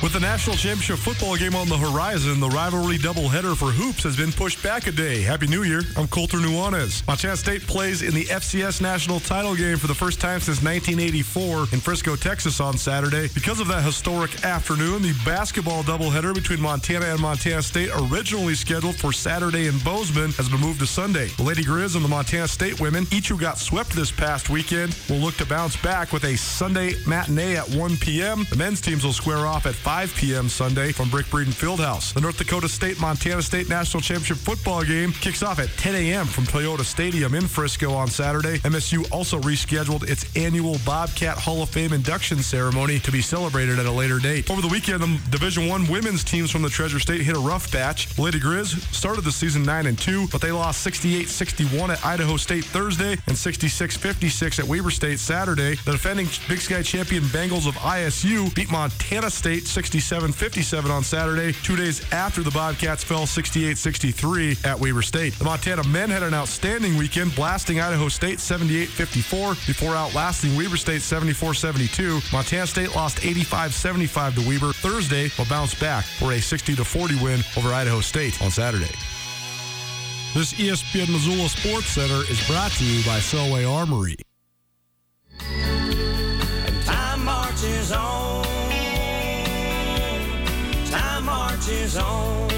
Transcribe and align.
With 0.00 0.12
the 0.12 0.20
national 0.20 0.54
championship 0.54 0.98
football 0.98 1.34
game 1.34 1.56
on 1.56 1.68
the 1.68 1.76
horizon, 1.76 2.38
the 2.38 2.48
rivalry 2.50 2.98
doubleheader 2.98 3.56
for 3.56 3.72
hoops 3.72 4.04
has 4.04 4.16
been 4.16 4.30
pushed 4.30 4.62
back 4.62 4.86
a 4.86 4.92
day. 4.92 5.22
Happy 5.22 5.48
New 5.48 5.64
Year. 5.64 5.82
I'm 5.96 6.06
Colter 6.06 6.36
Nuanez. 6.36 7.04
Montana 7.08 7.36
State 7.36 7.66
plays 7.66 8.02
in 8.02 8.14
the 8.14 8.24
FCS 8.26 8.80
national 8.80 9.18
title 9.18 9.56
game 9.56 9.76
for 9.76 9.88
the 9.88 9.94
first 9.94 10.20
time 10.20 10.38
since 10.38 10.62
1984 10.62 11.66
in 11.72 11.80
Frisco, 11.80 12.14
Texas 12.14 12.60
on 12.60 12.78
Saturday. 12.78 13.26
Because 13.34 13.58
of 13.58 13.66
that 13.68 13.82
historic 13.82 14.44
afternoon, 14.44 15.02
the 15.02 15.14
basketball 15.24 15.82
doubleheader 15.82 16.32
between 16.32 16.60
Montana 16.60 17.06
and 17.06 17.20
Montana 17.20 17.60
State, 17.60 17.90
originally 18.08 18.54
scheduled 18.54 18.94
for 18.94 19.12
Saturday 19.12 19.66
in 19.66 19.76
Bozeman, 19.80 20.30
has 20.32 20.48
been 20.48 20.60
moved 20.60 20.78
to 20.78 20.86
Sunday. 20.86 21.26
The 21.38 21.42
Lady 21.42 21.64
Grizz 21.64 21.96
and 21.96 22.04
the 22.04 22.08
Montana 22.08 22.46
State 22.46 22.80
women, 22.80 23.04
each 23.10 23.30
who 23.30 23.36
got 23.36 23.58
swept 23.58 23.90
this 23.90 24.12
past 24.12 24.48
weekend, 24.48 24.96
will 25.10 25.16
look 25.16 25.34
to 25.38 25.46
bounce 25.46 25.76
back 25.76 26.12
with 26.12 26.22
a 26.22 26.36
Sunday 26.36 26.94
matinee 27.04 27.56
at 27.56 27.68
1 27.70 27.96
p.m. 27.96 28.46
The 28.48 28.56
men's 28.56 28.80
teams 28.80 29.02
will 29.02 29.12
square 29.12 29.44
off 29.44 29.66
at 29.66 29.74
5 29.88 30.14
p.m. 30.16 30.50
Sunday 30.50 30.92
from 30.92 31.08
Brick 31.08 31.24
Breeden 31.28 31.46
Fieldhouse. 31.46 32.12
The 32.12 32.20
North 32.20 32.36
Dakota 32.36 32.68
State 32.68 33.00
Montana 33.00 33.40
State 33.40 33.70
National 33.70 34.02
Championship 34.02 34.36
football 34.36 34.84
game 34.84 35.12
kicks 35.12 35.42
off 35.42 35.58
at 35.58 35.70
10 35.78 35.94
a.m. 35.94 36.26
from 36.26 36.44
Toyota 36.44 36.84
Stadium 36.84 37.34
in 37.34 37.46
Frisco 37.46 37.94
on 37.94 38.08
Saturday. 38.08 38.58
MSU 38.58 39.10
also 39.10 39.40
rescheduled 39.40 40.06
its 40.06 40.36
annual 40.36 40.76
Bobcat 40.84 41.38
Hall 41.38 41.62
of 41.62 41.70
Fame 41.70 41.94
induction 41.94 42.42
ceremony 42.42 42.98
to 42.98 43.10
be 43.10 43.22
celebrated 43.22 43.78
at 43.78 43.86
a 43.86 43.90
later 43.90 44.18
date. 44.18 44.50
Over 44.50 44.60
the 44.60 44.68
weekend, 44.68 45.00
the 45.00 45.30
Division 45.30 45.68
One 45.68 45.88
women's 45.88 46.22
teams 46.22 46.50
from 46.50 46.60
the 46.60 46.68
Treasure 46.68 47.00
State 47.00 47.22
hit 47.22 47.34
a 47.34 47.40
rough 47.40 47.72
patch. 47.72 48.18
Lady 48.18 48.38
Grizz 48.38 48.94
started 48.94 49.24
the 49.24 49.32
season 49.32 49.62
9 49.62 49.86
and 49.86 49.98
2, 49.98 50.28
but 50.30 50.42
they 50.42 50.52
lost 50.52 50.86
68-61 50.86 51.88
at 51.88 52.04
Idaho 52.04 52.36
State 52.36 52.66
Thursday 52.66 53.12
and 53.26 53.34
66-56 53.34 54.58
at 54.58 54.66
Weber 54.66 54.90
State 54.90 55.18
Saturday. 55.18 55.76
The 55.76 55.92
defending 55.92 56.26
Big 56.46 56.58
Sky 56.58 56.82
champion 56.82 57.22
Bengals 57.22 57.66
of 57.66 57.74
ISU 57.76 58.54
beat 58.54 58.70
Montana 58.70 59.30
State 59.30 59.66
67-57 59.78 60.90
on 60.90 61.04
Saturday, 61.04 61.52
two 61.52 61.76
days 61.76 62.02
after 62.12 62.42
the 62.42 62.50
Bobcats 62.50 63.04
fell 63.04 63.26
68-63 63.26 64.66
at 64.66 64.78
Weber 64.78 65.02
State. 65.02 65.34
The 65.34 65.44
Montana 65.44 65.86
men 65.86 66.10
had 66.10 66.24
an 66.24 66.34
outstanding 66.34 66.96
weekend, 66.96 67.32
blasting 67.36 67.78
Idaho 67.78 68.08
State 68.08 68.38
78-54 68.38 69.66
before 69.68 69.94
outlasting 69.94 70.56
Weber 70.56 70.76
State 70.76 71.00
74-72. 71.00 72.32
Montana 72.32 72.66
State 72.66 72.96
lost 72.96 73.18
85-75 73.18 74.34
to 74.34 74.48
Weber 74.48 74.72
Thursday, 74.72 75.30
but 75.36 75.48
bounced 75.48 75.78
back 75.78 76.04
for 76.04 76.32
a 76.32 76.38
60-40 76.38 77.22
win 77.22 77.40
over 77.56 77.72
Idaho 77.72 78.00
State 78.00 78.42
on 78.42 78.50
Saturday. 78.50 78.90
This 80.34 80.54
ESPN 80.54 81.12
Missoula 81.12 81.48
Sports 81.48 81.86
Center 81.86 82.28
is 82.28 82.44
brought 82.48 82.72
to 82.72 82.84
you 82.84 83.04
by 83.04 83.18
Selway 83.18 83.64
Armory. 83.70 84.16
Time 86.84 87.24
marches 87.24 87.92
on. 87.92 88.47
Marches 91.58 91.96
on. 91.96 92.48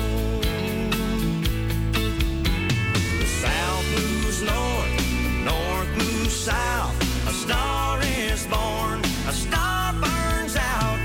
The 3.18 3.26
south 3.26 3.84
moves 3.96 4.42
north, 4.42 5.44
north 5.44 5.88
moves 5.96 6.34
south. 6.34 7.26
A 7.26 7.32
star 7.32 8.00
is 8.02 8.46
born, 8.46 9.00
a 9.26 9.32
star 9.32 9.92
burns 9.94 10.56
out. 10.56 10.98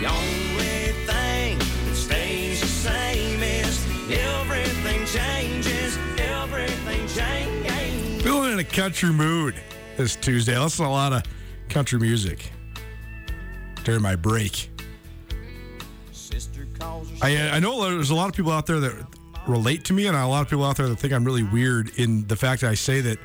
The 0.00 0.06
only 0.06 0.92
thing 1.06 1.58
that 1.58 1.94
stays 1.94 2.60
the 2.60 2.66
same 2.66 3.42
is 3.42 3.84
everything 4.10 5.04
changes, 5.06 5.98
everything 6.18 7.06
changes. 7.08 8.22
Feeling 8.22 8.52
in 8.52 8.58
a 8.60 8.64
country 8.64 9.10
mood 9.10 9.54
this 9.96 10.16
Tuesday. 10.16 10.54
To 10.54 10.84
a 10.84 10.88
lot 10.88 11.12
of 11.12 11.22
country 11.68 11.98
music 11.98 12.50
during 13.84 14.02
my 14.02 14.16
break. 14.16 14.71
I, 17.22 17.50
I 17.50 17.60
know 17.60 17.88
there's 17.88 18.10
a 18.10 18.16
lot 18.16 18.28
of 18.28 18.34
people 18.34 18.50
out 18.50 18.66
there 18.66 18.80
that 18.80 19.06
relate 19.46 19.84
to 19.84 19.92
me, 19.92 20.08
and 20.08 20.16
a 20.16 20.26
lot 20.26 20.42
of 20.42 20.50
people 20.50 20.64
out 20.64 20.76
there 20.76 20.88
that 20.88 20.96
think 20.96 21.12
I'm 21.12 21.24
really 21.24 21.44
weird 21.44 21.96
in 21.96 22.26
the 22.26 22.36
fact 22.36 22.62
that 22.62 22.70
I 22.70 22.74
say 22.74 23.00
that. 23.00 23.18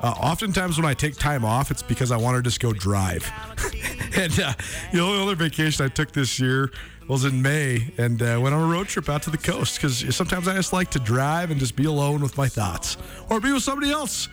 Uh, 0.00 0.10
oftentimes, 0.10 0.78
when 0.78 0.86
I 0.86 0.94
take 0.94 1.16
time 1.16 1.44
off, 1.44 1.72
it's 1.72 1.82
because 1.82 2.12
I 2.12 2.16
want 2.18 2.36
to 2.36 2.42
just 2.42 2.60
go 2.60 2.72
drive. 2.72 3.28
and 4.16 4.38
uh, 4.38 4.52
the 4.92 5.00
only 5.00 5.20
other 5.20 5.34
vacation 5.34 5.84
I 5.84 5.88
took 5.88 6.12
this 6.12 6.38
year 6.38 6.70
was 7.08 7.24
in 7.24 7.42
May, 7.42 7.92
and 7.98 8.22
uh, 8.22 8.38
went 8.40 8.54
on 8.54 8.62
a 8.62 8.72
road 8.72 8.86
trip 8.86 9.08
out 9.08 9.22
to 9.22 9.30
the 9.30 9.38
coast 9.38 9.76
because 9.76 10.14
sometimes 10.14 10.46
I 10.46 10.54
just 10.54 10.72
like 10.72 10.90
to 10.90 11.00
drive 11.00 11.50
and 11.50 11.58
just 11.58 11.74
be 11.74 11.86
alone 11.86 12.20
with 12.20 12.36
my 12.36 12.46
thoughts, 12.46 12.96
or 13.28 13.40
be 13.40 13.50
with 13.50 13.64
somebody 13.64 13.90
else 13.90 14.28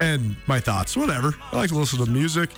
and 0.00 0.34
my 0.48 0.58
thoughts, 0.58 0.96
whatever. 0.96 1.34
I 1.52 1.56
like 1.56 1.68
to 1.68 1.76
listen 1.76 2.04
to 2.04 2.10
music, 2.10 2.50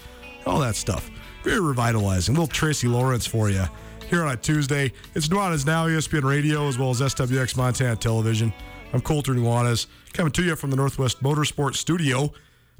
all 0.46 0.60
that 0.60 0.76
stuff. 0.76 1.10
Very 1.42 1.60
revitalizing. 1.60 2.34
little 2.34 2.46
Tracy 2.46 2.88
Lawrence 2.88 3.26
for 3.26 3.50
you 3.50 3.66
here 4.08 4.22
on 4.22 4.32
a 4.32 4.36
Tuesday. 4.36 4.92
It's 5.14 5.28
Nuanez 5.28 5.66
Now, 5.66 5.86
ESPN 5.86 6.22
Radio, 6.22 6.68
as 6.68 6.78
well 6.78 6.90
as 6.90 7.00
SWX 7.00 7.56
Montana 7.56 7.96
Television. 7.96 8.52
I'm 8.92 9.00
Colter 9.00 9.32
Nuanez, 9.32 9.86
coming 10.12 10.30
to 10.32 10.44
you 10.44 10.54
from 10.54 10.70
the 10.70 10.76
Northwest 10.76 11.20
Motorsport 11.22 11.74
Studio. 11.74 12.30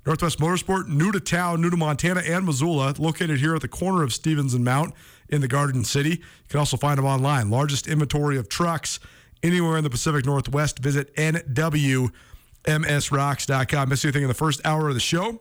Northwest 0.06 0.38
Motorsport, 0.38 0.87
new 0.87 1.11
to 1.11 1.19
town, 1.19 1.61
new 1.61 1.70
to 1.70 1.76
Montana 1.76 2.23
and 2.25 2.46
Missoula, 2.46 2.94
located 2.99 3.40
here 3.40 3.56
at 3.56 3.61
the 3.61 3.69
corner 3.69 4.05
of 4.05 4.12
Stevens 4.12 4.55
and 4.55 4.64
Mount 4.64 4.94
in 5.28 5.40
the 5.40 5.49
Garden 5.49 5.82
City. 5.84 6.11
You 6.11 6.19
can 6.49 6.61
also 6.61 6.76
find 6.76 6.96
them 6.96 7.06
online. 7.06 7.50
Largest 7.50 7.88
inventory 7.88 8.38
of 8.38 8.49
trucks 8.49 9.00
anywhere 9.43 9.76
in 9.76 9.84
the 9.84 9.90
Pacific 9.90 10.25
Northwest. 10.25 10.78
Visit 10.78 11.12
NWMSRocks.com. 11.17 13.88
Miss 13.88 14.05
anything 14.05 14.23
in 14.23 14.28
the 14.28 14.34
first 14.34 14.61
hour 14.64 14.88
of 14.88 14.94
the 14.94 15.00
show? 15.00 15.40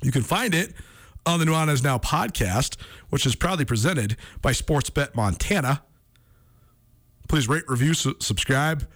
You 0.00 0.12
can 0.12 0.22
find 0.22 0.54
it 0.54 0.74
on 1.26 1.38
the 1.38 1.44
Nuanez 1.44 1.82
Now 1.82 1.98
podcast, 1.98 2.76
which 3.10 3.26
is 3.26 3.34
proudly 3.34 3.64
presented 3.64 4.16
by 4.40 4.52
Sportsbet 4.52 5.14
Montana. 5.14 5.82
Please 7.28 7.48
rate, 7.48 7.64
review, 7.68 7.94
su- 7.94 8.16
subscribe. 8.20 8.88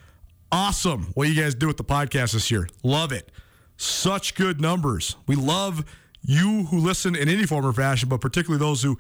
Awesome 0.51 1.11
what 1.15 1.29
you 1.29 1.41
guys 1.41 1.55
do 1.55 1.67
with 1.67 1.77
the 1.77 1.85
podcast 1.85 2.33
this 2.33 2.51
year. 2.51 2.69
Love 2.83 3.13
it. 3.13 3.31
Such 3.77 4.35
good 4.35 4.61
numbers. 4.61 5.17
We 5.27 5.35
love 5.35 5.85
you 6.23 6.65
who 6.67 6.79
listen 6.79 7.15
in 7.17 7.29
any 7.29 7.45
form 7.45 7.67
or 7.67 7.73
fashion, 7.73 8.09
but 8.09 8.21
particularly 8.21 8.59
those 8.59 8.83
who 8.83 8.99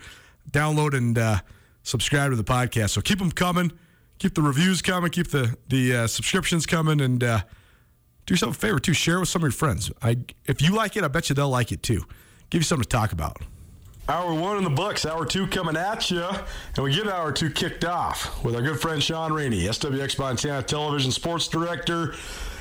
download 0.51 0.95
and 0.95 1.17
uh, 1.17 1.39
subscribe 1.83 2.31
to 2.31 2.37
the 2.37 2.45
podcast. 2.45 2.91
So 2.91 3.01
keep 3.01 3.19
them 3.19 3.31
coming. 3.31 3.73
Keep 4.19 4.35
the 4.35 4.43
reviews 4.43 4.83
coming. 4.83 5.11
Keep 5.11 5.29
the 5.29 5.57
the 5.69 5.97
uh, 5.97 6.07
subscriptions 6.07 6.67
coming, 6.67 7.01
and 7.01 7.23
uh, 7.23 7.41
do 8.27 8.35
yourself 8.35 8.57
a 8.57 8.59
favor 8.59 8.79
too. 8.79 8.93
Share 8.93 9.17
it 9.17 9.21
with 9.21 9.29
some 9.29 9.41
of 9.41 9.45
your 9.45 9.53
friends. 9.53 9.91
I 10.01 10.19
if 10.47 10.63
you 10.63 10.75
like 10.75 10.97
it, 10.97 11.05
I 11.05 11.09
bet 11.09 11.29
you 11.29 11.35
they'll 11.35 11.49
like 11.49 11.73
it 11.73 11.83
too. 11.83 12.05
Give 12.53 12.61
you 12.61 12.65
something 12.65 12.85
to 12.85 12.89
talk 12.91 13.13
about. 13.13 13.39
Hour 14.11 14.35
one 14.35 14.59
in 14.59 14.65
the 14.65 14.69
books, 14.69 15.07
hour 15.07 15.25
two 15.25 15.47
coming 15.47 15.75
at 15.75 16.11
you, 16.11 16.23
and 16.23 16.85
we 16.85 16.95
get 16.95 17.07
hour 17.07 17.33
two 17.33 17.49
kicked 17.49 17.83
off 17.83 18.45
with 18.45 18.55
our 18.55 18.61
good 18.61 18.79
friend 18.79 19.03
Shaun 19.03 19.33
Rainey, 19.33 19.63
SWX 19.63 20.19
Montana 20.19 20.63
Television 20.63 21.13
Sports 21.13 21.49
Director, 21.49 22.15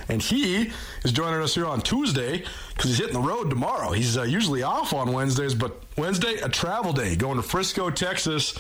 and 0.07 0.21
he 0.21 0.71
is 1.03 1.11
joining 1.11 1.41
us 1.41 1.55
here 1.55 1.65
on 1.65 1.81
Tuesday 1.81 2.45
because 2.69 2.91
he's 2.91 2.99
hitting 2.99 3.15
the 3.15 3.19
road 3.19 3.49
tomorrow. 3.49 3.91
He's 3.91 4.17
uh, 4.17 4.23
usually 4.23 4.63
off 4.63 4.93
on 4.93 5.11
Wednesdays, 5.11 5.53
but 5.53 5.83
Wednesday 5.97 6.35
a 6.35 6.47
travel 6.47 6.93
day, 6.93 7.17
going 7.17 7.35
to 7.35 7.43
Frisco, 7.43 7.89
Texas, 7.89 8.57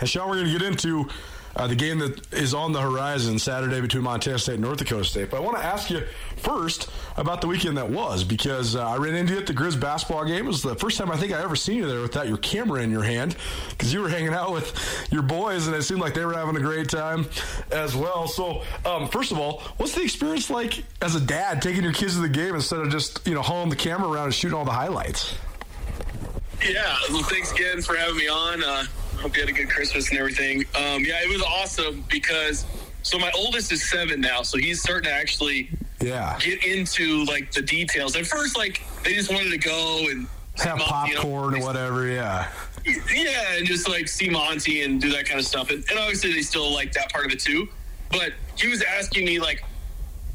and 0.00 0.06
Shaun, 0.06 0.28
we're 0.28 0.34
going 0.34 0.52
to 0.52 0.58
get 0.58 0.68
into 0.68 1.08
uh, 1.56 1.66
the 1.66 1.74
game 1.74 1.98
that 1.98 2.32
is 2.32 2.54
on 2.54 2.72
the 2.72 2.80
horizon 2.80 3.38
Saturday 3.38 3.80
between 3.80 4.02
Montana 4.02 4.38
State 4.38 4.54
and 4.54 4.62
North 4.62 4.78
Dakota 4.78 5.04
State. 5.04 5.30
But 5.30 5.38
I 5.38 5.40
want 5.40 5.56
to 5.56 5.64
ask 5.64 5.90
you 5.90 6.02
first 6.36 6.90
about 7.16 7.40
the 7.40 7.46
weekend 7.46 7.76
that 7.76 7.90
was 7.90 8.24
because 8.24 8.76
uh, 8.76 8.86
I 8.86 8.96
ran 8.96 9.14
into 9.14 9.34
you 9.34 9.38
at 9.40 9.46
the 9.46 9.54
Grizz 9.54 9.80
basketball 9.80 10.24
game. 10.24 10.44
It 10.44 10.48
was 10.48 10.62
the 10.62 10.74
first 10.74 10.98
time 10.98 11.10
I 11.10 11.16
think 11.16 11.32
I 11.32 11.42
ever 11.42 11.56
seen 11.56 11.76
you 11.76 11.86
there 11.86 12.00
without 12.00 12.26
your 12.26 12.38
camera 12.38 12.82
in 12.82 12.90
your 12.90 13.02
hand 13.02 13.36
because 13.70 13.92
you 13.92 14.00
were 14.00 14.08
hanging 14.08 14.34
out 14.34 14.52
with 14.52 15.08
your 15.10 15.22
boys 15.22 15.66
and 15.66 15.76
it 15.76 15.82
seemed 15.82 16.00
like 16.00 16.14
they 16.14 16.24
were 16.24 16.34
having 16.34 16.56
a 16.56 16.60
great 16.60 16.88
time 16.88 17.26
as 17.70 17.94
well. 17.94 18.26
So, 18.26 18.62
um, 18.84 19.08
first 19.08 19.32
of 19.32 19.38
all, 19.38 19.60
what's 19.76 19.94
the 19.94 20.02
experience 20.02 20.50
like 20.50 20.84
as 21.00 21.14
a 21.14 21.20
dad 21.20 21.62
taking 21.62 21.84
your 21.84 21.92
kids 21.92 22.14
to 22.16 22.20
the 22.20 22.28
game 22.28 22.54
instead 22.54 22.80
of 22.80 22.90
just 22.90 23.26
you 23.26 23.34
know 23.34 23.42
hauling 23.42 23.70
the 23.70 23.76
camera 23.76 24.08
around 24.08 24.26
and 24.26 24.34
shooting 24.34 24.56
all 24.56 24.64
the 24.64 24.72
highlights? 24.72 25.34
Yeah, 26.66 26.96
well, 27.10 27.22
thanks 27.22 27.52
again 27.52 27.82
for 27.82 27.94
having 27.94 28.16
me 28.16 28.28
on. 28.28 28.64
Uh, 28.64 28.84
hope 29.20 29.36
you 29.36 29.42
had 29.42 29.50
a 29.50 29.52
good 29.52 29.68
Christmas 29.68 30.10
and 30.10 30.18
everything. 30.18 30.64
Um, 30.74 31.04
yeah, 31.04 31.22
it 31.22 31.28
was 31.28 31.42
awesome 31.42 32.04
because 32.10 32.64
so 33.02 33.18
my 33.18 33.30
oldest 33.34 33.72
is 33.72 33.88
seven 33.88 34.20
now, 34.20 34.42
so 34.42 34.58
he's 34.58 34.80
starting 34.82 35.04
to 35.10 35.14
actually 35.14 35.70
Yeah. 36.00 36.38
get 36.40 36.64
into 36.64 37.24
like 37.24 37.52
the 37.52 37.62
details. 37.62 38.16
At 38.16 38.26
first, 38.26 38.56
like 38.56 38.82
they 39.04 39.14
just 39.14 39.30
wanted 39.32 39.50
to 39.50 39.58
go 39.58 40.06
and 40.10 40.26
Have 40.58 40.78
you 40.78 40.84
know, 40.84 40.90
popcorn 40.90 41.54
or 41.56 41.60
whatever, 41.60 42.06
yeah. 42.08 42.48
yeah, 42.84 43.54
and 43.56 43.66
just 43.66 43.88
like 43.88 44.08
see 44.08 44.28
Monty 44.28 44.82
and 44.82 45.00
do 45.00 45.10
that 45.12 45.26
kind 45.26 45.40
of 45.40 45.46
stuff. 45.46 45.70
And, 45.70 45.84
and 45.90 45.98
obviously, 45.98 46.32
they 46.32 46.42
still 46.42 46.72
like 46.72 46.92
that 46.92 47.12
part 47.12 47.26
of 47.26 47.32
it 47.32 47.40
too. 47.40 47.68
But 48.10 48.32
he 48.56 48.68
was 48.68 48.82
asking 48.82 49.24
me 49.24 49.40
like, 49.40 49.64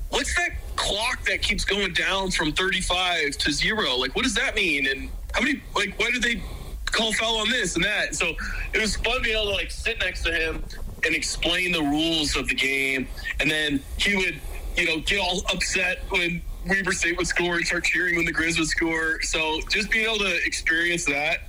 "What's 0.09 0.35
that 0.35 0.49
clock 0.75 1.23
that 1.25 1.41
keeps 1.41 1.63
going 1.65 1.93
down 1.93 2.31
from 2.31 2.51
35 2.51 3.37
to 3.37 3.51
zero? 3.51 3.95
Like, 3.95 4.15
what 4.15 4.23
does 4.23 4.33
that 4.35 4.55
mean? 4.55 4.87
And 4.87 5.09
how 5.33 5.41
many? 5.41 5.61
Like, 5.75 5.97
why 5.99 6.11
do 6.11 6.19
they 6.19 6.41
call 6.89 7.13
foul 7.13 7.37
on 7.37 7.49
this 7.49 7.75
and 7.75 7.83
that?" 7.83 8.15
So 8.15 8.35
it 8.73 8.79
was 8.79 8.95
fun 8.97 9.21
being 9.21 9.35
able 9.35 9.51
to 9.51 9.55
like 9.55 9.71
sit 9.71 9.99
next 9.99 10.23
to 10.23 10.33
him 10.33 10.63
and 11.05 11.15
explain 11.15 11.71
the 11.71 11.81
rules 11.81 12.35
of 12.35 12.47
the 12.47 12.55
game. 12.55 13.07
And 13.39 13.49
then 13.49 13.81
he 13.97 14.15
would, 14.15 14.39
you 14.75 14.85
know, 14.85 14.99
get 14.99 15.19
all 15.19 15.41
upset 15.51 15.99
when 16.09 16.41
Weber 16.67 16.91
State 16.91 17.17
would 17.17 17.27
score 17.27 17.55
and 17.55 17.65
start 17.65 17.85
cheering 17.85 18.17
when 18.17 18.25
the 18.25 18.33
Grizz 18.33 18.59
would 18.59 18.67
score. 18.67 19.21
So 19.21 19.61
just 19.69 19.89
being 19.89 20.05
able 20.05 20.19
to 20.19 20.45
experience 20.45 21.05
that 21.05 21.41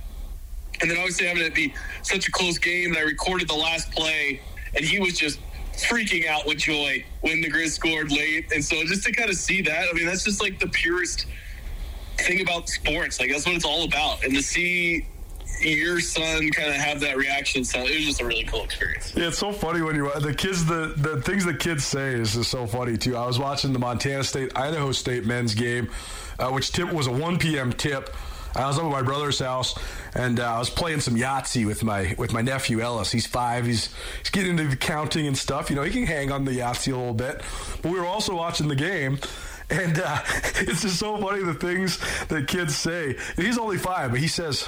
and 0.81 0.89
then 0.89 0.97
obviously 0.97 1.27
having 1.27 1.43
it 1.43 1.53
be 1.53 1.73
such 2.01 2.27
a 2.27 2.31
close 2.31 2.57
game, 2.57 2.89
and 2.89 2.97
I 2.97 3.01
recorded 3.01 3.47
the 3.47 3.55
last 3.55 3.91
play, 3.91 4.41
and 4.75 4.83
he 4.83 4.99
was 4.99 5.17
just 5.17 5.39
freaking 5.73 6.27
out 6.27 6.45
with 6.45 6.57
joy 6.57 7.03
when 7.21 7.41
the 7.41 7.51
Grizz 7.51 7.71
scored 7.71 8.11
late. 8.11 8.51
And 8.51 8.63
so 8.63 8.83
just 8.85 9.03
to 9.03 9.11
kind 9.11 9.29
of 9.29 9.35
see 9.35 9.61
that, 9.61 9.87
I 9.89 9.93
mean, 9.93 10.05
that's 10.05 10.23
just 10.23 10.41
like 10.41 10.59
the 10.59 10.67
purest 10.67 11.27
thing 12.17 12.41
about 12.41 12.69
sports. 12.69 13.19
Like 13.19 13.31
that's 13.31 13.45
what 13.45 13.55
it's 13.55 13.65
all 13.65 13.83
about. 13.83 14.23
And 14.23 14.33
to 14.35 14.41
see 14.41 15.05
your 15.63 15.99
son 15.99 16.49
kind 16.51 16.69
of 16.69 16.75
have 16.75 16.99
that 17.01 17.17
reaction, 17.17 17.63
so 17.63 17.79
it 17.79 17.95
was 17.95 18.05
just 18.05 18.21
a 18.21 18.25
really 18.25 18.43
cool 18.43 18.63
experience. 18.63 19.13
Yeah, 19.15 19.27
it's 19.27 19.37
so 19.37 19.51
funny 19.51 19.81
when 19.81 19.95
you 19.95 20.11
the 20.19 20.33
kids 20.33 20.65
the 20.65 20.93
the 20.97 21.21
things 21.21 21.45
the 21.45 21.53
kids 21.53 21.83
say 21.83 22.13
is 22.13 22.33
just 22.33 22.51
so 22.51 22.67
funny 22.67 22.97
too. 22.97 23.17
I 23.17 23.25
was 23.25 23.39
watching 23.39 23.73
the 23.73 23.79
Montana 23.79 24.23
State 24.23 24.51
Idaho 24.55 24.91
State 24.91 25.25
men's 25.25 25.55
game, 25.55 25.89
uh, 26.39 26.49
which 26.49 26.71
tip 26.71 26.91
was 26.91 27.07
a 27.07 27.11
1 27.11 27.39
p.m. 27.39 27.71
tip. 27.71 28.13
I 28.53 28.67
was 28.67 28.77
up 28.77 28.83
at 28.83 28.91
my 28.91 29.01
brother's 29.01 29.39
house 29.39 29.79
and 30.13 30.39
uh, 30.39 30.55
I 30.55 30.59
was 30.59 30.69
playing 30.69 30.99
some 30.99 31.15
Yahtzee 31.15 31.65
with 31.65 31.83
my 31.83 32.15
with 32.17 32.33
my 32.33 32.41
nephew 32.41 32.81
Ellis. 32.81 33.11
He's 33.11 33.25
five. 33.25 33.65
He's 33.65 33.89
he's 34.19 34.29
getting 34.29 34.51
into 34.51 34.67
the 34.67 34.75
counting 34.75 35.27
and 35.27 35.37
stuff. 35.37 35.69
You 35.69 35.77
know, 35.77 35.83
he 35.83 35.91
can 35.91 36.05
hang 36.05 36.31
on 36.31 36.43
the 36.43 36.51
Yahtzee 36.51 36.91
a 36.93 36.97
little 36.97 37.13
bit. 37.13 37.41
But 37.81 37.91
we 37.91 37.99
were 37.99 38.05
also 38.05 38.35
watching 38.35 38.67
the 38.67 38.75
game. 38.75 39.19
And 39.69 39.97
uh, 39.99 40.19
it's 40.55 40.81
just 40.81 40.99
so 40.99 41.17
funny 41.17 41.43
the 41.43 41.53
things 41.53 41.99
that 42.27 42.47
kids 42.47 42.75
say. 42.75 43.15
And 43.37 43.45
he's 43.45 43.57
only 43.57 43.77
five, 43.77 44.11
but 44.11 44.19
he 44.19 44.27
says, 44.27 44.67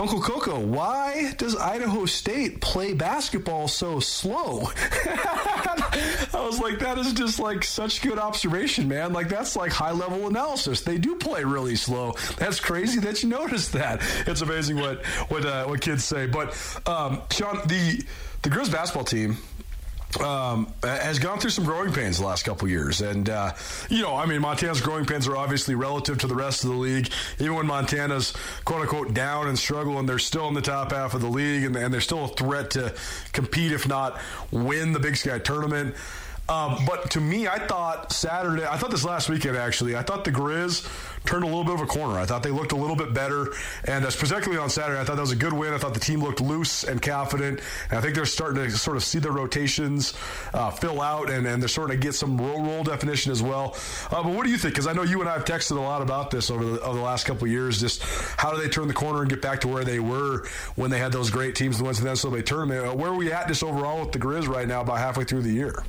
Uncle 0.00 0.20
Coco, 0.20 0.60
why 0.60 1.32
does 1.38 1.56
Idaho 1.56 2.06
State 2.06 2.60
play 2.60 2.94
basketball 2.94 3.66
so 3.66 3.98
slow? 3.98 4.70
I 4.76 6.30
was 6.34 6.60
like, 6.60 6.78
that 6.78 6.98
is 6.98 7.12
just 7.12 7.40
like 7.40 7.64
such 7.64 8.00
good 8.00 8.16
observation, 8.16 8.86
man. 8.86 9.12
Like 9.12 9.28
that's 9.28 9.56
like 9.56 9.72
high 9.72 9.90
level 9.90 10.28
analysis. 10.28 10.82
They 10.82 10.98
do 10.98 11.16
play 11.16 11.42
really 11.42 11.74
slow. 11.74 12.14
That's 12.36 12.60
crazy 12.60 13.00
that 13.00 13.24
you 13.24 13.28
noticed 13.28 13.72
that. 13.72 14.00
It's 14.28 14.40
amazing 14.40 14.76
what 14.76 15.04
what 15.30 15.44
uh, 15.44 15.64
what 15.64 15.80
kids 15.80 16.04
say. 16.04 16.26
But 16.26 16.50
um, 16.86 17.22
Shaun, 17.32 17.66
the 17.66 18.04
the 18.42 18.50
girls 18.50 18.68
basketball 18.68 19.04
team 19.04 19.36
um, 20.20 20.72
has 20.82 21.18
gone 21.18 21.38
through 21.38 21.50
some 21.50 21.64
growing 21.64 21.92
pains 21.92 22.18
the 22.18 22.26
last 22.26 22.44
couple 22.44 22.68
years. 22.68 23.00
And, 23.00 23.28
uh, 23.28 23.52
you 23.88 24.02
know, 24.02 24.16
I 24.16 24.26
mean, 24.26 24.40
Montana's 24.40 24.80
growing 24.80 25.04
pains 25.04 25.28
are 25.28 25.36
obviously 25.36 25.74
relative 25.74 26.18
to 26.18 26.26
the 26.26 26.34
rest 26.34 26.64
of 26.64 26.70
the 26.70 26.76
league. 26.76 27.10
Even 27.38 27.54
when 27.54 27.66
Montana's 27.66 28.32
quote 28.64 28.82
unquote 28.82 29.14
down 29.14 29.48
and 29.48 29.58
struggling, 29.58 30.06
they're 30.06 30.18
still 30.18 30.48
in 30.48 30.54
the 30.54 30.62
top 30.62 30.92
half 30.92 31.14
of 31.14 31.20
the 31.20 31.28
league 31.28 31.64
and, 31.64 31.76
and 31.76 31.92
they're 31.92 32.00
still 32.00 32.24
a 32.24 32.28
threat 32.28 32.70
to 32.70 32.94
compete, 33.32 33.72
if 33.72 33.86
not 33.86 34.18
win 34.50 34.92
the 34.92 35.00
Big 35.00 35.16
Sky 35.16 35.38
tournament. 35.38 35.94
Um, 36.48 36.86
but 36.86 37.10
to 37.10 37.20
me, 37.20 37.46
I 37.46 37.58
thought 37.58 38.10
Saturday, 38.10 38.64
I 38.64 38.78
thought 38.78 38.90
this 38.90 39.04
last 39.04 39.28
weekend 39.28 39.56
actually, 39.58 39.94
I 39.94 40.02
thought 40.02 40.24
the 40.24 40.32
Grizz 40.32 40.86
turned 41.28 41.44
a 41.44 41.46
little 41.46 41.64
bit 41.64 41.74
of 41.74 41.82
a 41.82 41.86
corner. 41.86 42.18
I 42.18 42.24
thought 42.24 42.42
they 42.42 42.50
looked 42.50 42.72
a 42.72 42.76
little 42.76 42.96
bit 42.96 43.12
better. 43.12 43.52
And 43.84 44.04
uh, 44.04 44.10
particularly 44.10 44.56
on 44.56 44.70
Saturday, 44.70 44.98
I 44.98 45.04
thought 45.04 45.16
that 45.16 45.22
was 45.22 45.30
a 45.30 45.36
good 45.36 45.52
win. 45.52 45.74
I 45.74 45.78
thought 45.78 45.92
the 45.92 46.00
team 46.00 46.22
looked 46.22 46.40
loose 46.40 46.84
and 46.84 47.02
confident. 47.02 47.60
And 47.90 47.98
I 47.98 48.00
think 48.00 48.14
they're 48.14 48.24
starting 48.24 48.64
to 48.64 48.70
sort 48.70 48.96
of 48.96 49.04
see 49.04 49.18
their 49.18 49.32
rotations 49.32 50.14
uh, 50.54 50.70
fill 50.70 51.02
out 51.02 51.30
and, 51.30 51.46
and 51.46 51.62
they're 51.62 51.68
starting 51.68 52.00
to 52.00 52.02
get 52.02 52.14
some 52.14 52.38
role, 52.38 52.62
role 52.62 52.82
definition 52.82 53.30
as 53.30 53.42
well. 53.42 53.76
Uh, 54.10 54.22
but 54.22 54.32
what 54.32 54.44
do 54.44 54.50
you 54.50 54.56
think? 54.56 54.72
Because 54.72 54.86
I 54.86 54.94
know 54.94 55.02
you 55.02 55.20
and 55.20 55.28
I 55.28 55.34
have 55.34 55.44
texted 55.44 55.76
a 55.76 55.80
lot 55.80 56.00
about 56.00 56.30
this 56.30 56.50
over 56.50 56.64
the, 56.64 56.80
over 56.80 56.96
the 56.96 57.04
last 57.04 57.26
couple 57.26 57.44
of 57.44 57.50
years. 57.50 57.78
Just 57.78 58.02
how 58.38 58.50
do 58.50 58.60
they 58.60 58.68
turn 58.68 58.88
the 58.88 58.94
corner 58.94 59.20
and 59.20 59.28
get 59.28 59.42
back 59.42 59.60
to 59.60 59.68
where 59.68 59.84
they 59.84 60.00
were 60.00 60.46
when 60.76 60.90
they 60.90 60.98
had 60.98 61.12
those 61.12 61.28
great 61.28 61.54
teams 61.54 61.76
to 61.76 61.82
the 61.82 61.90
NCAA 61.90 62.46
tournament? 62.46 62.86
Uh, 62.86 62.94
where 62.94 63.10
are 63.10 63.16
we 63.16 63.30
at 63.32 63.48
just 63.48 63.62
overall 63.62 64.00
with 64.00 64.12
the 64.12 64.18
Grizz 64.18 64.48
right 64.48 64.66
now, 64.66 64.80
about 64.80 64.96
halfway 64.96 65.24
through 65.24 65.42
the 65.42 65.52
year? 65.52 65.84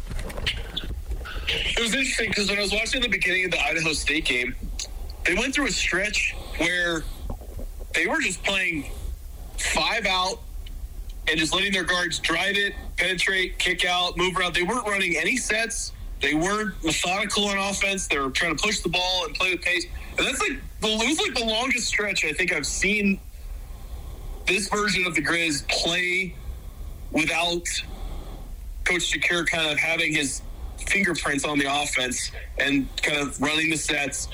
It 1.47 1.79
was 1.79 1.93
interesting 1.93 2.27
because 2.27 2.49
when 2.49 2.59
I 2.59 2.61
was 2.61 2.73
watching 2.73 3.01
the 3.01 3.07
beginning 3.07 3.45
of 3.45 3.51
the 3.51 3.61
Idaho 3.61 3.93
State 3.93 4.25
game, 4.25 4.53
they 5.25 5.35
went 5.35 5.53
through 5.53 5.67
a 5.67 5.71
stretch 5.71 6.35
where 6.57 7.03
they 7.93 8.07
were 8.07 8.21
just 8.21 8.43
playing 8.43 8.89
five 9.57 10.05
out 10.05 10.39
and 11.27 11.39
just 11.39 11.53
letting 11.53 11.71
their 11.71 11.83
guards 11.83 12.19
drive 12.19 12.55
it, 12.55 12.73
penetrate, 12.97 13.59
kick 13.59 13.85
out, 13.85 14.17
move 14.17 14.37
around. 14.37 14.55
They 14.55 14.63
weren't 14.63 14.87
running 14.87 15.15
any 15.17 15.37
sets. 15.37 15.93
They 16.21 16.33
weren't 16.33 16.83
methodical 16.83 17.45
on 17.45 17.57
offense. 17.57 18.07
They 18.07 18.17
were 18.19 18.29
trying 18.29 18.55
to 18.55 18.61
push 18.61 18.79
the 18.79 18.89
ball 18.89 19.25
and 19.25 19.35
play 19.35 19.51
with 19.51 19.61
pace. 19.61 19.85
And 20.17 20.27
that's 20.27 20.41
like 20.41 20.59
the 20.81 20.87
it 20.87 21.07
was 21.07 21.19
like 21.19 21.33
the 21.35 21.45
longest 21.45 21.87
stretch 21.87 22.25
I 22.25 22.33
think 22.33 22.53
I've 22.53 22.65
seen 22.65 23.19
this 24.47 24.67
version 24.67 25.05
of 25.05 25.15
the 25.15 25.21
Grizz 25.21 25.67
play 25.69 26.35
without 27.11 27.67
Coach 28.83 29.13
DeCuire 29.13 29.47
kind 29.47 29.71
of 29.71 29.77
having 29.77 30.13
his 30.13 30.41
fingerprints 30.87 31.45
on 31.45 31.59
the 31.59 31.65
offense 31.65 32.31
and 32.57 32.87
kind 33.01 33.19
of 33.19 33.39
running 33.41 33.69
the 33.69 33.77
sets, 33.77 34.27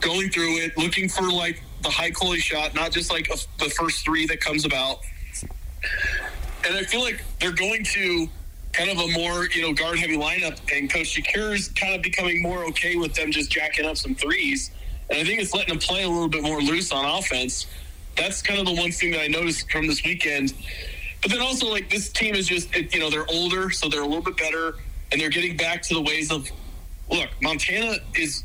going 0.00 0.30
through 0.30 0.58
it, 0.58 0.76
looking 0.78 1.08
for 1.08 1.30
like 1.30 1.62
the 1.82 1.90
high 1.90 2.10
quality 2.10 2.40
shot, 2.40 2.74
not 2.74 2.92
just 2.92 3.10
like 3.10 3.28
a, 3.28 3.36
the 3.62 3.70
first 3.70 4.04
three 4.04 4.26
that 4.26 4.40
comes 4.40 4.64
about. 4.64 5.00
And 6.64 6.76
I 6.76 6.82
feel 6.84 7.00
like 7.00 7.22
they're 7.40 7.52
going 7.52 7.84
to 7.84 8.28
kind 8.72 8.90
of 8.90 8.98
a 8.98 9.08
more 9.12 9.46
you 9.48 9.62
know 9.62 9.72
guard 9.72 9.98
heavy 9.98 10.16
lineup, 10.16 10.58
and 10.74 10.90
Coach 10.90 11.14
DeCuire's 11.14 11.68
kind 11.68 11.94
of 11.94 12.02
becoming 12.02 12.42
more 12.42 12.64
okay 12.66 12.96
with 12.96 13.14
them 13.14 13.30
just 13.30 13.50
jacking 13.50 13.84
up 13.86 13.96
some 13.96 14.14
threes. 14.14 14.70
And 15.10 15.18
I 15.18 15.24
think 15.24 15.40
it's 15.40 15.52
letting 15.52 15.70
them 15.70 15.78
play 15.78 16.04
a 16.04 16.08
little 16.08 16.28
bit 16.28 16.42
more 16.42 16.60
loose 16.60 16.92
on 16.92 17.04
offense. 17.04 17.66
That's 18.16 18.42
kind 18.42 18.60
of 18.60 18.66
the 18.66 18.74
one 18.74 18.92
thing 18.92 19.10
that 19.12 19.20
I 19.20 19.26
noticed 19.26 19.70
from 19.70 19.86
this 19.86 20.02
weekend. 20.04 20.54
But 21.20 21.30
then 21.30 21.40
also, 21.40 21.70
like 21.70 21.90
this 21.90 22.10
team 22.10 22.34
is 22.34 22.46
just 22.46 22.74
you 22.74 23.00
know 23.00 23.10
they're 23.10 23.28
older, 23.30 23.70
so 23.70 23.88
they're 23.88 24.02
a 24.02 24.06
little 24.06 24.22
bit 24.22 24.36
better, 24.36 24.76
and 25.10 25.20
they're 25.20 25.30
getting 25.30 25.56
back 25.56 25.82
to 25.82 25.94
the 25.94 26.02
ways 26.02 26.30
of 26.30 26.48
look. 27.10 27.28
Montana 27.40 27.96
is 28.14 28.44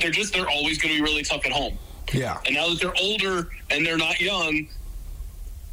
they're 0.00 0.10
just 0.10 0.32
they're 0.32 0.48
always 0.48 0.78
going 0.78 0.94
to 0.94 1.02
be 1.02 1.02
really 1.02 1.22
tough 1.22 1.44
at 1.46 1.52
home. 1.52 1.78
Yeah. 2.12 2.38
And 2.46 2.54
now 2.54 2.68
that 2.68 2.80
they're 2.80 2.94
older 3.00 3.48
and 3.70 3.86
they're 3.86 3.96
not 3.96 4.20
young, 4.20 4.68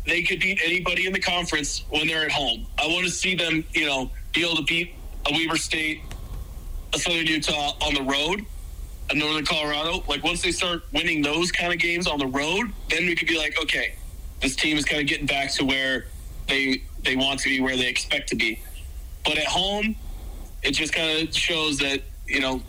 they 0.06 0.24
could 0.24 0.40
beat 0.40 0.60
anybody 0.64 1.06
in 1.06 1.14
the 1.14 1.20
conference 1.20 1.84
when 1.90 2.08
they're 2.08 2.26
at 2.26 2.32
home. 2.32 2.66
I 2.78 2.88
want 2.88 3.06
to 3.06 3.12
see 3.12 3.36
them, 3.36 3.64
you 3.74 3.86
know, 3.86 4.10
be 4.34 4.44
able 4.44 4.56
to 4.58 4.64
beat 4.64 4.94
a 5.28 5.34
Weber 5.34 5.58
State, 5.58 6.02
a 6.94 7.00
Southern 7.00 7.26
Utah 7.26 7.74
on 7.82 7.94
the 7.94 8.04
road, 8.04 8.46
a 9.10 9.16
Northern 9.16 9.46
Colorado. 9.46 10.04
Like 10.08 10.24
once 10.24 10.42
they 10.42 10.52
start 10.52 10.84
winning 10.94 11.22
those 11.22 11.52
kind 11.52 11.74
of 11.74 11.80
games 11.80 12.08
on 12.08 12.20
the 12.20 12.28
road, 12.28 12.72
then 12.90 13.06
we 13.06 13.16
could 13.16 13.28
be 13.28 13.38
like, 13.38 13.60
okay, 13.62 13.96
this 14.42 14.56
team 14.56 14.78
is 14.78 14.86
kind 14.86 15.02
of 15.02 15.08
getting 15.08 15.26
back 15.26 15.52
to 15.54 15.66
where 15.66 16.08
they 16.48 16.82
they 17.04 17.16
want 17.16 17.40
to 17.42 17.50
be, 17.50 17.60
where 17.60 17.78
they 17.78 17.88
expect 17.88 18.30
to 18.30 18.36
be. 18.36 18.60
But 19.24 19.38
at 19.38 19.46
home, 19.46 19.96
it 20.64 20.72
just 20.72 20.94
kind 20.94 21.28
of 21.28 21.36
shows 21.36 21.78
that 21.80 22.02
you 22.26 22.40
know 22.40 22.62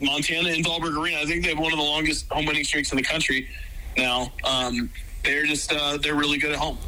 Montana 0.00 0.50
and 0.50 0.64
Dahlberg 0.64 0.96
Arena. 0.96 1.18
I 1.18 1.24
think 1.24 1.42
they 1.42 1.50
have 1.50 1.58
one 1.58 1.72
of 1.72 1.78
the 1.78 1.84
longest 1.84 2.28
home 2.30 2.46
winning 2.46 2.64
streaks 2.64 2.90
in 2.92 2.96
the 2.96 3.02
country 3.02 3.48
now. 3.96 4.32
Um, 4.44 4.90
they're 5.24 5.46
just 5.46 5.72
uh, 5.72 5.98
they're 5.98 6.14
really 6.14 6.38
good 6.38 6.52
at 6.52 6.58
home. 6.58 6.78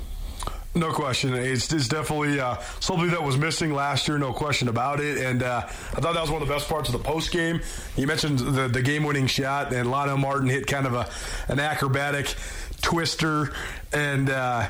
No 0.77 0.93
question. 0.93 1.35
It's, 1.35 1.73
it's 1.73 1.87
definitely 1.87 2.41
uh, 2.41 2.57
something 2.81 3.09
that 3.11 3.23
was 3.23 3.37
missing 3.37 3.73
last 3.73 4.09
year, 4.09 4.19
no 4.19 4.33
question 4.33 4.67
about 4.67 4.99
it. 4.99 5.19
And 5.19 5.45
uh, 5.45 5.63
I 5.67 5.71
thought 6.01 6.15
that 6.15 6.21
was 6.21 6.33
one 6.33 6.43
of 6.43 6.49
the 6.49 6.53
best 6.53 6.69
parts 6.69 6.89
of 6.89 6.95
the 6.95 7.05
post 7.05 7.31
game. 7.31 7.61
You 7.97 8.09
mentioned 8.09 8.41
the, 8.41 8.67
the 8.67 8.83
game 8.83 9.05
winning 9.05 9.29
shot, 9.29 9.73
and 9.73 9.89
Lonnell 9.89 10.17
Martin 10.17 10.49
hit 10.49 10.67
kind 10.67 10.87
of 10.87 10.95
a 10.95 11.09
an 11.47 11.61
acrobatic 11.61 12.35
twister. 12.83 13.53
And 13.93 14.29
uh, 14.29 14.69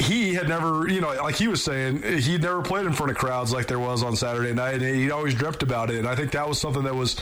he 0.00 0.34
had 0.34 0.48
never, 0.48 0.88
you 0.88 1.00
know, 1.00 1.12
like 1.14 1.34
he 1.34 1.48
was 1.48 1.62
saying, 1.62 2.02
he'd 2.02 2.42
never 2.42 2.62
played 2.62 2.86
in 2.86 2.92
front 2.92 3.10
of 3.10 3.18
crowds 3.18 3.52
like 3.52 3.66
there 3.66 3.80
was 3.80 4.02
on 4.02 4.14
Saturday 4.14 4.54
night, 4.54 4.74
and 4.74 4.96
he'd 4.96 5.10
always 5.10 5.34
dreamt 5.34 5.62
about 5.62 5.90
it. 5.90 5.98
And 5.98 6.06
I 6.06 6.14
think 6.14 6.32
that 6.32 6.48
was 6.48 6.60
something 6.60 6.84
that 6.84 6.94
was 6.94 7.12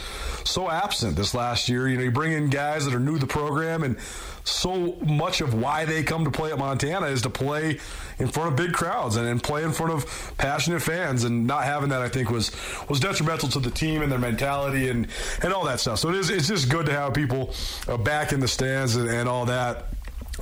so 0.44 0.70
absent 0.70 1.16
this 1.16 1.34
last 1.34 1.68
year. 1.68 1.88
You 1.88 1.96
know, 1.96 2.02
you 2.04 2.10
bring 2.10 2.32
in 2.32 2.50
guys 2.50 2.84
that 2.84 2.94
are 2.94 3.00
new 3.00 3.14
to 3.14 3.18
the 3.20 3.26
program, 3.26 3.82
and 3.82 3.98
so 4.44 4.96
much 5.04 5.40
of 5.40 5.54
why 5.54 5.86
they 5.86 6.02
come 6.02 6.24
to 6.24 6.30
play 6.30 6.52
at 6.52 6.58
Montana 6.58 7.06
is 7.06 7.22
to 7.22 7.30
play 7.30 7.80
in 8.18 8.28
front 8.28 8.50
of 8.50 8.56
big 8.56 8.72
crowds 8.72 9.16
and, 9.16 9.26
and 9.26 9.42
play 9.42 9.64
in 9.64 9.72
front 9.72 9.92
of 9.92 10.34
passionate 10.36 10.80
fans. 10.80 11.24
And 11.24 11.46
not 11.46 11.64
having 11.64 11.88
that, 11.88 12.02
I 12.02 12.08
think, 12.08 12.30
was 12.30 12.52
was 12.88 13.00
detrimental 13.00 13.48
to 13.50 13.58
the 13.58 13.70
team 13.70 14.02
and 14.02 14.12
their 14.12 14.18
mentality 14.18 14.90
and 14.90 15.08
and 15.42 15.52
all 15.52 15.64
that 15.64 15.80
stuff. 15.80 15.98
So 15.98 16.10
it 16.10 16.16
is 16.16 16.28
it's 16.28 16.48
just 16.48 16.68
good 16.68 16.86
to 16.86 16.92
have 16.92 17.14
people 17.14 17.54
uh, 17.88 17.96
back 17.96 18.32
in 18.32 18.40
the 18.40 18.48
stands 18.48 18.96
and, 18.96 19.08
and 19.08 19.28
all 19.28 19.46
that. 19.46 19.86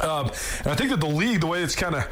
Um, 0.01 0.31
and 0.59 0.69
I 0.69 0.75
think 0.75 0.91
that 0.91 1.01
the 1.01 1.09
league, 1.09 1.41
the 1.41 1.47
way 1.47 1.63
it's 1.63 1.77
kind 1.77 1.95
of 1.95 2.09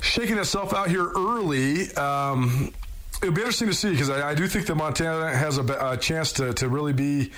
shaking 0.00 0.38
itself 0.38 0.72
out 0.72 0.88
here 0.88 1.10
early, 1.16 1.92
um, 1.94 2.72
it'll 3.20 3.34
be 3.34 3.40
interesting 3.40 3.68
to 3.68 3.74
see 3.74 3.90
because 3.90 4.10
I, 4.10 4.30
I, 4.30 4.34
do 4.34 4.46
think 4.46 4.66
that 4.66 4.76
Montana 4.76 5.34
has 5.34 5.58
a, 5.58 5.90
a, 5.92 5.96
chance 5.96 6.32
to, 6.34 6.52
to 6.54 6.68
really 6.68 6.92
be 6.92 7.32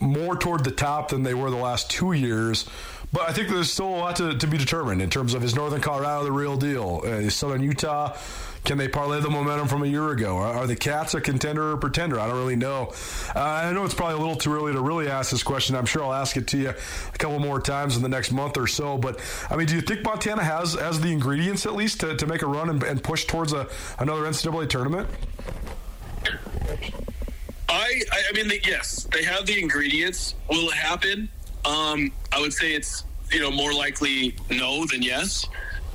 more 0.00 0.36
toward 0.36 0.64
the 0.64 0.70
top 0.70 1.10
than 1.10 1.22
they 1.22 1.34
were 1.34 1.50
the 1.50 1.56
last 1.56 1.90
two 1.90 2.12
years. 2.12 2.68
But 3.12 3.28
I 3.28 3.32
think 3.32 3.48
there's 3.48 3.72
still 3.72 3.88
a 3.88 3.96
lot 3.96 4.16
to, 4.16 4.36
to 4.36 4.46
be 4.46 4.58
determined 4.58 5.02
in 5.02 5.10
terms 5.10 5.34
of 5.34 5.44
is 5.44 5.54
Northern 5.54 5.80
Colorado 5.80 6.24
the 6.24 6.32
real 6.32 6.56
deal? 6.56 7.02
Uh, 7.04 7.08
is 7.08 7.34
Southern 7.34 7.62
Utah 7.62 8.16
can 8.66 8.76
they 8.76 8.88
parlay 8.88 9.20
the 9.20 9.30
momentum 9.30 9.68
from 9.68 9.84
a 9.84 9.86
year 9.86 10.10
ago? 10.10 10.36
Are, 10.36 10.52
are 10.52 10.66
the 10.66 10.74
Cats 10.74 11.14
a 11.14 11.20
contender 11.20 11.72
or 11.72 11.76
pretender? 11.76 12.18
I 12.18 12.26
don't 12.26 12.36
really 12.36 12.56
know. 12.56 12.92
Uh, 13.34 13.40
I 13.40 13.72
know 13.72 13.84
it's 13.84 13.94
probably 13.94 14.16
a 14.16 14.18
little 14.18 14.34
too 14.34 14.52
early 14.52 14.72
to 14.72 14.80
really 14.80 15.08
ask 15.08 15.30
this 15.30 15.44
question. 15.44 15.76
I'm 15.76 15.86
sure 15.86 16.02
I'll 16.02 16.12
ask 16.12 16.36
it 16.36 16.48
to 16.48 16.58
you 16.58 16.70
a 16.70 17.18
couple 17.18 17.38
more 17.38 17.60
times 17.60 17.96
in 17.96 18.02
the 18.02 18.08
next 18.08 18.32
month 18.32 18.58
or 18.58 18.66
so. 18.66 18.98
But 18.98 19.20
I 19.48 19.56
mean, 19.56 19.68
do 19.68 19.76
you 19.76 19.80
think 19.80 20.02
Montana 20.04 20.42
has 20.42 20.74
has 20.74 21.00
the 21.00 21.12
ingredients 21.12 21.64
at 21.64 21.74
least 21.74 22.00
to, 22.00 22.16
to 22.16 22.26
make 22.26 22.42
a 22.42 22.46
run 22.46 22.68
and, 22.68 22.82
and 22.82 23.02
push 23.02 23.24
towards 23.24 23.52
a 23.52 23.68
another 24.00 24.22
NCAA 24.22 24.68
tournament? 24.68 25.08
I, 27.68 28.02
I 28.10 28.32
mean, 28.34 28.48
they, 28.48 28.60
yes, 28.66 29.06
they 29.12 29.22
have 29.22 29.46
the 29.46 29.60
ingredients. 29.60 30.34
Will 30.50 30.68
it 30.68 30.74
happen? 30.74 31.28
Um, 31.64 32.12
I 32.32 32.40
would 32.40 32.52
say 32.52 32.72
it's 32.72 33.04
you 33.30 33.40
know 33.40 33.50
more 33.52 33.72
likely 33.72 34.34
no 34.50 34.86
than 34.86 35.02
yes, 35.02 35.46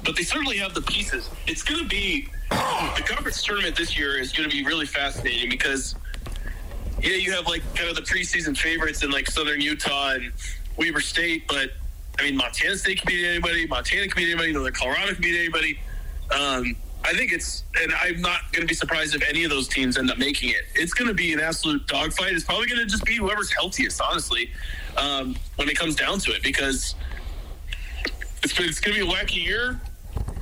but 0.06 0.16
they 0.16 0.24
certainly 0.24 0.58
have 0.58 0.74
the 0.74 0.82
pieces. 0.82 1.30
It's 1.48 1.64
going 1.64 1.82
to 1.82 1.88
be 1.88 2.30
the 2.96 3.04
conference 3.06 3.42
tournament 3.42 3.76
this 3.76 3.98
year 3.98 4.18
is 4.18 4.34
going 4.34 4.50
to 4.50 4.56
be 4.56 4.66
really 4.66 4.86
fascinating 4.86 5.50
because 5.50 5.96
yeah, 7.02 7.16
you 7.16 7.32
have 7.32 7.48
like 7.48 7.64
kind 7.76 7.90
of 7.90 7.96
the 7.96 8.02
preseason 8.02 8.58
favorites 8.58 9.04
in 9.04 9.12
like 9.12 9.28
Southern 9.30 9.62
Utah 9.62 10.12
and 10.12 10.34
Weber 10.78 11.00
State, 11.00 11.48
but 11.48 11.72
I 12.20 12.24
mean 12.24 12.36
Montana 12.36 12.76
State 12.76 13.00
can 13.00 13.08
beat 13.08 13.26
anybody, 13.26 13.68
Montana 13.68 14.08
can 14.08 14.16
beat 14.16 14.30
anybody, 14.30 14.52
Northern 14.52 14.74
Colorado 14.74 15.14
can 15.14 15.22
beat 15.22 15.40
anybody. 15.40 15.80
Um, 16.30 16.76
I 17.04 17.14
think 17.14 17.32
it's, 17.32 17.64
and 17.82 17.92
I'm 18.00 18.22
not 18.22 18.52
going 18.52 18.62
to 18.62 18.68
be 18.68 18.76
surprised 18.76 19.16
if 19.16 19.24
any 19.28 19.44
of 19.44 19.50
those 19.50 19.68
teams 19.68 19.98
end 19.98 20.12
up 20.12 20.18
making 20.18 20.50
it. 20.50 20.64
It's 20.76 20.94
going 20.94 21.08
to 21.08 21.16
be 21.16 21.34
an 21.34 21.40
absolute 21.40 21.88
dogfight. 21.88 22.34
It's 22.34 22.44
probably 22.44 22.68
going 22.68 22.80
to 22.80 22.86
just 22.86 23.06
be 23.06 23.16
whoever's 23.16 23.52
healthiest, 23.52 24.00
honestly, 24.02 24.52
um, 24.98 25.36
when 25.56 25.68
it 25.68 25.78
comes 25.78 25.96
down 25.96 26.20
to 26.20 26.32
it, 26.32 26.44
because 26.44 26.94
it's, 28.44 28.60
it's 28.60 28.80
going 28.80 28.96
to 28.98 29.04
be 29.04 29.10
a 29.10 29.12
wacky 29.12 29.44
year. 29.44 29.82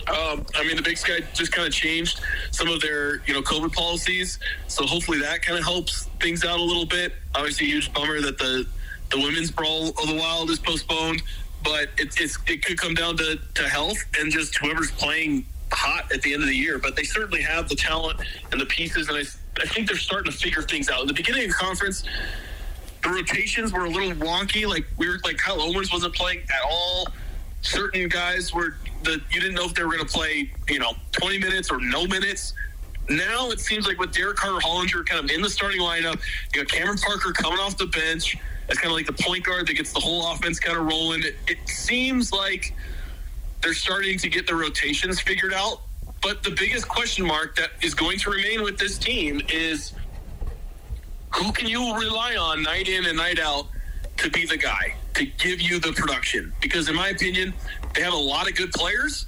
Um, 0.09 0.45
I 0.55 0.63
mean, 0.63 0.75
the 0.75 0.81
Big 0.81 0.97
Sky 0.97 1.19
just 1.33 1.51
kind 1.51 1.67
of 1.67 1.73
changed 1.73 2.21
some 2.51 2.67
of 2.67 2.81
their, 2.81 3.17
you 3.25 3.33
know, 3.33 3.41
COVID 3.41 3.73
policies, 3.73 4.39
so 4.67 4.85
hopefully 4.85 5.19
that 5.19 5.43
kind 5.43 5.57
of 5.57 5.63
helps 5.63 6.05
things 6.19 6.43
out 6.43 6.59
a 6.59 6.63
little 6.63 6.85
bit. 6.85 7.13
Obviously, 7.35 7.67
a 7.67 7.69
huge 7.69 7.93
bummer 7.93 8.19
that 8.21 8.37
the 8.37 8.65
the 9.11 9.19
women's 9.19 9.51
brawl 9.51 9.89
of 9.89 10.07
the 10.07 10.15
Wild 10.15 10.49
is 10.49 10.59
postponed, 10.59 11.21
but 11.63 11.89
it, 11.97 12.19
it's 12.19 12.37
it 12.47 12.65
could 12.65 12.77
come 12.77 12.95
down 12.95 13.17
to, 13.17 13.39
to 13.55 13.69
health 13.69 13.97
and 14.19 14.31
just 14.31 14.57
whoever's 14.57 14.91
playing 14.91 15.45
hot 15.71 16.11
at 16.11 16.21
the 16.23 16.33
end 16.33 16.41
of 16.41 16.49
the 16.49 16.55
year. 16.55 16.79
But 16.79 16.95
they 16.95 17.03
certainly 17.03 17.41
have 17.41 17.69
the 17.69 17.75
talent 17.75 18.19
and 18.51 18.59
the 18.59 18.65
pieces, 18.65 19.09
and 19.09 19.17
I 19.17 19.21
I 19.61 19.67
think 19.67 19.87
they're 19.87 19.97
starting 19.97 20.31
to 20.31 20.37
figure 20.37 20.63
things 20.63 20.89
out. 20.89 21.01
In 21.01 21.07
the 21.07 21.13
beginning 21.13 21.43
of 21.43 21.49
the 21.49 21.55
conference, 21.55 22.03
the 23.03 23.09
rotations 23.09 23.71
were 23.71 23.85
a 23.85 23.89
little 23.89 24.11
wonky. 24.13 24.67
Like 24.67 24.85
we 24.97 25.07
were 25.07 25.19
like 25.23 25.37
Kyle 25.37 25.61
Owens 25.61 25.91
wasn't 25.91 26.15
playing 26.15 26.39
at 26.39 26.69
all. 26.69 27.07
Certain 27.61 28.07
guys 28.07 28.53
were 28.53 28.75
the 29.03 29.21
you 29.31 29.39
didn't 29.41 29.55
know 29.55 29.65
if 29.65 29.73
they 29.73 29.83
were 29.83 29.93
going 29.93 30.05
to 30.05 30.11
play, 30.11 30.51
you 30.67 30.79
know, 30.79 30.93
20 31.11 31.39
minutes 31.39 31.71
or 31.71 31.79
no 31.79 32.05
minutes. 32.07 32.53
Now 33.09 33.49
it 33.49 33.59
seems 33.59 33.87
like 33.87 33.99
with 33.99 34.13
Derrick 34.13 34.37
Carter 34.37 34.59
Hollinger 34.59 35.05
kind 35.05 35.23
of 35.23 35.31
in 35.31 35.41
the 35.41 35.49
starting 35.49 35.81
lineup, 35.81 36.19
you 36.53 36.63
got 36.63 36.71
Cameron 36.71 36.97
Parker 36.97 37.31
coming 37.33 37.59
off 37.59 37.77
the 37.77 37.87
bench 37.87 38.37
as 38.69 38.77
kind 38.77 38.91
of 38.91 38.95
like 38.95 39.07
the 39.07 39.23
point 39.23 39.43
guard 39.43 39.67
that 39.67 39.73
gets 39.73 39.93
the 39.93 39.99
whole 39.99 40.31
offense 40.31 40.59
kind 40.59 40.77
of 40.77 40.85
rolling. 40.85 41.23
It, 41.23 41.35
it 41.47 41.57
seems 41.67 42.31
like 42.31 42.73
they're 43.61 43.73
starting 43.73 44.17
to 44.19 44.29
get 44.29 44.47
the 44.47 44.55
rotations 44.55 45.19
figured 45.19 45.53
out. 45.53 45.81
But 46.21 46.43
the 46.43 46.51
biggest 46.51 46.87
question 46.87 47.25
mark 47.25 47.55
that 47.55 47.71
is 47.81 47.93
going 47.93 48.19
to 48.19 48.29
remain 48.29 48.61
with 48.61 48.77
this 48.77 48.97
team 48.97 49.41
is 49.49 49.93
who 51.33 51.51
can 51.51 51.67
you 51.67 51.95
rely 51.95 52.35
on 52.35 52.61
night 52.61 52.89
in 52.89 53.05
and 53.05 53.17
night 53.17 53.39
out 53.39 53.67
to 54.19 54.29
be 54.29 54.45
the 54.45 54.57
guy 54.57 54.95
to 55.15 55.25
give 55.25 55.61
you 55.61 55.79
the 55.79 55.91
production? 55.93 56.53
Because 56.61 56.89
in 56.89 56.95
my 56.95 57.09
opinion, 57.09 57.53
they 57.93 58.01
have 58.01 58.13
a 58.13 58.17
lot 58.17 58.49
of 58.49 58.55
good 58.55 58.71
players, 58.71 59.25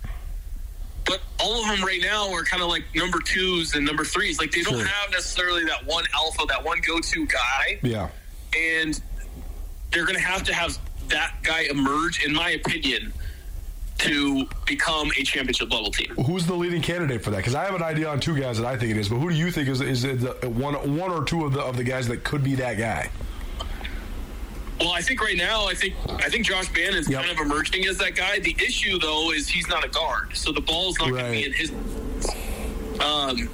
but 1.05 1.21
all 1.39 1.62
of 1.62 1.67
them 1.67 1.86
right 1.86 2.01
now 2.01 2.31
are 2.31 2.43
kind 2.43 2.62
of 2.62 2.69
like 2.69 2.83
number 2.95 3.19
twos 3.19 3.74
and 3.75 3.86
number 3.86 4.03
threes. 4.05 4.39
Like 4.39 4.51
they 4.51 4.62
don't 4.62 4.75
Sure. 4.77 4.86
have 4.86 5.12
necessarily 5.12 5.65
that 5.65 5.86
one 5.86 6.05
alpha, 6.13 6.45
that 6.48 6.63
one 6.63 6.79
go-to 6.86 7.25
guy, 7.27 7.79
Yeah. 7.81 8.10
and 8.55 9.00
they're 9.91 10.05
going 10.05 10.15
to 10.17 10.21
have 10.21 10.43
to 10.43 10.53
have 10.53 10.77
that 11.10 11.36
guy 11.43 11.62
emerge, 11.69 12.24
in 12.24 12.33
my 12.33 12.51
opinion, 12.51 13.12
to 13.98 14.48
become 14.65 15.12
a 15.19 15.24
championship 15.24 15.71
level 15.71 15.91
team. 15.91 16.15
Who's 16.25 16.45
the 16.45 16.55
leading 16.55 16.81
candidate 16.81 17.24
for 17.24 17.29
that? 17.31 17.38
Because 17.38 17.55
I 17.55 17.65
have 17.65 17.75
an 17.75 17.83
idea 17.83 18.10
on 18.10 18.19
two 18.19 18.39
guys 18.39 18.57
that 18.57 18.65
I 18.65 18.77
think 18.77 18.91
it 18.91 18.98
is, 18.98 19.10
but 19.10 19.17
who 19.17 19.29
do 19.29 19.36
you 19.36 19.51
think 19.51 19.67
is 19.69 19.81
is 19.81 20.03
it 20.05 20.21
the, 20.41 20.50
one 20.50 20.74
one 20.98 21.12
or 21.12 21.24
two 21.24 21.45
of 21.45 21.53
the 21.53 21.62
of 21.62 21.77
the 21.77 21.83
guys 21.83 22.07
that 22.07 22.24
could 22.24 22.43
be 22.43 22.55
that 22.55 22.77
guy? 22.77 23.10
Well, 24.82 24.92
I 24.92 25.02
think 25.02 25.22
right 25.22 25.38
now, 25.38 25.68
I 25.68 25.76
think 25.76 25.94
I 26.10 26.28
think 26.30 26.46
Josh 26.46 26.72
Bannon's 26.74 27.08
Yep. 27.08 27.20
kind 27.26 27.32
of 27.32 27.46
emerging 27.46 27.86
as 27.86 27.98
that 28.00 28.16
guy. 28.16 28.40
The 28.40 28.56
issue, 28.60 28.98
though, 28.98 29.32
is 29.32 29.48
he's 29.48 29.68
not 29.68 29.86
a 29.86 29.90
guard, 29.90 30.36
so 30.36 30.52
the 30.52 30.62
ball's 30.62 30.98
not 31.00 31.10
going 31.10 31.26
to 31.26 31.32
be 31.32 31.46
in 31.46 31.54
his. 31.54 31.72
Um, 33.00 33.50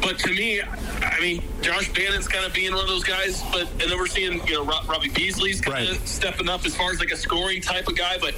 but 0.00 0.18
to 0.18 0.30
me, 0.34 0.60
I 0.62 1.18
mean, 1.20 1.42
Josh 1.62 1.92
Bannon's 1.92 2.26
kind 2.28 2.44
of 2.44 2.52
being 2.54 2.72
one 2.72 2.82
of 2.82 2.88
those 2.88 3.04
guys. 3.04 3.42
But 3.52 3.70
and 3.72 3.80
then 3.90 3.98
we're 3.98 4.06
seeing, 4.06 4.46
you 4.46 4.54
know, 4.54 4.64
Robbie 4.64 5.08
Beasley's 5.10 5.60
kind 5.60 5.88
of 5.88 5.96
stepping 6.08 6.48
up 6.48 6.64
as 6.64 6.74
far 6.74 6.90
as 6.90 7.00
like 7.00 7.10
a 7.10 7.16
scoring 7.16 7.60
type 7.60 7.86
of 7.88 7.96
guy, 7.96 8.16
but. 8.18 8.34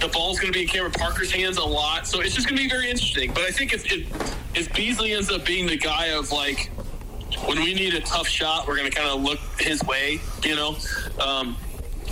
The 0.00 0.08
ball's 0.08 0.40
going 0.40 0.52
to 0.52 0.58
be 0.58 0.62
in 0.62 0.68
Cameron 0.68 0.90
Parker's 0.90 1.30
hands 1.30 1.58
a 1.58 1.64
lot, 1.64 2.08
so 2.08 2.18
it's 2.20 2.34
just 2.34 2.48
going 2.48 2.56
to 2.56 2.62
be 2.64 2.68
very 2.68 2.90
interesting. 2.90 3.32
But 3.32 3.44
I 3.44 3.52
think 3.52 3.72
if, 3.72 3.86
if 3.86 4.36
if 4.52 4.74
Beasley 4.74 5.12
ends 5.12 5.30
up 5.30 5.44
being 5.44 5.64
the 5.68 5.76
guy 5.76 6.06
of 6.06 6.32
like 6.32 6.71
when 7.46 7.58
we 7.58 7.74
need 7.74 7.94
a 7.94 8.00
tough 8.00 8.28
shot, 8.28 8.66
we're 8.66 8.76
going 8.76 8.90
to 8.90 8.96
kind 8.96 9.08
of 9.08 9.22
look 9.22 9.38
his 9.58 9.82
way, 9.84 10.20
you 10.44 10.56
know. 10.56 10.76
Um, 11.20 11.56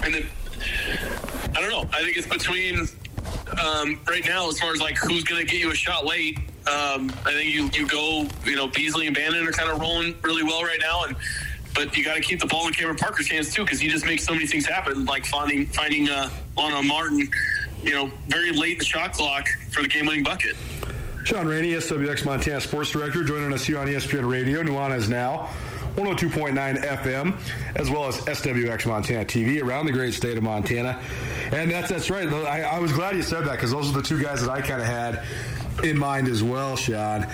and 0.03 0.15
then 0.15 0.27
I 1.55 1.61
don't 1.61 1.71
know. 1.71 1.89
I 1.93 2.03
think 2.03 2.17
it's 2.17 2.27
between 2.27 2.89
um, 3.63 4.01
right 4.09 4.25
now 4.25 4.49
as 4.49 4.59
far 4.61 4.73
as 4.73 4.81
like 4.81 4.97
who's 4.97 5.25
going 5.25 5.45
to 5.45 5.51
get 5.51 5.61
you 5.61 5.71
a 5.71 5.75
shot 5.75 6.05
late. 6.07 6.39
Um, 6.67 7.11
I 7.25 7.33
think 7.33 7.51
you 7.51 7.71
you 7.73 7.87
go, 7.87 8.27
you 8.45 8.57
know, 8.57 8.69
Beasley 8.69 9.07
and 9.07 9.17
Bannon 9.17 9.47
are 9.47 9.53
kind 9.53 9.71
of 9.71 9.81
rolling 9.81 10.15
really 10.23 10.43
well 10.43 10.63
right 10.63 10.79
now, 10.81 11.05
and 11.05 11.17
but 11.75 11.97
you 11.97 12.05
got 12.05 12.15
to 12.15 12.21
keep 12.21 12.41
the 12.41 12.47
ball 12.47 12.67
in 12.67 12.73
Cameron 12.73 12.97
Parker's 12.97 13.31
hands 13.31 13.55
too 13.55 13.65
because 13.65 13.81
he 13.81 13.89
just 13.89 14.05
makes 14.05 14.25
so 14.25 14.33
many 14.33 14.47
things 14.47 14.67
happen, 14.67 15.05
like 15.07 15.25
finding 15.25 15.67
finding 15.67 16.09
uh, 16.09 16.29
Lonnell 16.57 16.83
Martin, 16.83 17.29
you 17.83 17.93
know, 17.93 18.11
very 18.29 18.53
late 18.53 18.73
in 18.73 18.79
the 18.79 18.85
shot 18.85 19.13
clock 19.13 19.49
for 19.71 19.83
the 19.83 19.89
game-winning 19.89 20.25
bucket. 20.25 20.57
Shaun 21.25 21.47
Rainey, 21.47 21.73
SWX 21.73 22.25
Montana 22.25 22.61
Sports 22.61 22.91
Director, 22.91 23.23
joining 23.23 23.53
us 23.53 23.65
here 23.65 23.79
on 23.79 23.87
ESPN 23.87 24.29
Radio. 24.29 24.63
Nuanez 24.63 25.09
now. 25.09 25.49
102.9 25.97 26.85
FM, 26.85 27.37
as 27.77 27.91
well 27.91 28.07
as 28.07 28.17
SWX 28.19 28.87
Montana 28.87 29.25
TV 29.25 29.63
around 29.63 29.87
the 29.87 29.93
great 29.93 30.15
state 30.15 30.37
of 30.39 30.43
Montana. 30.43 31.01
And 31.53 31.71
that's 31.71 31.89
that's 31.91 32.11
right. 32.11 32.29
I, 32.29 32.63
I 32.63 32.79
was 32.79 32.93
glad 32.93 33.17
you 33.17 33.23
said 33.23 33.45
that 33.45 33.53
because 33.53 33.73
those 33.73 33.91
are 33.91 34.01
the 34.01 34.03
two 34.03 34.23
guys 34.23 34.41
that 34.41 34.51
I 34.51 34.61
kind 34.61 34.81
of 34.81 34.87
had 34.87 35.25
in 35.83 35.99
mind 35.99 36.29
as 36.29 36.43
well, 36.43 36.77
Shaun. 36.77 37.27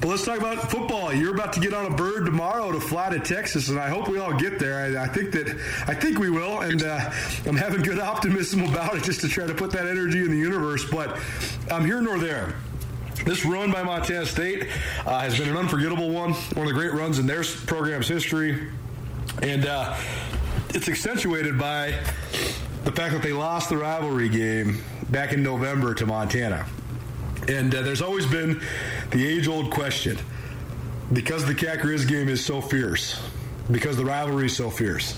But 0.00 0.08
let's 0.08 0.24
talk 0.24 0.38
about 0.38 0.70
football. 0.70 1.12
You're 1.12 1.34
about 1.34 1.52
to 1.52 1.60
get 1.60 1.72
on 1.72 1.86
a 1.86 1.94
bird 1.94 2.26
tomorrow 2.26 2.72
to 2.72 2.80
fly 2.80 3.10
to 3.10 3.20
Texas, 3.20 3.68
and 3.68 3.78
I 3.78 3.88
hope 3.88 4.08
we 4.08 4.18
all 4.18 4.34
get 4.34 4.58
there. 4.58 4.98
I, 4.98 5.04
I 5.04 5.06
think 5.06 5.30
that 5.32 5.48
I 5.86 5.94
think 5.94 6.18
we 6.18 6.28
will, 6.28 6.60
and 6.60 6.82
uh, 6.82 7.12
I'm 7.46 7.56
having 7.56 7.82
good 7.82 7.98
optimism 8.00 8.64
about 8.64 8.96
it, 8.96 9.04
just 9.04 9.20
to 9.20 9.28
try 9.28 9.46
to 9.46 9.54
put 9.54 9.70
that 9.72 9.86
energy 9.86 10.18
in 10.18 10.30
the 10.30 10.38
universe. 10.38 10.84
But 10.90 11.18
I'm 11.70 11.84
here 11.84 12.02
nor 12.02 12.18
there. 12.18 12.54
This 13.24 13.44
run 13.44 13.70
by 13.70 13.84
Montana 13.84 14.26
State 14.26 14.66
uh, 15.06 15.20
has 15.20 15.38
been 15.38 15.48
an 15.48 15.56
unforgettable 15.56 16.10
one, 16.10 16.32
one 16.32 16.66
of 16.66 16.72
the 16.72 16.78
great 16.78 16.92
runs 16.92 17.20
in 17.20 17.26
their 17.26 17.44
program's 17.66 18.08
history, 18.08 18.68
and 19.40 19.64
uh, 19.64 19.96
it's 20.70 20.88
accentuated 20.88 21.56
by 21.56 21.92
the 22.82 22.90
fact 22.90 23.12
that 23.12 23.22
they 23.22 23.32
lost 23.32 23.68
the 23.68 23.76
rivalry 23.76 24.28
game 24.28 24.82
back 25.10 25.32
in 25.32 25.40
November 25.40 25.94
to 25.94 26.04
Montana. 26.04 26.66
And 27.46 27.72
uh, 27.72 27.82
there's 27.82 28.02
always 28.02 28.26
been 28.26 28.60
the 29.10 29.24
age 29.24 29.46
old 29.46 29.70
question 29.70 30.18
because 31.12 31.46
the 31.46 31.54
Cat 31.54 31.80
game 32.08 32.28
is 32.28 32.44
so 32.44 32.60
fierce, 32.60 33.22
because 33.70 33.96
the 33.96 34.04
rivalry 34.04 34.46
is 34.46 34.56
so 34.56 34.68
fierce. 34.68 35.16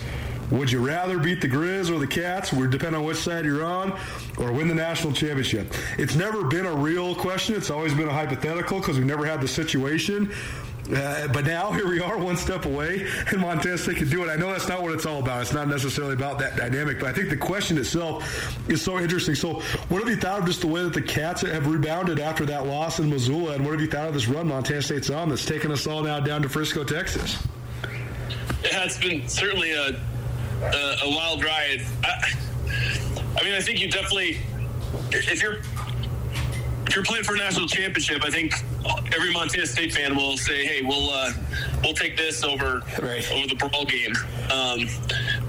Would 0.55 0.71
you 0.71 0.87
rather 0.87 1.19
beat 1.19 1.41
the 1.41 1.49
Grizz 1.49 1.91
or 1.91 1.99
the 1.99 2.07
Cats, 2.07 2.53
we 2.53 2.69
depend 2.69 2.95
on 2.95 3.03
which 3.03 3.17
side 3.17 3.45
you're 3.45 3.65
on, 3.65 3.99
or 4.39 4.53
win 4.53 4.69
the 4.69 4.75
national 4.75 5.13
championship? 5.13 5.75
It's 5.99 6.15
never 6.15 6.45
been 6.45 6.65
a 6.65 6.75
real 6.75 7.13
question. 7.17 7.57
It's 7.57 7.71
always 7.71 7.93
been 7.93 8.09
a 8.09 8.13
hypothetical 8.13 8.79
because 8.79 8.97
we've 8.97 9.07
never 9.07 9.27
had 9.27 9.41
the 9.41 9.49
situation. 9.49 10.33
Uh, 10.95 11.27
but 11.29 11.45
now 11.45 11.73
here 11.73 11.89
we 11.89 11.99
are, 12.01 12.19
one 12.19 12.37
step 12.37 12.67
away, 12.67 13.05
and 13.33 13.41
Montana 13.41 13.79
State 13.79 13.97
can 13.97 14.09
do 14.09 14.23
it. 14.23 14.29
I 14.29 14.37
know 14.37 14.53
that's 14.53 14.69
not 14.69 14.81
what 14.81 14.93
it's 14.93 15.07
all 15.07 15.19
about. 15.19 15.43
It's 15.43 15.53
not 15.55 15.67
necessarily 15.67 16.13
about 16.13 16.39
that 16.39 16.57
dynamic, 16.57 17.01
but 17.01 17.09
I 17.09 17.13
think 17.13 17.31
the 17.31 17.37
question 17.37 17.77
itself 17.77 18.71
is 18.71 18.81
so 18.81 19.01
interesting. 19.01 19.35
So, 19.35 19.55
what 19.89 20.01
have 20.01 20.09
you 20.09 20.17
thought 20.17 20.41
of 20.41 20.47
just 20.47 20.61
the 20.61 20.67
way 20.69 20.83
that 20.83 20.93
the 20.93 21.03
Cats 21.03 21.41
have 21.41 21.67
rebounded 21.67 22.21
after 22.21 22.47
that 22.47 22.67
loss 22.67 23.01
in 23.01 23.11
Missoula, 23.11 23.55
and 23.55 23.65
what 23.65 23.73
have 23.73 23.81
you 23.81 23.89
thought 23.89 24.07
of 24.07 24.15
this 24.15 24.29
run 24.29 24.47
Montana 24.47 24.83
State's 24.83 25.11
on 25.11 25.31
that's 25.31 25.47
taken 25.47 25.73
us 25.73 25.87
all 25.87 26.03
now 26.03 26.21
down 26.21 26.43
to 26.43 26.49
Frisco, 26.49 26.85
Texas? 26.85 27.43
Yeah, 28.63 28.85
it's 28.85 28.99
been 28.99 29.27
certainly 29.27 29.73
a 29.73 29.99
a, 30.63 30.97
a 31.05 31.09
wild 31.11 31.45
ride. 31.45 31.85
I, 32.05 32.33
I 33.41 33.45
mean, 33.45 33.55
I 33.55 33.61
think 33.61 33.81
you 33.81 33.91
definitely, 33.91 34.39
if 35.11 35.43
you're 35.43 35.59
if 36.87 36.95
you're 36.95 37.05
playing 37.05 37.25
for 37.25 37.35
a 37.35 37.39
national 37.39 37.67
championship, 37.67 38.23
I 38.25 38.31
think 38.31 38.55
every 39.15 39.33
Montana 39.33 39.67
State 39.67 39.93
fan 39.93 40.15
will 40.17 40.37
say, 40.37 40.65
"Hey, 40.65 40.83
we'll 40.83 41.11
uh, 41.11 41.33
we'll 41.83 41.95
take 41.95 42.17
this 42.17 42.45
over 42.45 42.83
Right. 43.03 43.29
over 43.33 43.47
the 43.49 43.57
brawl 43.57 43.85
game." 43.85 44.13
Um, 44.53 44.89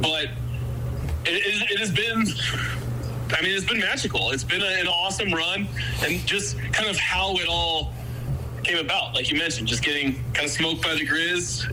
but 0.01 0.25
it, 1.25 1.45
it, 1.45 1.71
it 1.71 1.79
has 1.79 1.91
been. 1.91 2.25
I 3.31 3.41
mean, 3.41 3.55
it's 3.55 3.65
been 3.65 3.79
magical. 3.79 4.31
It's 4.31 4.43
been 4.43 4.62
a, 4.62 4.65
an 4.79 4.88
awesome 4.88 5.33
run, 5.33 5.67
and 6.05 6.25
just 6.25 6.57
kind 6.71 6.89
of 6.89 6.97
how 6.97 7.35
it 7.38 7.47
all 7.47 7.93
came 8.63 8.77
about. 8.77 9.13
Like 9.13 9.29
you 9.31 9.38
mentioned, 9.38 9.67
just 9.67 9.83
getting 9.83 10.24
kind 10.33 10.45
of 10.45 10.51
smoked 10.51 10.81
by 10.83 10.93
the 10.95 11.05
Grizz 11.05 11.69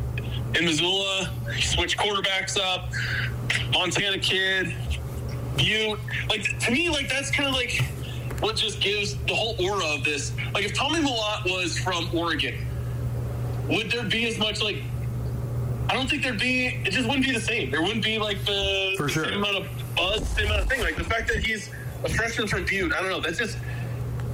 in 0.54 0.64
Missoula, 0.64 1.30
switch 1.60 1.96
quarterbacks 1.96 2.58
up, 2.58 2.90
Montana 3.72 4.18
kid, 4.18 4.74
Butte. 5.56 5.98
Like 6.28 6.58
to 6.60 6.70
me, 6.70 6.88
like 6.90 7.08
that's 7.08 7.30
kind 7.30 7.48
of 7.48 7.54
like 7.54 7.82
what 8.40 8.56
just 8.56 8.80
gives 8.80 9.16
the 9.26 9.34
whole 9.34 9.54
aura 9.64 9.84
of 9.94 10.04
this. 10.04 10.32
Like 10.52 10.64
if 10.64 10.74
Tommy 10.74 11.00
Mellott 11.00 11.44
was 11.44 11.78
from 11.78 12.08
Oregon, 12.14 12.66
would 13.68 13.90
there 13.90 14.04
be 14.04 14.26
as 14.28 14.38
much 14.38 14.60
like? 14.62 14.82
I 15.88 15.94
don't 15.94 16.08
think 16.08 16.22
there'd 16.22 16.38
be. 16.38 16.68
It 16.84 16.90
just 16.92 17.06
wouldn't 17.06 17.24
be 17.24 17.32
the 17.32 17.40
same. 17.40 17.70
There 17.70 17.82
wouldn't 17.82 18.04
be 18.04 18.18
like 18.18 18.44
the 18.44 18.94
For 18.96 19.08
sure. 19.08 19.24
same 19.24 19.34
amount 19.34 19.56
of 19.56 19.68
buzz, 19.96 20.26
same 20.30 20.46
amount 20.46 20.62
of 20.62 20.68
thing. 20.68 20.80
Like 20.80 20.96
the 20.96 21.04
fact 21.04 21.28
that 21.28 21.38
he's 21.44 21.70
a 22.04 22.08
freshman 22.08 22.46
from 22.48 22.64
Butte. 22.64 22.92
I 22.92 23.00
don't 23.00 23.10
know. 23.10 23.20
That's 23.20 23.38
just. 23.38 23.58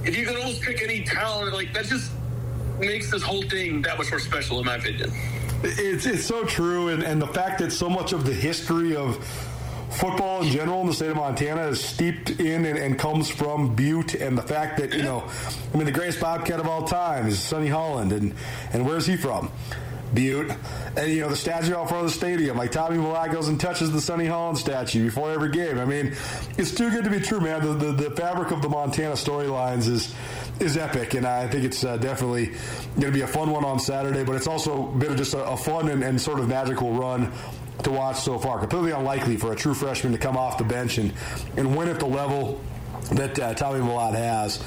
If 0.03 0.15
you 0.15 0.25
could 0.25 0.37
almost 0.37 0.61
pick 0.61 0.81
any 0.81 1.03
talent, 1.03 1.53
like 1.53 1.73
that 1.73 1.85
just 1.85 2.11
makes 2.79 3.11
this 3.11 3.21
whole 3.21 3.41
thing 3.43 3.81
that 3.81 3.97
much 3.97 4.09
more 4.11 4.19
special, 4.19 4.59
in 4.59 4.65
my 4.65 4.75
opinion. 4.75 5.11
It's 5.61 6.05
it's 6.05 6.25
so 6.25 6.45
true, 6.45 6.89
and, 6.89 7.03
and 7.03 7.21
the 7.21 7.27
fact 7.27 7.59
that 7.59 7.71
so 7.71 7.89
much 7.89 8.13
of 8.13 8.25
the 8.25 8.33
history 8.33 8.95
of 8.95 9.25
football 9.89 10.43
in 10.43 10.49
general 10.49 10.81
in 10.81 10.87
the 10.87 10.93
state 10.93 11.09
of 11.09 11.17
Montana 11.17 11.67
is 11.67 11.83
steeped 11.83 12.29
in 12.29 12.65
and, 12.65 12.77
and 12.77 12.97
comes 12.97 13.29
from 13.29 13.75
Butte, 13.75 14.15
and 14.15 14.37
the 14.37 14.41
fact 14.41 14.77
that 14.77 14.93
you 14.93 15.03
know, 15.03 15.29
I 15.73 15.77
mean, 15.77 15.85
the 15.85 15.91
greatest 15.91 16.21
Bobcat 16.21 16.59
of 16.59 16.67
all 16.67 16.87
time 16.87 17.27
is 17.27 17.39
Sonny 17.39 17.67
Holland, 17.67 18.13
and 18.13 18.33
and 18.71 18.85
where's 18.85 19.05
he 19.05 19.17
from? 19.17 19.51
Butte, 20.13 20.51
and 20.97 21.11
you 21.11 21.21
know 21.21 21.29
the 21.29 21.35
statue 21.35 21.75
out 21.75 21.89
front 21.89 22.05
of 22.05 22.11
the 22.11 22.17
stadium, 22.17 22.57
like 22.57 22.71
Tommy 22.71 22.97
Mellott 22.97 23.31
goes 23.31 23.47
and 23.47 23.59
touches 23.59 23.91
the 23.91 24.01
Sonny 24.01 24.25
Holland 24.25 24.57
statue 24.57 25.05
before 25.05 25.31
every 25.31 25.51
game. 25.51 25.77
I 25.77 25.85
mean, 25.85 26.15
it's 26.57 26.73
too 26.73 26.89
good 26.89 27.03
to 27.03 27.09
be 27.09 27.19
true, 27.19 27.39
man. 27.39 27.61
The 27.61 27.73
the, 27.73 28.09
the 28.09 28.15
fabric 28.15 28.51
of 28.51 28.61
the 28.61 28.69
Montana 28.69 29.13
storylines 29.13 29.87
is 29.87 30.13
is 30.59 30.77
epic, 30.77 31.13
and 31.13 31.25
I 31.25 31.47
think 31.47 31.63
it's 31.63 31.83
uh, 31.83 31.97
definitely 31.97 32.47
going 32.95 33.07
to 33.07 33.11
be 33.11 33.21
a 33.21 33.27
fun 33.27 33.51
one 33.51 33.63
on 33.63 33.79
Saturday. 33.79 34.23
But 34.23 34.35
it's 34.35 34.47
also 34.47 34.87
been 34.87 35.15
just 35.15 35.33
a, 35.33 35.43
a 35.45 35.57
fun 35.57 35.89
and, 35.89 36.03
and 36.03 36.19
sort 36.19 36.39
of 36.39 36.47
magical 36.47 36.91
run 36.93 37.31
to 37.83 37.91
watch 37.91 38.17
so 38.17 38.37
far. 38.37 38.59
Completely 38.59 38.91
unlikely 38.91 39.37
for 39.37 39.53
a 39.53 39.55
true 39.55 39.73
freshman 39.73 40.13
to 40.13 40.19
come 40.19 40.37
off 40.37 40.57
the 40.57 40.63
bench 40.63 40.97
and 40.97 41.13
and 41.57 41.75
win 41.77 41.87
at 41.87 41.99
the 41.99 42.07
level 42.07 42.59
that 43.11 43.37
uh, 43.39 43.53
Tommy 43.53 43.79
Mellott 43.79 44.15
has. 44.15 44.63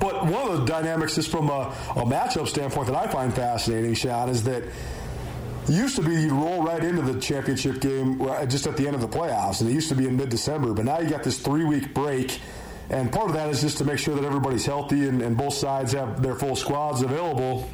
But 0.00 0.24
one 0.24 0.48
of 0.48 0.58
the 0.60 0.64
dynamics, 0.64 1.14
just 1.14 1.30
from 1.30 1.50
a, 1.50 1.74
a 1.90 2.04
matchup 2.04 2.48
standpoint, 2.48 2.86
that 2.86 2.96
I 2.96 3.06
find 3.06 3.32
fascinating, 3.34 3.94
Shaun, 3.94 4.30
is 4.30 4.42
that 4.44 4.64
it 4.64 4.72
used 5.68 5.96
to 5.96 6.02
be 6.02 6.14
you 6.14 6.34
roll 6.34 6.62
right 6.62 6.82
into 6.82 7.02
the 7.02 7.20
championship 7.20 7.80
game 7.80 8.20
uh, 8.22 8.46
just 8.46 8.66
at 8.66 8.76
the 8.76 8.86
end 8.86 8.94
of 8.94 9.02
the 9.02 9.08
playoffs, 9.08 9.60
and 9.60 9.68
it 9.70 9.74
used 9.74 9.90
to 9.90 9.94
be 9.94 10.08
in 10.08 10.16
mid-December. 10.16 10.72
But 10.72 10.86
now 10.86 11.00
you 11.00 11.08
got 11.08 11.22
this 11.22 11.38
three-week 11.38 11.92
break, 11.92 12.40
and 12.88 13.12
part 13.12 13.28
of 13.28 13.34
that 13.34 13.50
is 13.50 13.60
just 13.60 13.78
to 13.78 13.84
make 13.84 13.98
sure 13.98 14.14
that 14.14 14.24
everybody's 14.24 14.64
healthy 14.64 15.06
and, 15.06 15.20
and 15.22 15.36
both 15.36 15.54
sides 15.54 15.92
have 15.92 16.22
their 16.22 16.34
full 16.34 16.56
squads 16.56 17.02
available, 17.02 17.68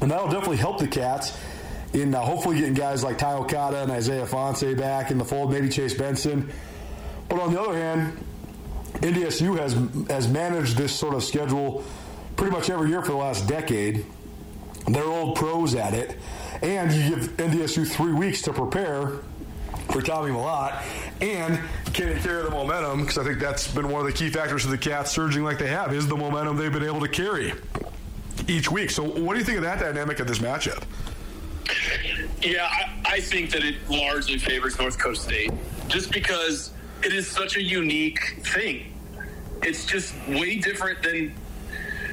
and 0.00 0.10
that'll 0.10 0.28
definitely 0.28 0.56
help 0.56 0.78
the 0.78 0.88
Cats 0.88 1.38
in 1.92 2.14
uh, 2.14 2.20
hopefully 2.20 2.56
getting 2.56 2.74
guys 2.74 3.02
like 3.02 3.18
Ty 3.18 3.34
Okada 3.34 3.82
and 3.82 3.90
Isaiah 3.90 4.26
Ifanse 4.26 4.76
back 4.76 5.10
in 5.10 5.18
the 5.18 5.24
fold, 5.24 5.52
maybe 5.52 5.68
Chase 5.68 5.94
Benson. 5.94 6.50
But 7.28 7.40
on 7.40 7.52
the 7.52 7.60
other 7.60 7.74
hand, 7.74 8.24
NDSU 8.94 9.58
has 9.58 9.74
has 10.10 10.28
managed 10.28 10.76
this 10.76 10.94
sort 10.94 11.14
of 11.14 11.24
schedule 11.24 11.84
pretty 12.36 12.52
much 12.52 12.70
every 12.70 12.88
year 12.88 13.02
for 13.02 13.12
the 13.12 13.16
last 13.16 13.46
decade. 13.46 14.04
They're 14.86 15.04
old 15.04 15.36
pros 15.36 15.74
at 15.74 15.94
it, 15.94 16.18
and 16.62 16.92
you 16.92 17.16
give 17.16 17.36
NDSU 17.36 17.86
three 17.86 18.12
weeks 18.12 18.42
to 18.42 18.52
prepare 18.52 19.18
for 19.92 20.02
Tommy 20.02 20.30
Mellott, 20.30 20.82
and 21.20 21.60
can 21.92 22.08
it 22.08 22.22
carry 22.22 22.42
the 22.42 22.50
momentum? 22.50 23.00
Because 23.00 23.18
I 23.18 23.24
think 23.24 23.38
that's 23.38 23.72
been 23.72 23.88
one 23.88 24.00
of 24.00 24.06
the 24.06 24.12
key 24.12 24.30
factors 24.30 24.64
of 24.64 24.70
the 24.70 24.78
Cats 24.78 25.10
surging 25.10 25.42
like 25.42 25.58
they 25.58 25.68
have 25.68 25.92
is 25.92 26.06
the 26.08 26.16
momentum 26.16 26.56
they've 26.56 26.72
been 26.72 26.84
able 26.84 27.00
to 27.00 27.08
carry 27.08 27.52
each 28.48 28.70
week. 28.70 28.90
So, 28.90 29.02
what 29.04 29.34
do 29.34 29.38
you 29.38 29.44
think 29.44 29.58
of 29.58 29.64
that 29.64 29.80
dynamic 29.80 30.20
of 30.20 30.26
this 30.26 30.38
matchup? 30.38 30.82
Yeah, 32.42 32.64
I, 32.64 33.00
I 33.04 33.20
think 33.20 33.50
that 33.50 33.64
it 33.64 33.76
largely 33.88 34.38
favors 34.38 34.78
North 34.78 34.98
Coast 34.98 35.24
State 35.24 35.52
just 35.88 36.10
because 36.10 36.70
it 37.02 37.12
is 37.12 37.26
such 37.28 37.56
a 37.56 37.62
unique 37.62 38.20
thing. 38.44 38.92
It's 39.62 39.84
just 39.84 40.14
way 40.28 40.58
different 40.58 41.02
than 41.02 41.34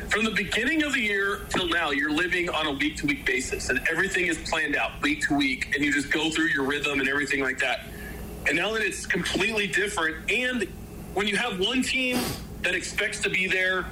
from 0.10 0.26
the 0.26 0.32
beginning 0.32 0.84
of 0.84 0.94
the 0.94 1.02
year 1.02 1.42
till 1.50 1.68
now. 1.68 1.92
You're 1.92 2.12
living 2.12 2.50
on 2.50 2.68
a 2.68 2.72
week 2.72 2.98
to 2.98 3.08
week 3.08 3.26
basis, 3.26 3.70
and 3.70 3.80
everything 3.90 4.28
is 4.28 4.38
planned 4.50 4.76
out 4.76 5.02
week 5.02 5.28
to 5.28 5.36
week, 5.36 5.76
and 5.76 5.84
you 5.84 5.94
just 5.94 6.12
go 6.12 6.30
through 6.30 6.48
your 6.48 6.64
rhythm 6.64 7.00
and 7.00 7.10
everything 7.10 7.42
like 7.42 7.60
that. 7.60 7.86
And 8.48 8.56
now 8.58 8.72
that 8.74 8.82
it's 8.82 9.06
completely 9.06 9.68
different, 9.68 10.32
and 10.32 10.64
when 11.14 11.28
you 11.28 11.36
have 11.38 11.60
one 11.60 11.82
team 11.82 12.20
that 12.62 12.76
expects 12.76 13.20
to 13.22 13.30
be 13.30 13.48
there 13.48 13.86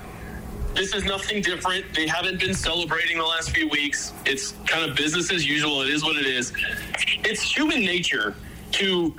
this 0.76 0.94
is 0.94 1.06
nothing 1.06 1.42
different. 1.42 1.86
They 1.96 2.06
haven't 2.06 2.40
been 2.40 2.54
celebrating 2.54 3.18
the 3.18 3.24
last 3.24 3.52
few 3.52 3.70
weeks. 3.70 4.12
It's 4.26 4.52
kind 4.68 4.90
of 4.90 4.96
business 4.96 5.32
as 5.32 5.48
usual. 5.48 5.82
It 5.82 5.90
is 5.90 6.04
what 6.04 6.18
it 6.18 6.26
is. 6.26 6.52
It's 7.24 7.42
human 7.42 7.80
nature 7.80 8.36
to 8.74 9.16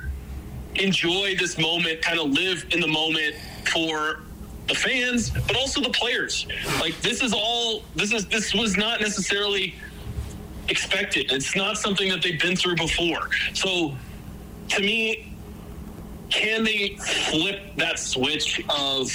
enjoy 0.79 1.35
this 1.37 1.57
moment, 1.57 2.01
kind 2.01 2.19
of 2.19 2.29
live 2.29 2.65
in 2.71 2.79
the 2.79 2.87
moment 2.87 3.35
for 3.71 4.21
the 4.67 4.75
fans, 4.75 5.29
but 5.29 5.55
also 5.55 5.81
the 5.81 5.89
players. 5.89 6.47
Like 6.79 6.99
this 7.01 7.21
is 7.21 7.33
all 7.33 7.83
this 7.95 8.11
is 8.11 8.27
this 8.27 8.53
was 8.53 8.77
not 8.77 8.99
necessarily 8.99 9.75
expected. 10.69 11.31
It's 11.31 11.55
not 11.55 11.77
something 11.77 12.09
that 12.09 12.21
they've 12.21 12.39
been 12.39 12.55
through 12.55 12.75
before. 12.75 13.29
So 13.53 13.95
to 14.69 14.81
me, 14.81 15.33
can 16.29 16.63
they 16.63 16.97
flip 16.97 17.75
that 17.77 17.99
switch 17.99 18.61
of 18.69 19.09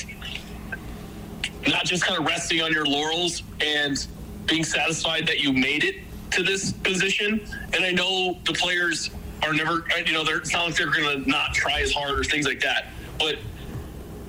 not 1.66 1.84
just 1.84 2.04
kind 2.04 2.18
of 2.18 2.26
resting 2.26 2.60
on 2.60 2.72
your 2.72 2.84
laurels 2.86 3.42
and 3.60 4.06
being 4.46 4.64
satisfied 4.64 5.26
that 5.26 5.40
you 5.40 5.52
made 5.52 5.84
it 5.84 5.96
to 6.32 6.42
this 6.42 6.72
position. 6.72 7.46
And 7.74 7.84
I 7.84 7.92
know 7.92 8.38
the 8.44 8.52
players 8.52 9.10
are 9.42 9.52
never, 9.52 9.84
you 10.06 10.12
know, 10.12 10.24
they're, 10.24 10.42
not 10.52 10.66
like 10.66 10.76
they're 10.76 10.90
going 10.90 11.24
to 11.24 11.28
not 11.28 11.54
try 11.54 11.80
as 11.80 11.92
hard 11.92 12.18
or 12.18 12.24
things 12.24 12.46
like 12.46 12.60
that. 12.60 12.88
But 13.18 13.38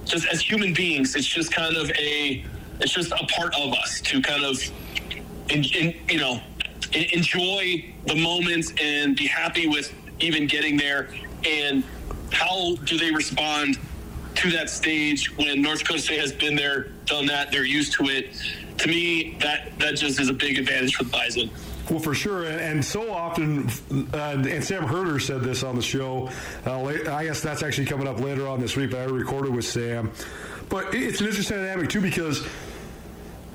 just 0.06 0.28
as 0.28 0.42
human 0.42 0.74
beings, 0.74 1.16
it's 1.16 1.28
just 1.28 1.54
kind 1.54 1.76
of 1.76 1.90
a, 1.92 2.44
it's 2.80 2.94
just 2.94 3.12
a 3.12 3.26
part 3.28 3.54
of 3.56 3.74
us 3.74 4.02
to 4.02 4.22
kind 4.22 4.44
of, 4.44 4.60
in, 5.50 5.64
in, 5.64 5.96
you 6.10 6.20
know, 6.20 6.42
enjoy 6.94 7.94
the 8.06 8.16
moments 8.16 8.74
and 8.80 9.16
be 9.16 9.28
happy 9.28 9.68
with 9.68 9.94
even 10.20 10.48
getting 10.48 10.78
there? 10.78 11.10
And 11.46 11.84
how 12.32 12.76
do 12.84 12.98
they 12.98 13.12
respond 13.12 13.78
to 14.36 14.52
that 14.52 14.70
stage 14.70 15.36
when 15.38 15.62
North 15.62 15.80
Dakota 15.80 16.00
State 16.00 16.20
has 16.20 16.32
been 16.32 16.56
there, 16.56 16.90
done 17.06 17.26
that, 17.28 17.52
they're 17.52 17.66
used 17.66 17.94
to 17.94 18.06
it? 18.06 18.36
To 18.80 18.88
me, 18.88 19.38
that 19.40 19.78
that 19.80 19.96
just 19.96 20.20
is 20.20 20.30
a 20.30 20.34
big 20.34 20.58
advantage 20.58 20.96
for 20.96 21.04
the 21.04 21.12
Bison. 21.12 21.50
Well, 21.90 22.00
for 22.00 22.14
sure, 22.14 22.46
and, 22.46 22.60
and 22.60 22.86
so 22.86 23.12
often, 23.12 23.70
uh, 24.14 24.42
and 24.48 24.64
Sam 24.64 24.84
Herder 24.84 25.20
said 25.20 25.42
this 25.42 25.64
on 25.64 25.76
the 25.76 25.82
show. 25.82 26.30
Uh, 26.66 26.86
I 26.86 27.26
guess 27.26 27.42
that's 27.42 27.62
actually 27.62 27.88
coming 27.88 28.08
up 28.08 28.20
later 28.20 28.48
on 28.48 28.62
this 28.62 28.78
week, 28.78 28.92
but 28.92 29.02
I 29.02 29.04
recorded 29.06 29.54
with 29.54 29.66
Sam. 29.66 30.12
But 30.70 30.94
it's 30.96 31.20
an 31.20 31.28
interesting 31.28 31.58
dynamic 31.58 31.90
too 31.90 32.00
because 32.00 32.46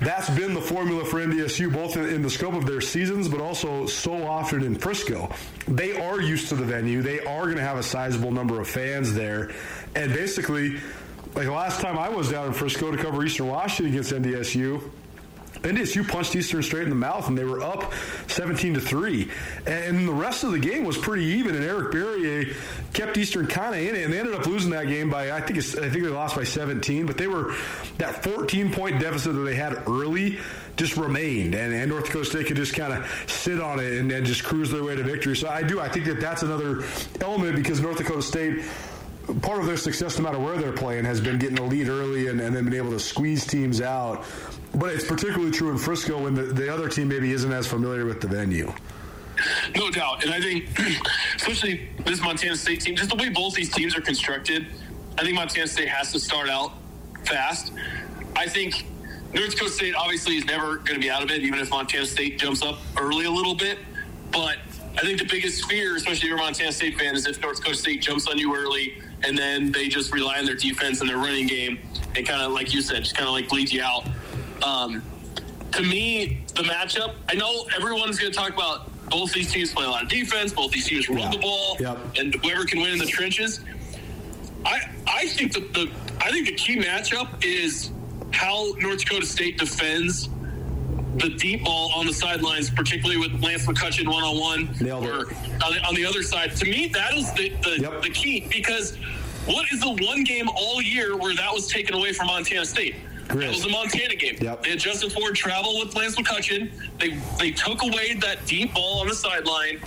that's 0.01 0.31
been 0.31 0.55
the 0.55 0.61
formula 0.61 1.05
for 1.05 1.19
NDSU, 1.19 1.73
both 1.73 1.97
in, 1.97 2.05
in 2.07 2.23
the 2.23 2.31
scope 2.31 2.55
of 2.55 2.67
their 2.67 2.83
seasons, 2.83 3.29
but 3.29 3.41
also 3.41 3.87
so 3.87 4.27
often 4.27 4.63
in 4.63 4.77
Frisco. 4.77 5.31
They 5.67 5.99
are 5.99 6.21
used 6.21 6.51
to 6.51 6.55
the 6.55 6.65
venue. 6.65 7.03
They 7.03 7.21
are 7.21 7.45
going 7.45 7.57
to 7.57 7.63
have 7.63 7.79
a 7.79 7.83
sizable 7.83 8.31
number 8.31 8.61
of 8.61 8.69
fans 8.69 9.15
there, 9.15 9.51
and 9.97 10.13
basically, 10.13 10.75
like 11.35 11.47
the 11.47 11.53
last 11.53 11.81
time 11.81 11.99
I 11.99 12.11
was 12.11 12.31
down 12.31 12.49
in 12.49 12.53
Frisco 12.53 12.91
to 12.91 12.99
cover 12.99 13.25
Eastern 13.25 13.49
Washington 13.49 13.95
against 13.95 14.13
NDSU. 14.13 14.83
NDSU 15.63 16.07
punched 16.07 16.37
Eastern 16.37 16.63
straight 16.63 16.85
in 16.85 16.91
the 16.91 16.95
mouth, 16.95 17.29
and 17.29 17.37
they 17.37 17.45
were 17.45 17.63
up 17.63 17.93
17 18.29 18.75
to 18.75 18.81
three. 18.81 19.31
And 19.67 20.07
the 20.07 20.13
rest 20.13 20.45
of 20.45 20.53
the 20.53 20.59
game 20.59 20.85
was 20.85 20.97
pretty 20.97 21.25
even. 21.25 21.57
And 21.57 21.65
Eric 21.65 21.93
Barriere 21.93 22.55
kept 22.93 23.17
Eastern 23.19 23.47
kind 23.47 23.75
of 23.75 23.81
in 23.81 23.97
it, 23.97 24.05
and 24.05 24.13
they 24.13 24.19
ended 24.19 24.35
up 24.35 24.47
losing 24.47 24.71
that 24.71 24.87
game 24.87 25.11
by 25.11 25.33
I 25.33 25.41
think 25.41 25.59
I 25.59 25.89
think 25.89 26.05
they 26.05 26.11
lost 26.11 26.37
by 26.37 26.45
17. 26.45 27.07
But 27.07 27.17
they 27.17 27.27
were 27.27 27.55
that 27.99 28.23
14 28.23 28.73
point 28.73 29.01
deficit 29.01 29.35
that 29.35 29.41
they 29.41 29.57
had 29.57 29.83
early 29.89 30.39
just 30.77 30.97
remained, 30.97 31.55
and, 31.57 31.75
and 31.75 31.91
North 31.91 32.05
Dakota 32.05 32.25
State 32.25 32.47
could 32.47 32.57
just 32.57 32.75
kind 32.75 32.93
of 32.93 33.25
sit 33.27 33.61
on 33.61 33.81
it 33.81 33.99
and, 33.99 34.13
and 34.13 34.25
just 34.25 34.45
cruise 34.45 34.71
their 34.71 34.85
way 34.85 34.95
to 34.95 35.03
victory. 35.03 35.37
So 35.37 35.49
I 35.49 35.63
do 35.63 35.81
I 35.81 35.89
think 35.89 36.07
that 36.07 36.21
that's 36.21 36.43
another 36.43 36.85
element 37.21 37.57
because 37.57 37.81
North 37.81 37.99
Dakota 37.99 38.23
State 38.23 38.65
part 39.43 39.61
of 39.61 39.67
their 39.67 39.77
success, 39.77 40.19
no 40.19 40.25
matter 40.25 40.39
where 40.39 40.57
they're 40.57 40.73
playing, 40.73 41.05
has 41.05 41.21
been 41.21 41.39
getting 41.39 41.59
a 41.59 41.65
lead 41.65 41.89
early 41.89 42.29
and, 42.29 42.41
and 42.41 42.55
then 42.55 42.65
been 42.65 42.75
able 42.75 42.91
to 42.91 43.01
squeeze 43.01 43.47
teams 43.47 43.81
out. 43.81 44.25
But 44.79 44.95
it's 44.95 45.05
particularly 45.05 45.51
true 45.51 45.71
in 45.71 45.79
Frisco 45.79 46.23
when 46.23 46.35
the, 46.35 46.43
the 46.43 46.73
other 46.73 46.89
team 46.89 47.09
maybe 47.09 47.33
isn't 47.33 47.53
as 47.53 47.67
familiar 47.67 48.07
with 48.07 48.21
the 48.21 48.29
venue. 48.29 48.73
No 49.77 49.91
doubt. 49.91 50.25
And 50.25 50.33
I 50.33 50.41
think, 50.41 50.69
especially 51.37 51.89
this 52.05 52.21
Montana 52.21 52.57
State 52.57 52.83
team, 52.83 52.95
just 52.95 53.11
the 53.11 53.17
way 53.17 53.29
both 53.29 53.55
these 53.55 53.73
teams 53.73 53.97
are 53.97 54.01
constructed, 54.01 54.67
I 55.17 55.23
think 55.23 55.35
Montana 55.35 55.67
State 55.67 55.89
has 55.89 56.13
to 56.13 56.21
start 56.21 56.49
out 56.49 56.75
fast. 57.25 57.73
I 58.37 58.47
think 58.47 58.87
North 59.35 59.51
Dakota 59.51 59.71
State 59.71 59.95
obviously 59.97 60.37
is 60.37 60.45
never 60.45 60.77
going 60.77 60.95
to 60.95 61.01
be 61.01 61.11
out 61.11 61.25
of 61.25 61.31
it, 61.33 61.43
even 61.43 61.59
if 61.59 61.71
Montana 61.71 62.07
State 62.07 62.39
jumps 62.39 62.63
up 62.63 62.79
early 62.97 63.25
a 63.25 63.31
little 63.31 63.57
bit. 63.57 63.79
But 64.31 64.59
I 64.97 65.01
think 65.01 65.19
the 65.19 65.27
biggest 65.27 65.69
fear, 65.69 65.97
especially 65.97 66.19
if 66.19 66.25
you're 66.25 66.39
a 66.39 66.41
Montana 66.41 66.71
State 66.71 66.97
fan, 66.97 67.17
is 67.17 67.27
if 67.27 67.41
North 67.43 67.57
Dakota 67.57 67.77
State 67.77 68.01
jumps 68.01 68.29
on 68.29 68.39
you 68.39 68.55
early 68.55 69.03
and 69.25 69.37
then 69.37 69.73
they 69.73 69.89
just 69.89 70.13
rely 70.13 70.39
on 70.39 70.45
their 70.45 70.55
defense 70.55 71.01
and 71.01 71.11
their 71.11 71.19
running 71.19 71.49
game 71.49 71.81
and 72.15 72.25
kind 72.25 72.43
of, 72.43 72.53
like 72.53 72.73
you 72.73 72.81
said, 72.81 73.03
just 73.03 73.17
kind 73.17 73.27
of 73.27 73.35
like 73.35 73.49
bleed 73.49 73.73
you 73.73 73.83
out. 73.83 74.07
Um, 74.63 75.03
to 75.73 75.83
me, 75.83 76.45
the 76.55 76.63
matchup, 76.63 77.15
I 77.29 77.35
know 77.35 77.67
everyone's 77.77 78.19
going 78.19 78.33
to 78.33 78.39
talk 78.39 78.53
about 78.53 78.91
both 79.11 79.33
these 79.33 79.51
teams 79.53 79.73
play 79.73 79.85
a 79.87 79.91
lot 79.91 80.03
of 80.03 80.09
defense, 80.09 80.53
both 80.53 80.71
these 80.73 80.87
teams 80.87 81.09
run 81.09 81.19
Yeah. 81.19 81.31
the 81.31 81.39
ball, 81.39 81.77
Yep. 81.81 81.99
and 82.19 82.35
whoever 82.37 82.65
can 82.65 82.81
win 82.81 82.93
in 82.93 82.99
the 82.99 83.07
trenches. 83.07 83.61
I 84.65 84.81
I 85.07 85.27
think 85.29 85.53
that 85.55 85.73
the 85.73 85.91
I 86.21 86.31
think 86.31 86.47
the 86.47 86.55
key 86.55 86.77
matchup 86.77 87.45
is 87.45 87.91
how 88.33 88.75
North 88.81 89.05
Dakota 89.05 89.25
State 89.27 89.57
defends 89.59 90.29
the 91.17 91.31
deep 91.31 91.65
ball 91.65 91.91
on 91.95 92.07
the 92.07 92.13
sidelines, 92.13 92.69
particularly 92.71 93.17
with 93.19 93.43
Lance 93.43 93.67
McCutcheon 93.67 94.09
one 94.09 94.23
on 94.25 94.39
one, 94.39 94.69
or 94.91 95.27
on 95.65 95.73
the, 95.73 95.81
on 95.89 95.95
the 95.95 96.05
other 96.05 96.23
side. 96.23 96.55
To 96.57 96.65
me, 96.65 96.89
that 96.89 97.15
is 97.15 97.33
the 97.35 97.51
the, 97.63 97.81
Yep. 97.81 98.03
the 98.03 98.11
key 98.11 98.47
because 98.51 98.97
what 99.47 99.67
is 99.73 99.81
the 99.81 99.91
one 99.91 100.23
game 100.25 100.49
all 100.55 100.83
year 100.83 101.17
where 101.17 101.35
that 101.35 101.53
was 101.53 101.67
taken 101.69 101.95
away 101.95 102.13
from 102.13 102.27
Montana 102.27 102.67
State? 102.67 102.97
Grizz. 103.29 103.41
That 103.41 103.49
was 103.51 103.63
the 103.63 103.69
Montana 103.69 104.17
game. 104.17 104.37
Yep. 104.41 104.63
They 104.63 104.71
had 104.71 104.79
Justin 104.79 105.11
Ford 105.11 105.35
travel 105.35 105.79
with 105.79 105.95
Lance 105.95 106.17
McCutcheon. 106.17 106.73
They 106.99 107.19
they 107.39 107.51
took 107.53 107.83
away 107.83 108.15
that 108.15 108.45
deep 108.47 108.75
ball 108.75 109.01
on 109.01 109.09
the 109.09 109.15
sideline, 109.15 109.81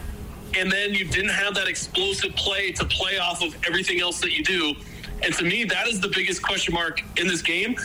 and 0.55 0.71
then 0.71 0.93
you 0.93 1.05
didn't 1.05 1.31
have 1.31 1.55
that 1.55 1.67
explosive 1.67 2.35
play 2.35 2.71
to 2.73 2.85
play 2.85 3.17
off 3.17 3.43
of 3.43 3.55
everything 3.67 3.99
else 3.99 4.19
that 4.21 4.31
you 4.31 4.43
do. 4.43 4.75
And 5.23 5.33
to 5.35 5.43
me, 5.43 5.65
that 5.65 5.87
is 5.87 5.99
the 5.99 6.07
biggest 6.07 6.41
question 6.41 6.73
mark 6.73 7.03
in 7.17 7.27
this 7.27 7.41
game. 7.41 7.75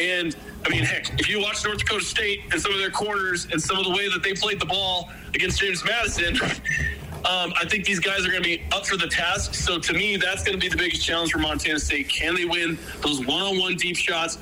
And 0.00 0.34
I 0.64 0.68
mean, 0.70 0.82
heck, 0.82 1.18
if 1.20 1.28
you 1.28 1.40
watch 1.40 1.64
North 1.64 1.78
Dakota 1.78 2.04
State 2.04 2.40
and 2.52 2.60
some 2.60 2.72
of 2.72 2.78
their 2.78 2.90
corners 2.90 3.46
and 3.52 3.60
some 3.60 3.78
of 3.78 3.84
the 3.84 3.90
way 3.90 4.08
that 4.08 4.22
they 4.22 4.32
played 4.32 4.60
the 4.60 4.66
ball 4.66 5.10
against 5.34 5.60
James 5.60 5.84
Madison, 5.84 6.38
um, 6.42 7.52
I 7.60 7.66
think 7.68 7.84
these 7.84 8.00
guys 8.00 8.24
are 8.26 8.30
going 8.30 8.42
to 8.42 8.48
be 8.48 8.62
up 8.72 8.86
for 8.86 8.96
the 8.96 9.08
task. 9.08 9.54
So 9.54 9.78
to 9.78 9.92
me, 9.92 10.16
that's 10.16 10.42
going 10.42 10.58
to 10.58 10.60
be 10.60 10.68
the 10.68 10.76
biggest 10.76 11.04
challenge 11.04 11.32
for 11.32 11.38
Montana 11.38 11.78
State. 11.80 12.08
Can 12.08 12.34
they 12.34 12.44
win 12.44 12.78
those 13.02 13.24
one-on-one 13.26 13.76
deep 13.76 13.96
shots? 13.96 14.38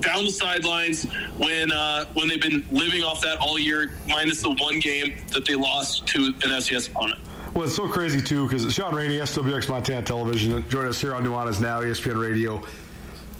Down 0.00 0.24
the 0.24 0.30
sidelines 0.30 1.04
when 1.36 1.72
uh, 1.72 2.06
when 2.14 2.28
they've 2.28 2.40
been 2.40 2.64
living 2.70 3.02
off 3.02 3.20
that 3.22 3.38
all 3.38 3.58
year, 3.58 3.92
minus 4.06 4.42
the 4.42 4.50
one 4.50 4.78
game 4.80 5.16
that 5.32 5.44
they 5.44 5.54
lost 5.54 6.06
to 6.08 6.26
an 6.26 6.50
FCS 6.50 6.90
opponent. 6.90 7.18
Well, 7.54 7.66
it's 7.66 7.74
so 7.74 7.88
crazy 7.88 8.20
too 8.20 8.46
because 8.46 8.72
Shaun 8.72 8.94
Rainey, 8.94 9.18
SWX 9.18 9.68
Montana 9.68 10.02
Television, 10.02 10.68
joined 10.68 10.88
us 10.88 11.00
here 11.00 11.14
on 11.14 11.24
Nuanez 11.24 11.60
Now, 11.60 11.80
ESPN 11.80 12.20
Radio. 12.20 12.56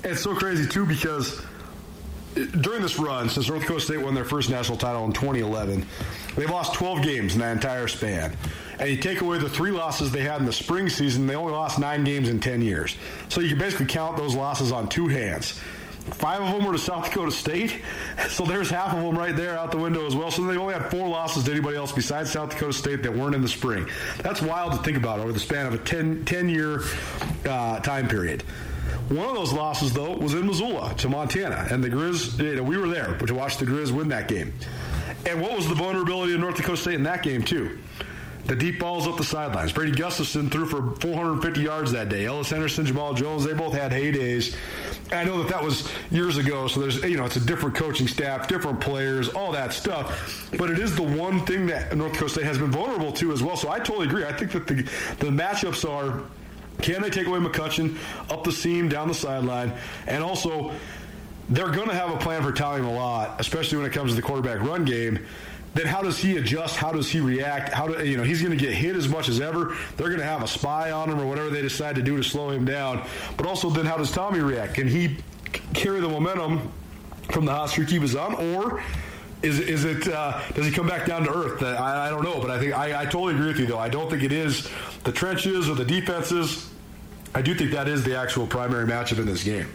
And 0.03 0.13
it's 0.13 0.23
so 0.23 0.35
crazy 0.35 0.67
too 0.67 0.87
because 0.87 1.41
during 2.35 2.83
this 2.83 2.99
run, 2.99 3.29
since 3.29 3.49
North 3.49 3.63
Dakota 3.63 3.81
State 3.81 4.01
won 4.01 4.15
their 4.15 4.25
first 4.25 4.51
national 4.51 4.79
title 4.79 5.05
in 5.05 5.13
2011, 5.13 5.87
they've 6.37 6.51
lost 6.51 6.75
12 6.75 7.03
games 7.03 7.35
in 7.35 7.41
that 7.41 7.53
entire 7.53 7.89
span. 7.89 8.37
And 8.79 8.89
you 8.89 8.97
take 8.97 9.21
away 9.21 9.39
the 9.39 9.49
three 9.49 9.73
losses 9.73 10.13
they 10.13 10.23
had 10.23 10.41
in 10.41 10.47
the 10.47 10.53
spring 10.53 10.89
season, 10.89 11.27
they 11.27 11.35
only 11.35 11.53
lost 11.53 11.79
nine 11.79 12.05
games 12.05 12.29
in 12.29 12.39
10 12.39 12.63
years. 12.63 12.97
So 13.29 13.41
you 13.41 13.49
can 13.51 13.59
basically 13.59 13.87
count 13.87 14.17
those 14.17 14.35
losses 14.35 14.71
on 14.73 14.89
two 14.89 15.09
hands. 15.09 15.61
Five 16.15 16.43
of 16.43 16.53
them 16.53 16.65
were 16.65 16.73
to 16.73 16.79
South 16.79 17.05
Dakota 17.05 17.31
State, 17.31 17.81
so 18.29 18.45
there's 18.45 18.71
half 18.71 18.95
of 18.95 19.03
them 19.03 19.17
right 19.17 19.35
there 19.35 19.59
out 19.59 19.71
the 19.71 19.79
window 19.79 20.07
as 20.07 20.15
well. 20.15 20.31
So 20.31 20.43
they 20.43 20.57
only 20.57 20.75
had 20.75 20.91
four 20.91 21.09
losses 21.09 21.45
to 21.45 21.53
anybody 21.53 21.77
else 21.77 21.93
besides 21.93 22.31
South 22.31 22.51
Dakota 22.51 22.73
State 22.73 23.03
that 23.03 23.15
weren't 23.15 23.35
in 23.35 23.43
the 23.43 23.49
spring. 23.49 23.89
That's 24.23 24.43
wild 24.43 24.73
to 24.73 24.79
think 24.79 24.97
about 24.97 25.21
over 25.21 25.33
the 25.33 25.41
span 25.41 25.67
of 25.67 25.75
a 25.75 25.79
10, 25.79 26.25
10 26.25 26.49
year 26.49 26.83
uh, 27.47 27.81
time 27.81 28.09
period. 28.09 28.43
One 29.09 29.27
of 29.27 29.35
those 29.35 29.53
losses, 29.55 29.93
though, 29.95 30.17
was 30.17 30.35
in 30.35 30.47
Missoula 30.47 30.95
to 30.99 31.09
Montana, 31.09 31.67
and 31.71 31.83
the 31.83 31.89
Grizz. 31.89 32.39
You 32.39 32.57
know, 32.57 32.63
we 32.63 32.77
were 32.77 32.89
there 32.89 33.17
to 33.17 33.35
watch 33.35 33.57
the 33.57 33.65
Grizz 33.65 33.91
win 33.91 34.09
that 34.09 34.29
game. 34.29 34.53
And 35.27 35.41
what 35.41 35.57
was 35.57 35.67
the 35.69 35.75
vulnerability 35.75 36.35
of 36.35 36.41
North 36.41 36.57
Dakota 36.57 36.77
State 36.77 36.95
in 36.95 37.05
that 37.05 37.23
game 37.23 37.43
too? 37.43 37.79
The 38.49 38.57
deep 38.57 38.81
balls 38.81 39.07
up 39.07 39.19
the 39.19 39.25
sidelines. 39.25 39.73
Brady 39.73 39.93
Gustafson 39.93 40.49
threw 40.49 40.65
for 40.65 40.97
450 41.03 41.61
yards 41.61 41.93
that 41.93 42.09
day. 42.09 42.25
Ellis 42.25 42.49
Henderson, 42.49 42.87
Jamal 42.87 43.13
Jones, 43.13 43.45
they 43.45 43.53
both 43.53 43.75
had 43.75 43.93
heydays. 43.93 44.57
I 45.13 45.25
know 45.25 45.43
that 45.43 45.49
that 45.49 45.63
was 45.63 45.87
years 46.11 46.39
ago, 46.39 46.67
so 46.67 46.81
there's 46.81 47.03
you 47.03 47.19
know 47.19 47.27
it's 47.27 47.37
a 47.37 47.45
different 47.45 47.75
coaching 47.75 48.09
staff, 48.09 48.49
different 48.49 48.81
players, 48.81 49.29
all 49.29 49.53
that 49.53 49.75
stuff. 49.75 50.51
But 50.57 50.71
it 50.71 50.79
is 50.79 50.97
the 50.97 51.03
one 51.03 51.45
thing 51.45 51.67
that 51.67 51.95
North 51.95 52.15
Dakota 52.15 52.31
State 52.31 52.45
has 52.45 52.57
been 52.57 52.71
vulnerable 52.71 53.13
to 53.13 53.33
as 53.33 53.43
well. 53.43 53.57
So 53.57 53.69
I 53.69 53.81
totally 53.81 54.07
agree. 54.07 54.25
I 54.25 54.33
think 54.33 54.53
that 54.53 54.67
the 54.67 54.77
the 55.19 55.31
matchups 55.31 55.89
are 55.89 56.23
can 56.81 57.03
they 57.03 57.11
take 57.11 57.27
away 57.27 57.41
McCutcheon 57.41 57.99
up 58.31 58.45
the 58.45 58.53
seam, 58.53 58.89
down 58.89 59.09
the 59.09 59.15
sideline, 59.15 59.75
and 60.07 60.25
also 60.25 60.73
they're 61.51 61.71
going 61.71 61.89
to 61.89 61.95
have 61.95 62.11
a 62.11 62.17
plan 62.17 62.43
for 62.43 62.53
Tally 62.53 62.81
a 62.81 62.89
lot, 62.89 63.41
especially 63.41 63.79
when 63.79 63.87
it 63.87 63.93
comes 63.93 64.13
to 64.13 64.17
the 64.17 64.23
quarterback 64.23 64.61
run 64.61 64.87
game. 64.87 65.27
Then 65.75 65.87
how 65.87 66.03
does 66.03 66.19
he 66.19 66.37
adjust? 66.37 66.77
How 66.77 66.93
does 66.93 67.11
he 67.11 67.21
react? 67.21 67.73
How 67.73 67.87
do 67.87 68.05
you 68.05 68.17
know 68.17 68.23
he's 68.23 68.43
going 68.43 68.57
to 68.57 68.63
get 68.63 68.75
hit 68.75 68.97
as 68.97 69.09
much 69.09 69.29
as 69.29 69.41
ever? 69.41 69.77
They're 69.97 70.09
going 70.09 70.21
to 70.21 70.27
have 70.27 70.43
a 70.43 70.49
spy 70.49 70.91
on 70.91 71.11
him 71.11 71.21
or 71.21 71.27
whatever 71.27 71.51
they 71.51 71.63
decide 71.63 71.95
to 71.97 72.03
do 72.03 72.17
to 72.17 72.23
slow 72.23 72.51
him 72.51 72.65
down. 72.65 73.07
But 73.37 73.47
also, 73.47 73.71
then 73.71 73.87
how 73.87 73.97
does 73.97 74.11
Tommy 74.11 74.41
react? 74.41 74.75
Can 74.75 74.89
he 74.89 75.19
carry 75.75 76.01
the 76.01 76.09
momentum 76.09 76.73
from 77.31 77.45
the 77.45 77.53
hot 77.53 77.71
streak 77.71 77.91
he 77.91 77.99
was 77.99 78.17
on, 78.17 78.35
or 78.35 78.83
is 79.43 79.61
is 79.61 79.85
it 79.85 80.09
uh, 80.09 80.41
does 80.55 80.67
he 80.67 80.73
come 80.73 80.87
back 80.87 81.07
down 81.07 81.25
to 81.25 81.31
earth? 81.31 81.63
I, 81.63 82.07
I 82.07 82.11
don't 82.11 82.25
know, 82.25 82.41
but 82.41 82.51
I 82.51 82.59
think 82.59 82.77
I, 82.77 83.03
I 83.03 83.05
totally 83.05 83.35
agree 83.35 83.49
with 83.49 83.59
you 83.59 83.67
though. 83.67 83.79
I 83.79 83.89
don't 83.89 84.11
think 84.11 84.23
it 84.23 84.33
is 84.33 84.69
the 85.05 85.13
trenches 85.13 85.69
or 85.69 85.75
the 85.75 85.85
defenses. 85.85 86.69
I 87.35 87.43
do 87.43 87.55
think 87.55 87.71
that 87.73 87.89
is 87.89 88.05
the 88.05 88.17
actual 88.17 88.47
primary 88.47 88.87
matchup 88.87 89.19
in 89.19 89.27
this 89.27 89.45
game. 89.45 89.69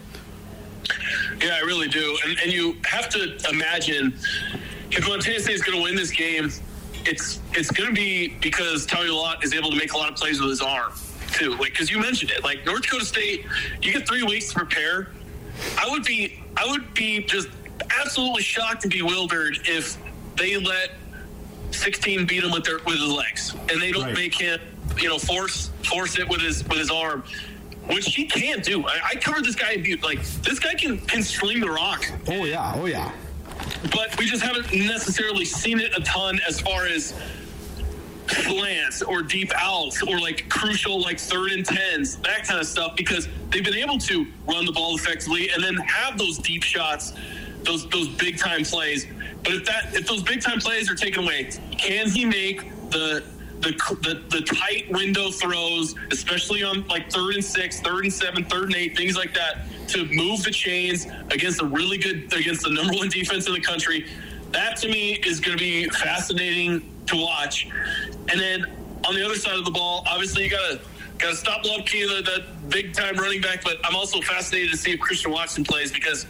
Yeah, 1.42 1.56
I 1.56 1.60
really 1.60 1.88
do. 1.88 2.18
And, 2.26 2.38
and 2.44 2.52
you 2.52 2.78
have 2.86 3.10
to 3.10 3.38
imagine 3.50 4.14
if 4.98 5.08
Montana 5.08 5.40
State 5.40 5.54
is 5.56 5.62
going 5.64 5.78
to 5.78 5.84
win 5.84 5.96
this 5.96 6.12
game, 6.12 6.52
it's 7.06 7.40
it's 7.54 7.72
going 7.72 7.90
to 7.90 7.96
be 7.96 8.30
because 8.42 8.86
Tommy 8.86 9.10
Lott 9.10 9.44
is 9.44 9.54
able 9.54 9.70
to 9.72 9.76
make 9.78 9.94
a 9.94 9.98
lot 9.98 10.10
of 10.10 10.16
plays 10.16 10.40
with 10.40 10.50
his 10.50 10.62
arm 10.62 10.94
too. 11.32 11.52
Like 11.52 11.72
because 11.72 11.90
you 11.92 12.00
mentioned 12.00 12.32
it, 12.32 12.44
like 12.44 12.66
North 12.66 12.84
Dakota 12.84 13.06
State, 13.06 13.46
you 13.82 13.92
get 13.92 14.08
three 14.08 14.24
weeks 14.24 14.50
to 14.50 14.56
prepare. 14.56 15.10
I 15.78 15.90
would 15.90 16.04
be 16.04 16.42
I 16.58 16.66
would 16.68 16.94
be 16.94 17.24
just 17.24 17.50
absolutely 18.00 18.44
shocked 18.44 18.84
and 18.84 18.92
bewildered 18.94 19.60
if 19.66 19.98
they 20.36 20.58
let 20.58 20.92
16 21.72 22.26
beat 22.26 22.44
him 22.44 22.52
with 22.52 22.64
their 22.64 22.78
with 22.86 23.00
his 23.00 23.10
legs 23.12 23.54
and 23.70 23.82
they 23.82 23.92
don't 23.92 24.04
Right. 24.04 24.14
make 24.14 24.36
him 24.40 24.60
you 24.98 25.10
know 25.10 25.18
force 25.18 25.72
force 25.84 26.18
it 26.20 26.28
with 26.30 26.42
his 26.42 26.64
with 26.68 26.78
his 26.78 26.92
arm. 26.92 27.24
Which 27.88 28.16
he 28.16 28.26
can 28.28 28.62
do. 28.62 28.88
I, 28.88 29.00
I 29.12 29.16
covered 29.16 29.44
this 29.44 29.56
guy 29.56 29.74
in 29.74 29.84
Butte. 29.84 30.02
Like 30.04 30.24
this 30.44 30.58
guy 30.58 30.74
can 30.76 31.00
can 31.00 31.22
sling 31.22 31.60
the 31.60 31.70
rock. 31.70 32.06
Oh 32.30 32.46
yeah, 32.46 32.72
oh 32.78 32.86
yeah. 32.86 33.12
But 33.92 34.18
we 34.18 34.26
just 34.26 34.44
haven't 34.44 34.74
necessarily 34.74 35.46
seen 35.46 35.80
it 35.80 35.96
a 35.98 36.02
ton 36.02 36.40
as 36.48 36.60
far 36.60 36.86
as 36.86 37.14
slants 38.28 39.02
or 39.02 39.22
deep 39.22 39.52
outs 39.56 40.02
or 40.02 40.20
like 40.20 40.48
crucial 40.50 41.02
like 41.02 41.20
third 41.20 41.52
and 41.52 41.66
tens, 41.66 42.18
that 42.18 42.46
kind 42.48 42.60
of 42.60 42.66
stuff, 42.66 42.96
because 42.96 43.28
they've 43.50 43.64
been 43.64 43.76
able 43.76 43.98
to 43.98 44.26
run 44.48 44.66
the 44.66 44.72
ball 44.72 44.96
effectively 44.96 45.50
and 45.50 45.64
then 45.64 45.76
have 45.76 46.18
those 46.18 46.38
deep 46.38 46.64
shots, 46.64 47.14
those 47.64 47.88
those 47.90 48.08
big 48.10 48.38
time 48.38 48.64
plays. 48.64 49.08
But 49.44 49.54
if 49.54 49.66
that 49.66 49.94
if 49.94 50.08
those 50.08 50.24
big 50.24 50.42
time 50.42 50.60
plays 50.60 50.90
are 50.90 50.96
taken 50.96 51.24
away, 51.24 51.50
can 51.78 52.10
he 52.10 52.26
make 52.26 52.70
the 52.90 53.24
the, 53.64 53.96
the, 54.02 54.38
the 54.38 54.46
tight 54.46 54.90
window 54.92 55.32
throws, 55.32 55.96
especially 56.12 56.64
on 56.64 56.86
like 56.88 57.12
third 57.12 57.36
and 57.36 57.44
six, 57.44 57.80
third 57.80 58.04
and 58.04 58.14
seven, 58.14 58.44
third 58.46 58.66
and 58.66 58.76
eight, 58.76 58.96
things 58.96 59.16
like 59.16 59.34
that, 59.34 59.66
to 59.90 60.06
move 60.06 60.44
the 60.44 60.52
chains 60.52 61.08
against 61.32 61.62
a 61.62 61.66
really 61.66 61.98
good 61.98 62.32
against 62.34 62.64
the 62.64 62.70
number 62.70 62.94
one 62.94 63.10
defense 63.10 63.48
in 63.48 63.54
the 63.54 63.62
country. 63.62 64.08
That 64.52 64.78
to 64.78 64.88
me 64.88 65.14
is 65.14 65.40
going 65.40 65.58
to 65.58 65.64
be 65.64 65.90
fascinating 65.90 66.90
to 67.08 67.16
watch. 67.16 67.68
And 68.30 68.40
then 68.40 68.66
on 69.06 69.16
the 69.16 69.26
other 69.26 69.36
side 69.36 69.58
of 69.58 69.66
the 69.66 69.72
ball, 69.72 70.04
obviously 70.08 70.44
you 70.44 70.50
gotta 70.50 70.80
gotta 71.18 71.36
stop 71.36 71.64
Luepke, 71.64 72.08
that, 72.08 72.26
that 72.26 72.70
big 72.70 72.94
time 72.94 73.16
running 73.16 73.42
back. 73.42 73.64
But 73.64 73.78
I'm 73.84 73.96
also 73.96 74.22
fascinated 74.22 74.72
to 74.72 74.78
see 74.78 74.92
if 74.92 75.00
Christian 75.00 75.32
Watson 75.32 75.64
plays 75.64 75.92
because 75.92 76.26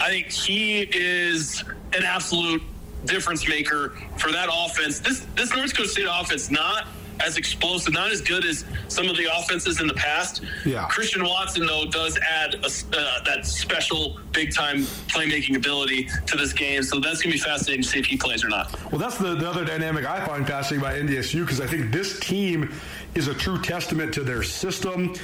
I 0.00 0.08
think 0.08 0.30
he 0.30 0.82
is 0.82 1.62
an 1.92 2.04
absolute 2.04 2.62
difference 3.04 3.48
maker 3.48 3.94
for 4.16 4.32
that 4.32 4.48
offense. 4.52 5.00
This 5.00 5.26
this 5.34 5.54
North 5.54 5.70
Dakota 5.70 5.88
State 5.88 6.06
offense 6.08 6.50
not 6.50 6.88
as 7.20 7.36
explosive, 7.36 7.92
not 7.92 8.10
as 8.10 8.20
good 8.20 8.44
as 8.44 8.64
some 8.88 9.08
of 9.08 9.16
the 9.16 9.24
offenses 9.24 9.80
in 9.80 9.86
the 9.86 9.94
past. 9.94 10.42
Yeah. 10.64 10.86
Christian 10.88 11.24
Watson 11.24 11.66
though 11.66 11.86
does 11.86 12.18
add 12.18 12.54
a, 12.54 12.66
uh, 12.96 13.24
that 13.24 13.44
special 13.44 14.18
big 14.32 14.54
time 14.54 14.82
playmaking 15.08 15.56
ability 15.56 16.08
to 16.26 16.36
this 16.36 16.52
game. 16.52 16.82
So 16.82 17.00
that's 17.00 17.20
gonna 17.20 17.34
be 17.34 17.40
fascinating 17.40 17.82
to 17.82 17.88
see 17.88 17.98
if 17.98 18.06
he 18.06 18.16
plays 18.16 18.44
or 18.44 18.48
not. 18.48 18.74
Well, 18.92 19.00
that's 19.00 19.18
the, 19.18 19.34
the 19.34 19.48
other 19.48 19.64
dynamic 19.64 20.04
I 20.04 20.24
find 20.24 20.46
fascinating 20.46 20.86
about 20.86 20.96
NDSU 20.96 21.40
because 21.40 21.60
I 21.60 21.66
think 21.66 21.90
this 21.90 22.18
team 22.20 22.72
is 23.14 23.28
a 23.28 23.34
true 23.34 23.60
testament 23.60 24.14
to 24.14 24.22
their 24.22 24.42
system 24.42 25.14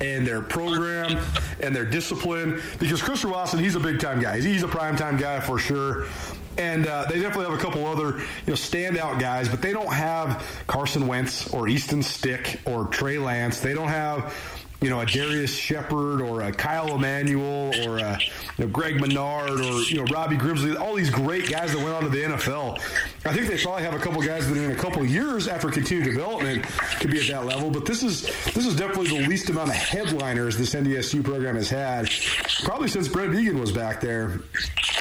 and 0.00 0.26
their 0.26 0.40
program 0.40 1.22
and 1.60 1.74
their 1.74 1.84
discipline. 1.84 2.60
Because 2.78 3.00
Christian 3.02 3.30
Watson, 3.30 3.58
he's 3.58 3.76
a 3.76 3.80
big 3.80 4.00
time 4.00 4.20
guy. 4.20 4.40
He's 4.40 4.62
a 4.62 4.68
prime 4.68 4.96
time 4.96 5.16
guy 5.16 5.40
for 5.40 5.58
sure. 5.58 6.06
And 6.58 6.86
uh, 6.86 7.06
they 7.08 7.20
definitely 7.20 7.50
have 7.50 7.58
a 7.58 7.62
couple 7.62 7.86
other 7.86 8.18
you 8.18 8.48
know 8.48 8.54
standout 8.54 9.20
guys, 9.20 9.48
but 9.48 9.62
they 9.62 9.72
don't 9.72 9.92
have 9.92 10.44
Carson 10.66 11.06
Wentz 11.06 11.52
or 11.52 11.68
Easton 11.68 12.02
Stick 12.02 12.60
or 12.64 12.86
Trey 12.86 13.18
Lance. 13.18 13.60
They 13.60 13.74
don't 13.74 13.88
have 13.88 14.34
you 14.80 14.90
know, 14.90 15.00
a 15.00 15.06
Darrius 15.06 15.54
Shepherd 15.54 16.20
or 16.20 16.42
a 16.42 16.52
Kyle 16.52 16.94
Emanuel 16.94 17.72
or 17.86 17.98
a 17.98 18.18
you 18.58 18.64
know, 18.64 18.70
Greg 18.70 19.00
Menard 19.00 19.50
or 19.50 19.82
you 19.82 19.96
know 19.96 20.04
Robbie 20.04 20.36
Grimsley, 20.36 20.78
all 20.78 20.94
these 20.94 21.10
great 21.10 21.48
guys 21.50 21.72
that 21.72 21.78
went 21.78 21.90
on 21.90 22.02
to 22.02 22.08
the 22.08 22.22
NFL. 22.22 22.78
I 23.24 23.32
think 23.32 23.48
they 23.48 23.56
probably 23.58 23.82
have 23.84 23.94
a 23.94 23.98
couple 23.98 24.20
guys 24.20 24.48
that 24.48 24.56
in 24.56 24.70
a 24.70 24.74
couple 24.74 25.04
years 25.04 25.48
after 25.48 25.70
continued 25.70 26.04
development 26.04 26.64
could 27.00 27.10
be 27.10 27.20
at 27.20 27.28
that 27.28 27.46
level. 27.46 27.70
But 27.70 27.86
this 27.86 28.02
is 28.02 28.22
this 28.52 28.66
is 28.66 28.76
definitely 28.76 29.18
the 29.18 29.26
least 29.26 29.48
amount 29.48 29.70
of 29.70 29.76
headliners 29.76 30.58
this 30.58 30.74
NDSU 30.74 31.24
program 31.24 31.54
has 31.56 31.70
had, 31.70 32.10
probably 32.64 32.88
since 32.88 33.08
Brent 33.08 33.32
Vigen 33.32 33.58
was 33.58 33.72
back 33.72 34.00
there 34.00 34.40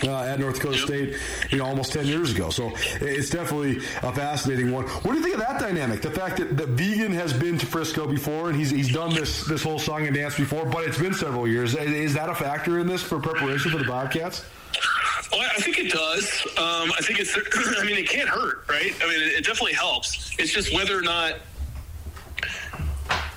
uh, 0.03 0.23
at 0.23 0.39
North 0.39 0.55
Dakota 0.55 0.77
State, 0.77 1.17
you 1.49 1.57
know, 1.57 1.65
almost 1.65 1.91
ten 1.91 2.05
years 2.05 2.33
ago. 2.33 2.49
So 2.49 2.71
it's 3.01 3.29
definitely 3.29 3.77
a 4.01 4.13
fascinating 4.13 4.71
one. 4.71 4.85
What 4.85 5.11
do 5.11 5.17
you 5.17 5.23
think 5.23 5.35
of 5.35 5.41
that 5.41 5.59
dynamic? 5.59 6.01
The 6.01 6.11
fact 6.11 6.37
that, 6.37 6.55
that 6.57 6.69
Vigen 6.69 7.11
has 7.13 7.33
been 7.33 7.57
to 7.57 7.65
Frisco 7.65 8.07
before 8.07 8.49
and 8.49 8.57
he's 8.57 8.69
he's 8.69 8.93
done 8.93 9.13
this 9.13 9.43
this 9.45 9.63
whole 9.63 9.72
song 9.79 10.05
and 10.07 10.15
dance 10.15 10.37
before, 10.37 10.65
but 10.65 10.85
it's 10.85 10.97
been 10.97 11.13
several 11.13 11.47
years. 11.47 11.75
Is 11.75 12.13
that 12.13 12.29
a 12.29 12.35
factor 12.35 12.79
in 12.79 12.87
this 12.87 13.01
for 13.01 13.19
preparation 13.19 13.71
for 13.71 13.77
the 13.77 13.85
Bobcats? 13.85 14.45
Well, 15.31 15.41
I 15.41 15.61
think 15.61 15.79
it 15.79 15.91
does. 15.91 16.45
Um, 16.57 16.91
I 16.91 17.01
think 17.01 17.19
it's. 17.19 17.35
I 17.79 17.83
mean, 17.83 17.97
it 17.97 18.07
can't 18.07 18.29
hurt, 18.29 18.65
right? 18.69 18.93
I 19.01 19.07
mean, 19.07 19.21
it, 19.21 19.33
it 19.33 19.45
definitely 19.45 19.73
helps. 19.73 20.35
It's 20.37 20.51
just 20.51 20.73
whether 20.73 20.97
or 20.97 21.01
not 21.01 21.39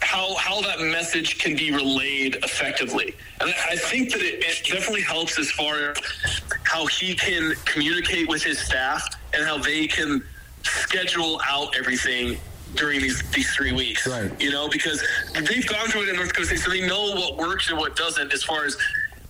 how 0.00 0.34
how 0.36 0.60
that 0.62 0.80
message 0.80 1.38
can 1.38 1.56
be 1.56 1.72
relayed 1.72 2.36
effectively. 2.36 3.14
And 3.40 3.50
I 3.50 3.72
I 3.72 3.76
think 3.76 4.12
that 4.12 4.20
it, 4.20 4.44
it 4.44 4.64
definitely 4.64 5.02
helps 5.02 5.38
as 5.38 5.50
far 5.50 5.90
as 5.90 5.96
how 6.64 6.86
he 6.86 7.14
can 7.14 7.54
communicate 7.64 8.28
with 8.28 8.42
his 8.42 8.58
staff 8.58 9.02
and 9.32 9.44
how 9.44 9.58
they 9.58 9.86
can 9.86 10.22
schedule 10.62 11.40
out 11.46 11.76
everything 11.76 12.38
during 12.74 13.00
these 13.00 13.22
these 13.30 13.50
three 13.54 13.72
weeks. 13.72 14.06
Right. 14.06 14.30
You 14.40 14.50
know, 14.50 14.68
because 14.68 15.02
they've 15.34 15.66
gone 15.66 15.88
through 15.88 16.02
it 16.02 16.08
in 16.10 16.16
North 16.16 16.28
Dakota 16.28 16.46
State, 16.46 16.60
so 16.60 16.70
they 16.70 16.86
know 16.86 17.14
what 17.14 17.36
works 17.36 17.70
and 17.70 17.78
what 17.78 17.96
doesn't 17.96 18.32
as 18.32 18.42
far 18.42 18.64
as 18.64 18.76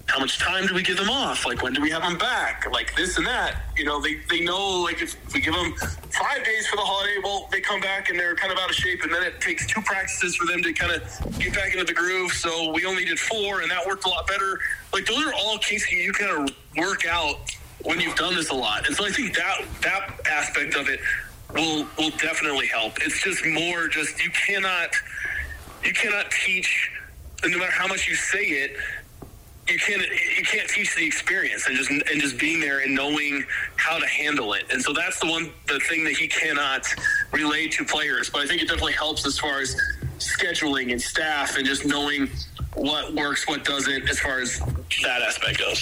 how 0.07 0.21
much 0.21 0.39
time 0.39 0.67
do 0.67 0.75
we 0.75 0.83
give 0.83 0.97
them 0.97 1.11
off? 1.11 1.45
Like 1.45 1.63
when 1.63 1.73
do 1.73 1.81
we 1.81 1.91
have 1.91 2.03
them 2.03 2.17
back? 2.17 2.67
Like 2.71 2.95
this 2.95 3.19
and 3.19 3.27
that. 3.27 3.57
You 3.77 3.85
know, 3.85 4.01
they, 4.01 4.17
they 4.31 4.41
know 4.41 4.81
like 4.83 5.03
if 5.03 5.17
we 5.35 5.41
give 5.41 5.55
them 5.55 5.75
five 5.75 6.45
days 6.45 6.67
for 6.69 6.77
the 6.77 6.83
holiday, 6.83 7.17
well, 7.23 7.49
they 7.51 7.61
come 7.61 7.81
back 7.81 8.09
and 8.09 8.19
they're 8.19 8.37
kind 8.37 8.53
of 8.53 8.59
out 8.59 8.71
of 8.71 8.77
shape, 8.77 9.03
and 9.03 9.13
then 9.13 9.23
it 9.23 9.41
takes 9.41 9.67
two 9.67 9.83
practices 9.83 10.37
for 10.37 10.47
them 10.47 10.63
to 10.63 10.73
kind 10.73 10.93
of 10.93 11.03
get 11.39 11.55
back 11.55 11.73
into 11.73 11.85
the 11.85 11.93
groove. 11.93 12.33
So 12.33 12.73
we 12.73 12.87
only 12.87 13.05
did 13.05 13.19
four, 13.19 13.63
and 13.63 13.71
that 13.71 13.85
worked 13.87 14.05
a 14.07 14.09
lot 14.09 14.27
better. 14.27 14.59
Like 14.93 15.07
those 15.07 15.27
are 15.27 15.35
all 15.35 15.59
cases 15.59 15.91
you 15.91 16.13
kind 16.13 16.31
of 16.49 16.57
work 16.77 17.05
out 17.07 17.39
when 17.83 18.01
you've 18.01 18.17
done 18.17 18.35
this 18.35 18.51
a 18.51 18.55
lot, 18.55 18.87
and 18.87 18.95
so 18.95 19.05
I 19.05 19.11
think 19.11 19.35
that 19.35 19.63
that 19.83 20.21
aspect 20.31 20.77
of 20.77 20.89
it 20.89 21.01
will 21.53 21.87
will 21.99 22.11
definitely 22.11 22.67
help. 22.67 22.99
It's 23.01 23.23
just 23.23 23.45
more 23.47 23.89
just 23.89 24.23
you 24.23 24.31
cannot 24.31 24.91
you 25.85 25.93
cannot 25.93 26.31
teach 26.31 26.91
no 27.45 27.59
matter 27.59 27.71
how 27.71 27.87
much 27.87 28.09
you 28.09 28.15
say 28.15 28.43
it 28.43 28.77
you 29.69 29.79
can't 29.79 30.03
you 30.37 30.45
can't 30.45 30.69
teach 30.69 30.95
the 30.95 31.05
experience 31.05 31.67
and 31.67 31.77
just 31.77 31.91
and 31.91 32.21
just 32.21 32.39
being 32.39 32.61
there 32.61 32.81
and 32.81 32.95
knowing 32.95 33.45
how 33.77 33.99
to 33.99 34.07
handle 34.07 34.53
it 34.53 34.65
and 34.71 34.81
so 34.81 34.93
that's 34.93 35.19
the 35.21 35.27
one 35.27 35.53
the 35.67 35.79
thing 35.81 36.05
that 36.05 36.13
he 36.15 36.29
cannot 36.29 36.87
relay 37.33 37.67
to 37.67 37.85
players 37.85 38.31
but 38.31 38.43
i 38.43 38.47
think 38.47 38.63
it 38.63 38.69
definitely 38.69 38.93
helps 38.93 39.27
as 39.27 39.39
far 39.39 39.61
as 39.61 39.77
scheduling 40.19 40.93
and 40.93 41.01
staff 41.01 41.57
and 41.57 41.67
just 41.67 41.85
knowing 41.85 42.29
what 42.77 43.13
works 43.15 43.47
what 43.49 43.65
doesn't 43.65 44.09
as 44.09 44.19
far 44.21 44.41
as 44.41 44.59
that 45.03 45.23
aspect 45.23 45.59
goes 45.59 45.79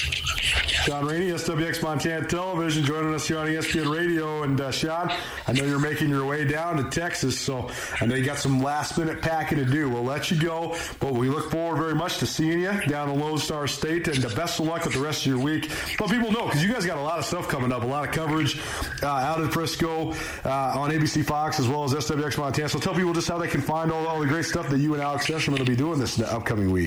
Shaun 0.85 1.07
Rainey, 1.07 1.30
SWX 1.30 1.83
Montana 1.83 2.26
Television, 2.26 2.85
joining 2.85 3.14
us 3.14 3.26
here 3.26 3.38
on 3.38 3.46
ESPN 3.46 3.90
Radio. 3.90 4.42
And 4.42 4.61
uh, 4.61 4.70
Shaun, 4.70 5.11
I 5.46 5.52
know 5.52 5.64
you're 5.64 5.78
making 5.78 6.11
your 6.11 6.26
way 6.26 6.44
down 6.44 6.76
to 6.76 6.90
Texas, 6.90 7.40
so 7.40 7.70
I 8.02 8.04
know 8.04 8.14
you 8.14 8.24
got 8.24 8.37
some 8.37 8.62
last 8.62 8.98
minute 8.98 9.22
packing 9.22 9.57
to 9.57 9.64
do. 9.64 9.88
We'll 9.88 10.02
let 10.02 10.30
you 10.30 10.38
go, 10.38 10.76
but 11.00 11.14
we 11.14 11.30
look 11.30 11.50
forward 11.50 11.78
very 11.78 11.94
much 11.94 12.18
to 12.18 12.26
seeing 12.26 12.61
you 12.61 12.72
down 12.87 13.09
in 13.09 13.18
Lone 13.18 13.38
Star 13.38 13.66
State. 13.66 14.09
And 14.09 14.18
the 14.18 14.35
best 14.37 14.61
of 14.61 14.66
luck 14.66 14.85
with 14.85 14.92
the 14.92 15.00
rest 15.00 15.22
of 15.22 15.26
your 15.26 15.38
week. 15.38 15.70
Let 15.98 16.11
people 16.11 16.30
know 16.33 16.44
because 16.44 16.62
you 16.62 16.70
guys 16.70 16.85
got 16.85 16.98
a 16.98 17.02
lot 17.02 17.18
of 17.18 17.24
stuff 17.24 17.48
coming 17.48 17.72
up, 17.72 17.83
a 17.83 17.87
lot 17.87 18.07
of 18.07 18.14
coverage 18.14 18.61
uh, 19.02 19.07
out 19.07 19.40
in 19.40 19.50
Frisco 19.50 20.12
uh, 20.44 20.78
on 20.78 20.90
ABC 20.90 21.24
Fox 21.24 21.59
as 21.59 21.66
well 21.66 21.85
as 21.85 21.94
SWX 21.94 22.37
Montana. 22.37 22.68
So 22.68 22.78
tell 22.78 22.94
people 22.94 23.14
just 23.14 23.28
how 23.28 23.38
they 23.38 23.48
can 23.48 23.62
find 23.62 23.90
all, 23.90 24.07
all 24.07 24.20
the 24.20 24.26
great 24.26 24.44
stuff 24.44 24.68
that 24.68 24.80
you 24.80 24.92
and 24.92 25.02
Alex 25.02 25.26
Session 25.26 25.54
will 25.54 25.64
be 25.64 25.76
doing 25.76 25.98
this 25.98 26.20
upcoming 26.20 26.70
week. 26.70 26.83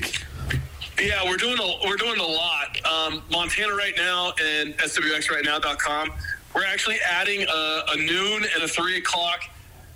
Yeah, 1.00 1.24
we're 1.24 1.36
doing 1.36 1.58
a 1.60 1.86
we're 1.86 1.96
doing 1.96 2.18
a 2.18 2.26
lot. 2.26 2.76
Um, 2.84 3.22
Montana 3.30 3.74
right 3.74 3.94
now 3.96 4.32
and 4.42 4.76
SWXRightNow.com. 4.78 6.10
We're 6.54 6.64
actually 6.64 6.96
adding 7.08 7.42
a, 7.42 7.82
a 7.92 7.96
noon 7.96 8.44
and 8.54 8.64
a 8.64 8.68
three 8.68 8.98
o'clock 8.98 9.42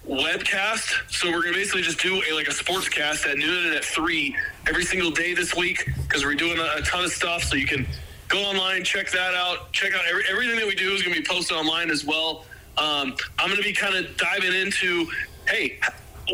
webcast. 0.08 1.10
So 1.10 1.30
we're 1.30 1.42
gonna 1.42 1.54
basically 1.54 1.82
just 1.82 2.00
do 2.00 2.22
a 2.28 2.32
like 2.34 2.46
a 2.46 2.52
sports 2.52 2.88
cast 2.88 3.26
at 3.26 3.36
noon 3.36 3.66
and 3.66 3.74
at 3.74 3.84
three 3.84 4.36
every 4.68 4.84
single 4.84 5.10
day 5.10 5.34
this 5.34 5.56
week 5.56 5.88
because 6.06 6.24
we're 6.24 6.34
doing 6.34 6.58
a, 6.58 6.78
a 6.78 6.82
ton 6.82 7.04
of 7.04 7.10
stuff. 7.10 7.42
So 7.44 7.56
you 7.56 7.66
can 7.66 7.86
go 8.28 8.38
online, 8.42 8.84
check 8.84 9.10
that 9.10 9.34
out. 9.34 9.72
Check 9.72 9.94
out 9.94 10.02
every, 10.08 10.24
everything 10.30 10.56
that 10.56 10.66
we 10.66 10.74
do 10.74 10.92
is 10.92 11.02
gonna 11.02 11.16
be 11.16 11.24
posted 11.24 11.56
online 11.56 11.90
as 11.90 12.04
well. 12.04 12.44
Um, 12.78 13.16
I'm 13.38 13.50
gonna 13.50 13.62
be 13.62 13.72
kind 13.72 13.96
of 13.96 14.16
diving 14.16 14.54
into 14.54 15.06
hey 15.48 15.80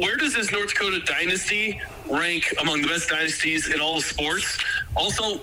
where 0.00 0.16
does 0.16 0.34
this 0.34 0.52
North 0.52 0.74
Dakota 0.74 1.00
dynasty 1.00 1.80
rank 2.10 2.54
among 2.60 2.82
the 2.82 2.88
best 2.88 3.08
dynasties 3.08 3.68
in 3.68 3.80
all 3.80 3.98
of 3.98 4.04
sports? 4.04 4.58
Also, 4.96 5.40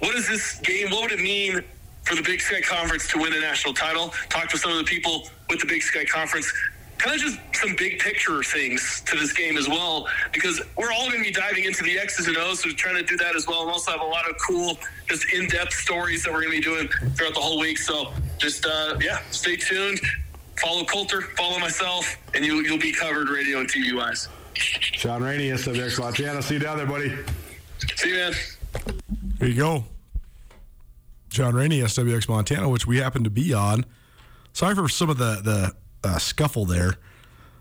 what 0.00 0.14
is 0.14 0.28
this 0.28 0.58
game? 0.60 0.90
What 0.90 1.02
would 1.02 1.12
it 1.12 1.22
mean 1.22 1.62
for 2.04 2.14
the 2.14 2.22
Big 2.22 2.40
Sky 2.40 2.60
Conference 2.60 3.08
to 3.08 3.18
win 3.18 3.32
a 3.32 3.40
national 3.40 3.74
title? 3.74 4.12
Talk 4.28 4.48
to 4.50 4.58
some 4.58 4.72
of 4.72 4.78
the 4.78 4.84
people 4.84 5.28
with 5.50 5.60
the 5.60 5.66
Big 5.66 5.82
Sky 5.82 6.04
Conference. 6.04 6.52
Kind 6.98 7.14
of 7.14 7.20
just 7.20 7.38
some 7.52 7.76
big 7.76 7.98
picture 7.98 8.42
things 8.42 9.02
to 9.06 9.16
this 9.16 9.32
game 9.32 9.58
as 9.58 9.68
well, 9.68 10.08
because 10.32 10.62
we're 10.76 10.92
all 10.92 11.10
going 11.10 11.18
to 11.18 11.24
be 11.24 11.30
diving 11.30 11.64
into 11.64 11.84
the 11.84 11.98
X's 11.98 12.26
and 12.26 12.36
O's, 12.38 12.62
so 12.62 12.70
trying 12.70 12.96
to 12.96 13.02
do 13.02 13.18
that 13.18 13.36
as 13.36 13.46
well, 13.46 13.62
and 13.62 13.70
also 13.70 13.90
have 13.90 14.00
a 14.00 14.04
lot 14.04 14.28
of 14.28 14.36
cool, 14.46 14.78
just 15.06 15.30
in-depth 15.30 15.74
stories 15.74 16.24
that 16.24 16.32
we're 16.32 16.40
going 16.40 16.52
to 16.52 16.58
be 16.58 16.64
doing 16.64 16.88
throughout 17.14 17.34
the 17.34 17.40
whole 17.40 17.58
week. 17.58 17.76
So 17.76 18.14
just 18.38 18.64
uh, 18.64 18.96
yeah, 19.00 19.20
stay 19.30 19.56
tuned 19.56 20.00
follow 20.58 20.84
Colter, 20.84 21.22
follow 21.22 21.58
myself, 21.58 22.16
and 22.34 22.44
you, 22.44 22.62
you'll 22.62 22.78
be 22.78 22.92
covered 22.92 23.28
radio 23.28 23.60
and 23.60 23.68
TV 23.68 23.94
wise. 23.94 24.28
Shaun 24.56 25.22
Rainey, 25.22 25.50
SWX 25.50 25.98
Montana. 25.98 26.42
See 26.42 26.54
you 26.54 26.60
down 26.60 26.78
there, 26.78 26.86
buddy. 26.86 27.14
See 27.96 28.10
you, 28.10 28.14
man. 28.16 28.32
There 29.38 29.48
you 29.48 29.54
go. 29.54 29.84
Shaun 31.28 31.54
Rainey, 31.54 31.80
SWX 31.80 32.28
Montana, 32.28 32.68
which 32.68 32.86
we 32.86 32.98
happen 32.98 33.24
to 33.24 33.30
be 33.30 33.52
on. 33.52 33.84
Sorry 34.52 34.74
for 34.74 34.88
some 34.88 35.10
of 35.10 35.18
the 35.18 35.40
the 35.42 36.08
uh, 36.08 36.18
scuffle 36.18 36.64
there. 36.64 36.94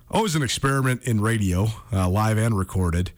Always 0.09 0.35
an 0.35 0.43
experiment 0.43 1.03
in 1.03 1.19
radio, 1.19 1.67
uh, 1.91 2.07
live 2.07 2.37
and 2.37 2.57
recorded. 2.57 3.11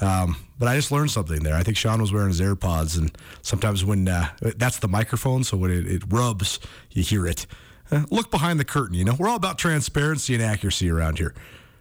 Um, 0.00 0.36
but 0.58 0.68
I 0.68 0.76
just 0.76 0.92
learned 0.92 1.10
something 1.10 1.42
there. 1.42 1.54
I 1.54 1.62
think 1.62 1.76
Shaun 1.76 2.00
was 2.00 2.12
wearing 2.12 2.28
his 2.28 2.40
AirPods, 2.40 2.96
and 2.96 3.10
sometimes 3.42 3.84
when 3.84 4.08
uh, 4.08 4.28
that's 4.40 4.78
the 4.78 4.88
microphone, 4.88 5.44
so 5.44 5.56
when 5.56 5.70
it, 5.70 5.86
it 5.86 6.02
rubs, 6.08 6.60
you 6.90 7.02
hear 7.02 7.26
it. 7.26 7.46
Uh, 7.90 8.04
look 8.10 8.30
behind 8.30 8.60
the 8.60 8.64
curtain. 8.64 8.94
You 8.94 9.04
know, 9.04 9.14
we're 9.18 9.28
all 9.28 9.36
about 9.36 9.58
transparency 9.58 10.34
and 10.34 10.42
accuracy 10.42 10.90
around 10.90 11.18
here. 11.18 11.34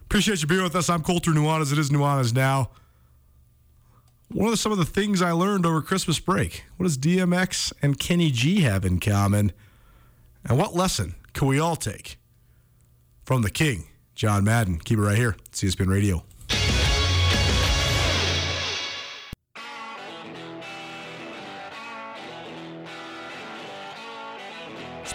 Appreciate 0.07 0.41
you 0.41 0.47
being 0.47 0.63
with 0.63 0.73
us. 0.73 0.89
I'm 0.89 1.03
Colter 1.03 1.31
Nuanez. 1.31 1.73
It 1.73 1.77
is 1.77 1.89
Nuanez 1.89 2.33
now. 2.33 2.69
Of 4.39 4.51
the, 4.51 4.55
some 4.55 4.71
of 4.71 4.77
the 4.77 4.85
things 4.85 5.21
I 5.21 5.31
learned 5.31 5.65
over 5.65 5.81
Christmas 5.81 6.17
break. 6.17 6.63
What 6.77 6.85
does 6.85 6.97
DMX 6.97 7.73
and 7.81 7.99
Kenny 7.99 8.31
G 8.31 8.61
have 8.61 8.85
in 8.85 9.01
common? 9.01 9.51
And 10.45 10.57
what 10.57 10.73
lesson 10.73 11.15
can 11.33 11.49
we 11.49 11.59
all 11.59 11.75
take 11.75 12.17
from 13.25 13.41
the 13.41 13.49
King, 13.49 13.83
John 14.15 14.45
Madden? 14.45 14.79
Keep 14.79 14.99
it 14.99 15.01
right 15.01 15.17
here. 15.17 15.35
ESPN 15.51 15.89
Radio. 15.89 16.23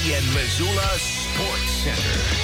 ESPN 0.00 0.34
Missoula 0.34 0.98
Sports 0.98 1.70
Center. 1.70 2.39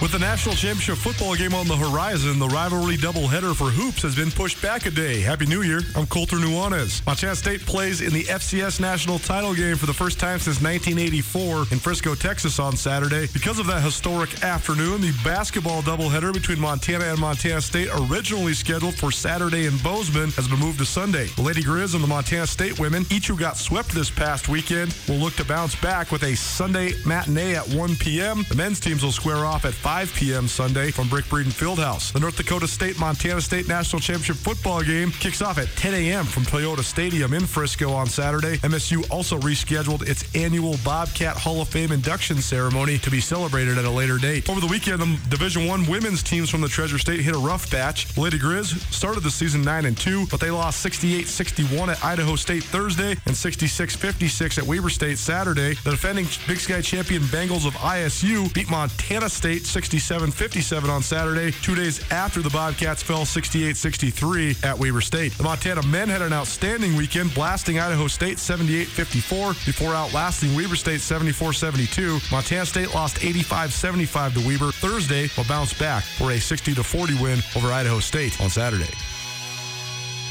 With 0.00 0.12
the 0.12 0.18
national 0.18 0.54
championship 0.54 0.96
football 0.96 1.34
game 1.34 1.52
on 1.52 1.68
the 1.68 1.76
horizon, 1.76 2.38
the 2.38 2.48
rivalry 2.48 2.96
doubleheader 2.96 3.54
for 3.54 3.68
hoops 3.68 4.00
has 4.00 4.16
been 4.16 4.30
pushed 4.30 4.62
back 4.62 4.86
a 4.86 4.90
day. 4.90 5.20
Happy 5.20 5.44
New 5.44 5.60
Year. 5.60 5.82
I'm 5.94 6.06
Colter 6.06 6.36
Nuanez. 6.36 7.04
Montana 7.04 7.36
State 7.36 7.66
plays 7.66 8.00
in 8.00 8.10
the 8.14 8.22
FCS 8.22 8.80
national 8.80 9.18
title 9.18 9.52
game 9.52 9.76
for 9.76 9.84
the 9.84 9.92
first 9.92 10.18
time 10.18 10.38
since 10.38 10.62
1984 10.62 11.66
in 11.70 11.78
Frisco, 11.78 12.14
Texas 12.14 12.58
on 12.58 12.78
Saturday. 12.78 13.26
Because 13.34 13.58
of 13.58 13.66
that 13.66 13.82
historic 13.82 14.42
afternoon, 14.42 15.02
the 15.02 15.12
basketball 15.22 15.82
doubleheader 15.82 16.32
between 16.32 16.58
Montana 16.58 17.04
and 17.04 17.20
Montana 17.20 17.60
State, 17.60 17.90
originally 18.08 18.54
scheduled 18.54 18.94
for 18.94 19.12
Saturday 19.12 19.66
in 19.66 19.76
Bozeman, 19.78 20.30
has 20.30 20.48
been 20.48 20.60
moved 20.60 20.78
to 20.78 20.86
Sunday. 20.86 21.26
The 21.36 21.42
Lady 21.42 21.62
Grizz 21.62 21.92
and 21.92 22.02
the 22.02 22.08
Montana 22.08 22.46
State 22.46 22.80
women, 22.80 23.04
each 23.10 23.26
who 23.26 23.36
got 23.36 23.58
swept 23.58 23.90
this 23.90 24.08
past 24.08 24.48
weekend, 24.48 24.96
will 25.08 25.16
look 25.16 25.34
to 25.34 25.44
bounce 25.44 25.78
back 25.78 26.10
with 26.10 26.22
a 26.22 26.34
Sunday 26.34 26.94
matinee 27.04 27.54
at 27.54 27.68
1 27.68 27.96
p.m. 27.96 28.46
The 28.48 28.54
men's 28.54 28.80
teams 28.80 29.02
will 29.02 29.12
square 29.12 29.44
off 29.44 29.66
at 29.66 29.74
5 29.74 29.89
5 29.90 30.14
p.m. 30.14 30.46
Sunday 30.46 30.92
from 30.92 31.08
Brick 31.08 31.24
Breeden 31.24 31.50
Fieldhouse. 31.50 32.12
The 32.12 32.20
North 32.20 32.36
Dakota 32.36 32.68
State 32.68 33.00
Montana 33.00 33.40
State 33.40 33.66
National 33.66 33.98
Championship 33.98 34.36
football 34.36 34.82
game 34.82 35.10
kicks 35.10 35.42
off 35.42 35.58
at 35.58 35.66
10 35.74 35.94
a.m. 35.94 36.26
from 36.26 36.44
Toyota 36.44 36.84
Stadium 36.84 37.34
in 37.34 37.44
Frisco 37.44 37.90
on 37.90 38.06
Saturday. 38.06 38.58
MSU 38.58 39.04
also 39.10 39.36
rescheduled 39.40 40.08
its 40.08 40.32
annual 40.36 40.76
Bobcat 40.84 41.36
Hall 41.36 41.60
of 41.60 41.66
Fame 41.66 41.90
induction 41.90 42.36
ceremony 42.36 42.98
to 42.98 43.10
be 43.10 43.20
celebrated 43.20 43.78
at 43.78 43.84
a 43.84 43.90
later 43.90 44.16
date. 44.16 44.48
Over 44.48 44.60
the 44.60 44.68
weekend, 44.68 45.00
the 45.00 45.18
Division 45.28 45.66
One 45.66 45.84
women's 45.88 46.22
teams 46.22 46.50
from 46.50 46.60
the 46.60 46.68
Treasure 46.68 46.98
State 46.98 47.18
hit 47.18 47.34
a 47.34 47.38
rough 47.38 47.68
patch. 47.68 48.16
Lady 48.16 48.38
Grizz 48.38 48.78
started 48.92 49.24
the 49.24 49.30
season 49.32 49.60
9 49.62 49.86
and 49.86 49.98
2, 49.98 50.28
but 50.30 50.38
they 50.38 50.52
lost 50.52 50.86
68-61 50.86 51.88
at 51.88 52.04
Idaho 52.04 52.36
State 52.36 52.62
Thursday 52.62 53.10
and 53.26 53.34
66-56 53.34 54.56
at 54.56 54.64
Weber 54.64 54.88
State 54.88 55.18
Saturday. 55.18 55.74
The 55.82 55.90
defending 55.90 56.26
Big 56.46 56.58
Sky 56.58 56.80
champion 56.80 57.22
Bengals 57.22 57.66
of 57.66 57.74
ISU 57.74 58.54
beat 58.54 58.70
Montana 58.70 59.28
State 59.28 59.66
67-57 59.84 60.88
on 60.88 61.02
Saturday, 61.02 61.50
two 61.62 61.74
days 61.74 62.00
after 62.10 62.42
the 62.42 62.50
Bobcats 62.50 63.02
fell 63.02 63.22
68-63 63.22 64.64
at 64.64 64.78
Weber 64.78 65.00
State. 65.00 65.32
The 65.32 65.42
Montana 65.42 65.82
men 65.86 66.08
had 66.08 66.22
an 66.22 66.32
outstanding 66.32 66.96
weekend, 66.96 67.32
blasting 67.34 67.78
Idaho 67.78 68.06
State 68.06 68.36
78-54 68.36 69.66
before 69.66 69.94
outlasting 69.94 70.54
Weber 70.54 70.76
State 70.76 71.00
74-72. 71.00 72.30
Montana 72.30 72.66
State 72.66 72.94
lost 72.94 73.16
85-75 73.16 74.34
to 74.34 74.46
Weber 74.46 74.72
Thursday, 74.72 75.28
but 75.36 75.48
bounced 75.48 75.78
back 75.78 76.04
for 76.04 76.30
a 76.32 76.36
60-40 76.36 77.20
win 77.20 77.38
over 77.56 77.72
Idaho 77.72 78.00
State 78.00 78.40
on 78.40 78.50
Saturday. 78.50 78.92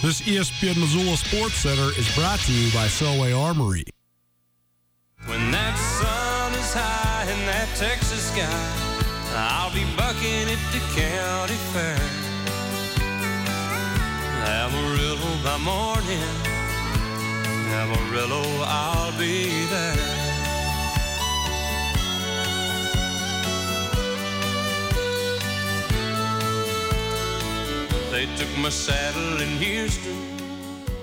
This 0.02 0.22
ESPN 0.22 0.80
Missoula 0.80 1.18
Sports 1.18 1.56
Center 1.56 1.90
is 2.00 2.16
brought 2.16 2.40
to 2.40 2.54
you 2.54 2.72
by 2.72 2.88
Selway 2.88 3.38
Armory. 3.38 3.84
When 5.26 5.52
that 5.52 5.76
sun 5.78 6.54
is 6.54 6.74
high 6.74 7.24
in 7.24 7.46
that 7.46 7.68
Texas 7.76 8.32
sky, 8.32 8.89
I'll 9.36 9.74
be 9.74 9.86
bucking 9.96 10.50
at 10.50 10.60
the 10.72 10.80
county 11.00 11.56
fair. 11.74 12.00
Amarillo 14.46 15.44
by 15.44 15.58
morning, 15.58 16.20
Amarillo, 17.72 18.44
I'll 18.66 19.12
be 19.18 19.66
there. 19.66 20.20
They 28.12 28.26
took 28.36 28.58
my 28.58 28.70
saddle 28.70 29.40
in 29.42 29.50
Houston, 29.60 30.18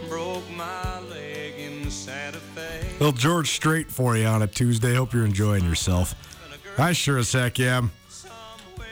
broke 0.08 0.42
my 0.50 1.00
leg 1.08 1.54
in 1.58 1.90
Santa 1.90 2.38
Fe. 2.38 2.88
Little 2.98 3.12
George 3.12 3.50
Strait 3.52 3.90
for 3.90 4.16
you 4.16 4.26
on 4.26 4.42
a 4.42 4.46
Tuesday. 4.46 4.94
Hope 4.94 5.14
you're 5.14 5.24
enjoying 5.24 5.64
yourself. 5.64 6.14
I 6.78 6.92
sure 6.92 7.16
as 7.16 7.32
heck 7.32 7.58
am. 7.60 7.90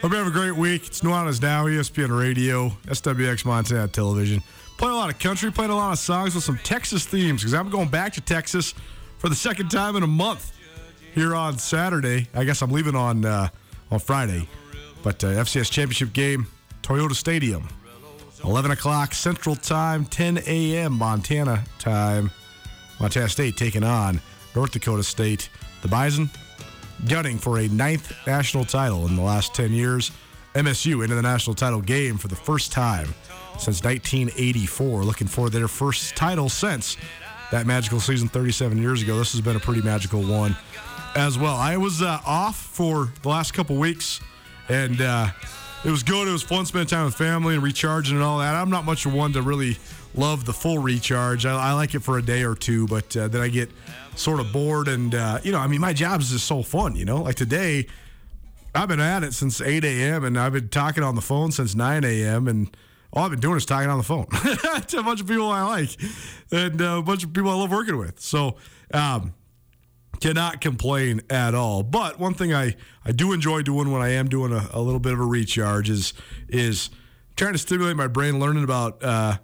Hope 0.05 0.11
you 0.11 0.19
have 0.19 0.27
a 0.27 0.29
great 0.29 0.55
week. 0.55 0.85
It's 0.85 1.01
Nuanez 1.01 1.41
Now, 1.41 1.65
ESPN 1.65 2.15
Radio, 2.15 2.69
SWX 2.85 3.43
Montana 3.43 3.87
Television. 3.87 4.39
Playing 4.77 4.93
a 4.93 4.97
lot 4.97 5.09
of 5.09 5.17
country, 5.17 5.51
playing 5.51 5.71
a 5.71 5.75
lot 5.75 5.93
of 5.93 5.97
songs 5.97 6.35
with 6.35 6.43
some 6.43 6.59
Texas 6.59 7.07
themes 7.07 7.41
because 7.41 7.55
I'm 7.55 7.71
going 7.71 7.87
back 7.87 8.13
to 8.13 8.21
Texas 8.21 8.75
for 9.17 9.29
the 9.29 9.35
second 9.35 9.69
time 9.69 9.95
in 9.95 10.03
a 10.03 10.07
month 10.07 10.55
here 11.15 11.33
on 11.33 11.57
Saturday. 11.57 12.27
I 12.35 12.43
guess 12.43 12.61
I'm 12.61 12.69
leaving 12.69 12.93
on 12.95 13.25
uh, 13.25 13.49
on 13.89 13.97
Friday, 13.97 14.47
but 15.01 15.23
uh, 15.23 15.29
FCS 15.29 15.71
championship 15.71 16.13
game, 16.13 16.45
Toyota 16.83 17.15
Stadium, 17.15 17.67
11 18.43 18.69
o'clock 18.69 19.15
Central 19.15 19.55
Time, 19.55 20.05
10 20.05 20.37
a.m. 20.45 20.93
Montana 20.93 21.63
time. 21.79 22.29
Montana 22.99 23.27
State 23.27 23.57
taking 23.57 23.83
on 23.83 24.21
North 24.55 24.71
Dakota 24.71 25.01
State. 25.01 25.49
The 25.81 25.87
Bison 25.87 26.29
gunning 27.07 27.37
for 27.37 27.59
a 27.59 27.67
ninth 27.67 28.13
national 28.25 28.65
title 28.65 29.07
in 29.07 29.15
the 29.15 29.21
last 29.21 29.53
10 29.53 29.71
years. 29.71 30.11
MSU 30.53 31.03
into 31.03 31.15
the 31.15 31.21
national 31.21 31.53
title 31.53 31.81
game 31.81 32.17
for 32.17 32.27
the 32.27 32.35
first 32.35 32.71
time 32.71 33.13
since 33.59 33.83
1984. 33.83 35.03
Looking 35.03 35.27
for 35.27 35.49
their 35.49 35.67
first 35.67 36.15
title 36.15 36.49
since 36.49 36.97
that 37.51 37.65
magical 37.65 37.99
season 37.99 38.27
37 38.27 38.77
years 38.77 39.01
ago. 39.01 39.17
This 39.17 39.33
has 39.33 39.41
been 39.41 39.55
a 39.55 39.59
pretty 39.59 39.81
magical 39.81 40.21
one 40.23 40.55
as 41.15 41.37
well. 41.37 41.55
I 41.55 41.77
was 41.77 42.01
uh, 42.01 42.19
off 42.25 42.57
for 42.57 43.11
the 43.21 43.29
last 43.29 43.53
couple 43.53 43.75
weeks 43.75 44.21
and 44.69 44.99
uh, 45.01 45.27
it 45.83 45.91
was 45.91 46.03
good. 46.03 46.27
It 46.27 46.31
was 46.31 46.43
fun 46.43 46.65
spending 46.65 46.87
time 46.87 47.05
with 47.05 47.15
family 47.15 47.55
and 47.55 47.63
recharging 47.63 48.15
and 48.15 48.23
all 48.23 48.39
that. 48.39 48.55
I'm 48.55 48.69
not 48.69 48.85
much 48.85 49.05
of 49.05 49.13
one 49.13 49.33
to 49.33 49.41
really 49.41 49.77
love 50.15 50.45
the 50.45 50.53
full 50.53 50.79
recharge. 50.79 51.45
I, 51.45 51.69
I 51.69 51.73
like 51.73 51.93
it 51.95 51.99
for 51.99 52.17
a 52.17 52.21
day 52.21 52.43
or 52.43 52.55
two, 52.55 52.87
but 52.87 53.15
uh, 53.15 53.27
then 53.27 53.41
I 53.41 53.49
get 53.49 53.69
sort 54.15 54.39
of 54.39 54.51
bored. 54.51 54.87
And, 54.87 55.13
uh, 55.13 55.39
you 55.43 55.51
know, 55.51 55.59
I 55.59 55.67
mean, 55.67 55.81
my 55.81 55.93
job 55.93 56.21
is 56.21 56.31
just 56.31 56.45
so 56.45 56.63
fun, 56.63 56.95
you 56.95 57.05
know? 57.05 57.21
Like 57.21 57.35
today, 57.35 57.87
I've 58.73 58.87
been 58.87 58.99
at 58.99 59.23
it 59.23 59.33
since 59.33 59.61
8 59.61 59.83
a.m. 59.85 60.23
and 60.23 60.37
I've 60.37 60.53
been 60.53 60.69
talking 60.69 61.03
on 61.03 61.15
the 61.15 61.21
phone 61.21 61.51
since 61.51 61.75
9 61.75 62.03
a.m. 62.03 62.47
And 62.47 62.75
all 63.13 63.23
I've 63.23 63.31
been 63.31 63.39
doing 63.39 63.57
is 63.57 63.65
talking 63.65 63.89
on 63.89 63.97
the 63.97 64.03
phone 64.03 64.25
to 64.87 64.99
a 64.99 65.03
bunch 65.03 65.21
of 65.21 65.27
people 65.27 65.49
I 65.49 65.63
like 65.63 65.89
and 66.51 66.81
uh, 66.81 66.97
a 66.99 67.01
bunch 67.01 67.23
of 67.23 67.33
people 67.33 67.49
I 67.49 67.55
love 67.55 67.71
working 67.71 67.97
with. 67.97 68.19
So, 68.19 68.57
um, 68.93 69.33
cannot 70.19 70.61
complain 70.61 71.21
at 71.29 71.53
all. 71.53 71.83
But 71.83 72.19
one 72.19 72.33
thing 72.33 72.53
I, 72.53 72.75
I 73.03 73.11
do 73.11 73.33
enjoy 73.33 73.61
doing 73.61 73.91
when 73.91 74.01
I 74.01 74.09
am 74.09 74.27
doing 74.27 74.51
a, 74.51 74.67
a 74.71 74.81
little 74.81 74.99
bit 74.99 75.13
of 75.13 75.19
a 75.19 75.25
recharge 75.25 75.89
is 75.89 76.13
is 76.47 76.89
trying 77.35 77.53
to 77.53 77.59
stimulate 77.59 77.95
my 77.95 78.07
brain, 78.07 78.39
learning 78.39 78.63
about 78.63 79.03
uh, 79.03 79.37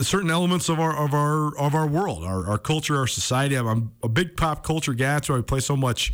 certain 0.00 0.30
elements 0.30 0.68
of 0.68 0.80
our 0.80 0.96
of 0.96 1.14
our 1.14 1.56
of 1.56 1.74
our 1.74 1.86
world, 1.86 2.24
our, 2.24 2.46
our 2.46 2.58
culture, 2.58 2.96
our 2.96 3.06
society. 3.06 3.56
I'm, 3.56 3.92
a 4.02 4.08
big 4.08 4.36
pop 4.36 4.64
culture 4.64 4.94
guy, 4.94 5.20
so 5.22 5.36
I 5.36 5.40
play 5.40 5.60
so 5.60 5.76
much 5.76 6.12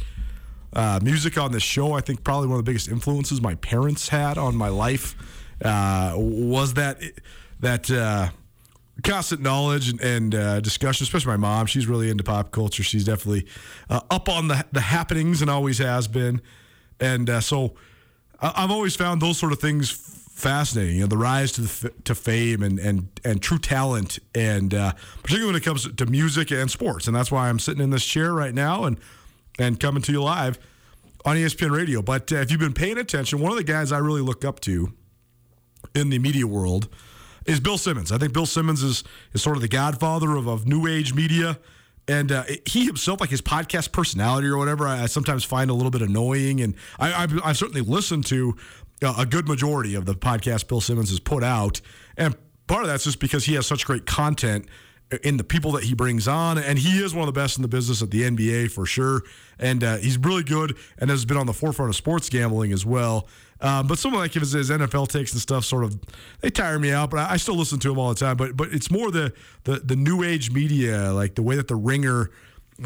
uh, 0.72 1.00
music 1.02 1.38
on 1.38 1.52
this 1.52 1.62
show. 1.62 1.92
I 1.92 2.00
think 2.00 2.22
probably 2.22 2.48
one 2.48 2.58
of 2.58 2.64
the 2.64 2.68
biggest 2.68 2.88
influences 2.88 3.40
my 3.40 3.54
parents 3.56 4.08
had 4.08 4.38
on 4.38 4.54
my 4.56 4.68
life 4.68 5.14
uh, 5.64 6.14
was 6.16 6.74
that 6.74 7.00
that 7.60 7.90
uh, 7.90 8.28
constant 9.02 9.40
knowledge 9.40 9.88
and, 9.88 10.00
and 10.00 10.34
uh, 10.34 10.60
discussion. 10.60 11.04
Especially 11.04 11.30
my 11.30 11.36
mom; 11.36 11.66
she's 11.66 11.86
really 11.86 12.10
into 12.10 12.24
pop 12.24 12.50
culture. 12.50 12.82
She's 12.82 13.04
definitely 13.04 13.46
uh, 13.88 14.00
up 14.10 14.28
on 14.28 14.48
the 14.48 14.64
the 14.72 14.80
happenings 14.80 15.40
and 15.40 15.50
always 15.50 15.78
has 15.78 16.06
been. 16.06 16.42
And 17.02 17.30
uh, 17.30 17.40
so, 17.40 17.76
I've 18.40 18.70
always 18.70 18.94
found 18.94 19.22
those 19.22 19.38
sort 19.38 19.52
of 19.52 19.58
things 19.58 20.19
fascinating. 20.40 20.96
You 20.96 21.02
know, 21.02 21.06
the 21.06 21.18
rise 21.18 21.52
to 21.52 21.62
the 21.62 21.92
to 22.04 22.14
fame 22.14 22.62
and 22.62 22.78
and 22.78 23.08
and 23.24 23.40
true 23.40 23.58
talent, 23.58 24.18
and 24.34 24.74
uh, 24.74 24.92
particularly 25.22 25.52
when 25.52 25.56
it 25.56 25.64
comes 25.64 25.92
to 25.92 26.06
music 26.06 26.50
and 26.50 26.70
sports. 26.70 27.06
And 27.06 27.14
that's 27.14 27.30
why 27.30 27.48
I'm 27.48 27.58
sitting 27.58 27.82
in 27.82 27.90
this 27.90 28.04
chair 28.04 28.32
right 28.32 28.54
now 28.54 28.84
and 28.84 28.98
and 29.58 29.78
coming 29.78 30.02
to 30.02 30.12
you 30.12 30.22
live 30.22 30.58
on 31.24 31.36
ESPN 31.36 31.70
Radio. 31.70 32.02
But 32.02 32.32
uh, 32.32 32.36
if 32.36 32.50
you've 32.50 32.60
been 32.60 32.72
paying 32.72 32.98
attention, 32.98 33.40
one 33.40 33.52
of 33.52 33.58
the 33.58 33.64
guys 33.64 33.92
I 33.92 33.98
really 33.98 34.22
look 34.22 34.44
up 34.44 34.60
to 34.60 34.92
in 35.94 36.10
the 36.10 36.18
media 36.18 36.46
world 36.46 36.88
is 37.46 37.60
Bill 37.60 37.78
Simmons. 37.78 38.12
I 38.12 38.18
think 38.18 38.32
Bill 38.32 38.46
Simmons 38.46 38.82
is 38.82 39.04
is 39.32 39.42
sort 39.42 39.56
of 39.56 39.62
the 39.62 39.68
godfather 39.68 40.36
of, 40.36 40.46
of 40.46 40.66
new 40.66 40.86
age 40.86 41.14
media. 41.14 41.58
And 42.08 42.32
uh, 42.32 42.42
he 42.66 42.86
himself, 42.86 43.20
like 43.20 43.30
his 43.30 43.42
podcast 43.42 43.92
personality 43.92 44.48
or 44.48 44.56
whatever, 44.56 44.88
I, 44.88 45.04
I 45.04 45.06
sometimes 45.06 45.44
find 45.44 45.70
a 45.70 45.74
little 45.74 45.92
bit 45.92 46.02
annoying. 46.02 46.60
And 46.60 46.74
I, 46.98 47.28
I've 47.44 47.56
certainly 47.56 47.82
listened 47.82 48.26
to 48.26 48.56
a 49.02 49.26
good 49.26 49.48
majority 49.48 49.94
of 49.94 50.04
the 50.04 50.14
podcast 50.14 50.68
Bill 50.68 50.80
Simmons 50.80 51.10
has 51.10 51.20
put 51.20 51.42
out. 51.42 51.80
And 52.16 52.36
part 52.66 52.82
of 52.82 52.88
that's 52.88 53.04
just 53.04 53.18
because 53.18 53.44
he 53.44 53.54
has 53.54 53.66
such 53.66 53.86
great 53.86 54.06
content 54.06 54.66
in 55.24 55.36
the 55.36 55.44
people 55.44 55.72
that 55.72 55.84
he 55.84 55.94
brings 55.94 56.28
on, 56.28 56.56
and 56.56 56.78
he 56.78 57.02
is 57.02 57.14
one 57.14 57.26
of 57.26 57.34
the 57.34 57.38
best 57.38 57.58
in 57.58 57.62
the 57.62 57.68
business 57.68 58.00
at 58.00 58.10
the 58.10 58.22
NBA 58.22 58.70
for 58.70 58.86
sure. 58.86 59.22
And 59.58 59.82
uh, 59.82 59.96
he's 59.96 60.16
really 60.18 60.44
good, 60.44 60.76
and 60.98 61.10
has 61.10 61.24
been 61.24 61.36
on 61.36 61.46
the 61.46 61.52
forefront 61.52 61.90
of 61.90 61.96
sports 61.96 62.28
gambling 62.28 62.72
as 62.72 62.86
well. 62.86 63.26
Um, 63.60 63.88
but 63.88 63.98
some 63.98 64.14
of 64.14 64.20
like 64.20 64.32
his, 64.32 64.52
his 64.52 64.70
NFL 64.70 65.08
takes 65.08 65.32
and 65.32 65.40
stuff 65.40 65.64
sort 65.64 65.84
of 65.84 65.98
they 66.40 66.48
tire 66.48 66.78
me 66.78 66.92
out, 66.92 67.10
but 67.10 67.18
I, 67.18 67.32
I 67.32 67.36
still 67.36 67.56
listen 67.56 67.78
to 67.80 67.90
him 67.90 67.98
all 67.98 68.08
the 68.08 68.14
time. 68.14 68.36
But 68.36 68.56
but 68.56 68.72
it's 68.72 68.90
more 68.90 69.10
the 69.10 69.32
the 69.64 69.80
the 69.80 69.96
new 69.96 70.22
age 70.22 70.50
media, 70.50 71.12
like 71.12 71.34
the 71.34 71.42
way 71.42 71.56
that 71.56 71.68
the 71.68 71.76
Ringer, 71.76 72.30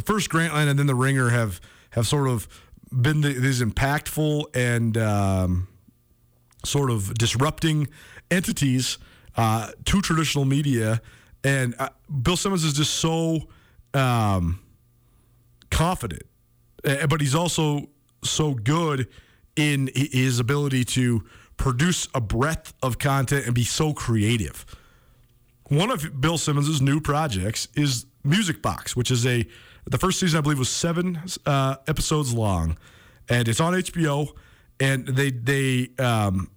first 0.05 0.31
Grantland 0.31 0.69
and 0.69 0.79
then 0.79 0.87
the 0.87 0.95
Ringer 0.95 1.29
have 1.29 1.61
have 1.91 2.09
sort 2.09 2.27
of 2.27 2.49
been 2.91 3.21
the, 3.21 3.35
these 3.35 3.63
impactful 3.63 4.47
and. 4.55 4.97
Um, 4.97 5.69
sort 6.65 6.91
of 6.91 7.15
disrupting 7.15 7.89
entities 8.31 8.99
uh, 9.37 9.71
to 9.85 10.01
traditional 10.01 10.45
media. 10.45 11.01
And 11.43 11.75
uh, 11.79 11.91
Bill 12.23 12.37
Simmons 12.37 12.65
is 12.65 12.73
just 12.73 12.95
so 12.95 13.49
um, 13.93 14.61
confident, 15.71 16.23
but 16.83 17.21
he's 17.21 17.35
also 17.35 17.89
so 18.23 18.55
good 18.55 19.09
in 19.57 19.91
his 19.95 20.39
ability 20.39 20.85
to 20.85 21.23
produce 21.57 22.09
a 22.15 22.21
breadth 22.21 22.75
of 22.83 22.99
content 22.99 23.47
and 23.47 23.55
be 23.55 23.65
so 23.65 23.93
creative. 23.93 24.65
One 25.69 25.91
of 25.91 26.21
Bill 26.21 26.39
Simmons' 26.39 26.81
new 26.83 27.01
projects 27.01 27.69
is 27.75 28.07
Music 28.23 28.63
Box, 28.63 28.97
which 28.97 29.11
is 29.11 29.27
a 29.27 29.47
the 29.87 29.99
first 29.99 30.19
season 30.19 30.39
I 30.39 30.41
believe 30.41 30.59
was 30.59 30.71
seven 30.71 31.21
uh, 31.45 31.77
episodes 31.87 32.33
long, 32.33 32.79
and 33.29 33.49
it's 33.49 33.61
on 33.61 33.75
HBO. 33.75 34.31
And 34.81 35.07
they 35.07 35.31
they 35.31 35.91
um, 35.99 36.51